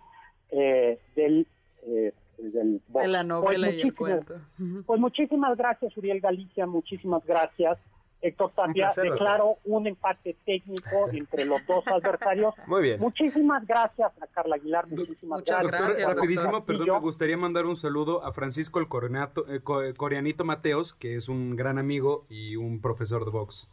eh, 0.51 0.99
del, 1.15 1.47
eh, 1.83 2.13
del 2.37 2.81
De 2.87 3.07
la 3.07 3.19
box. 3.19 3.27
novela 3.27 3.67
Pues 3.67 3.77
y 3.77 3.81
el 3.81 3.85
muchísimas- 3.87 4.25
cuento. 4.25 4.83
Pues 4.85 4.99
muchísimas 4.99 5.57
gracias, 5.57 5.95
Uriel 5.97 6.19
Galicia, 6.21 6.65
muchísimas 6.65 7.25
gracias. 7.25 7.77
Héctor 8.23 8.51
Tapia, 8.51 8.85
placer, 8.85 9.05
doctor. 9.05 9.19
declaro 9.19 9.55
un 9.65 9.87
empate 9.87 10.35
técnico 10.45 11.09
entre 11.11 11.43
los 11.43 11.65
dos 11.65 11.83
adversarios. 11.87 12.53
Muy 12.67 12.83
bien. 12.83 12.99
Muchísimas 12.99 13.65
gracias 13.65 14.11
a 14.21 14.27
Carla 14.27 14.57
Aguilar, 14.57 14.87
muchísimas 14.87 15.39
Muchas 15.39 15.61
gracias. 15.63 15.71
Doctor, 15.71 15.87
gracias, 15.87 16.15
rapidísimo, 16.15 16.51
doctor. 16.51 16.77
perdón, 16.77 16.95
me 16.97 16.99
gustaría 17.01 17.37
mandar 17.37 17.65
un 17.65 17.77
saludo 17.77 18.23
a 18.23 18.31
Francisco 18.31 18.77
el 18.79 18.87
Coreanato- 18.87 19.47
eh, 19.49 19.59
eh, 19.89 19.93
Coreanito 19.97 20.45
Mateos, 20.45 20.93
que 20.93 21.15
es 21.15 21.29
un 21.29 21.55
gran 21.55 21.79
amigo 21.79 22.25
y 22.29 22.57
un 22.57 22.79
profesor 22.79 23.25
de 23.25 23.31
box. 23.31 23.67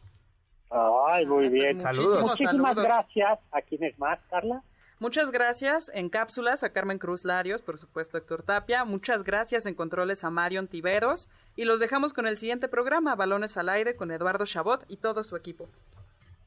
Ay, 0.70 1.26
muy 1.26 1.48
bien. 1.48 1.78
Saludos. 1.78 2.20
Muchísimas 2.20 2.74
saludos. 2.74 2.84
gracias 2.84 3.38
a 3.52 3.62
quienes 3.62 3.98
más, 3.98 4.18
Carla. 4.30 4.62
Muchas 5.00 5.30
gracias 5.30 5.92
en 5.94 6.08
cápsulas 6.08 6.64
a 6.64 6.72
Carmen 6.72 6.98
Cruz 6.98 7.24
Larios, 7.24 7.62
por 7.62 7.78
supuesto 7.78 8.18
Héctor 8.18 8.42
Tapia. 8.42 8.84
Muchas 8.84 9.22
gracias 9.22 9.64
en 9.66 9.74
controles 9.74 10.24
a 10.24 10.30
Marion 10.30 10.66
Tiveros. 10.66 11.28
Y 11.54 11.64
los 11.66 11.78
dejamos 11.78 12.12
con 12.12 12.26
el 12.26 12.36
siguiente 12.36 12.66
programa, 12.66 13.14
Balones 13.14 13.56
al 13.56 13.68
Aire, 13.68 13.94
con 13.94 14.10
Eduardo 14.10 14.44
Chabot 14.44 14.84
y 14.88 14.96
todo 14.96 15.22
su 15.22 15.36
equipo. 15.36 15.68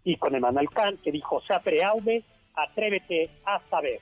Y 0.04 0.18
con 0.18 0.36
Emanuel 0.36 0.70
Kant, 0.70 1.02
que 1.02 1.12
dijo, 1.12 1.42
Sapre 1.48 1.82
Aude, 1.82 2.26
atrévete 2.54 3.30
a 3.46 3.62
saber. 3.70 4.02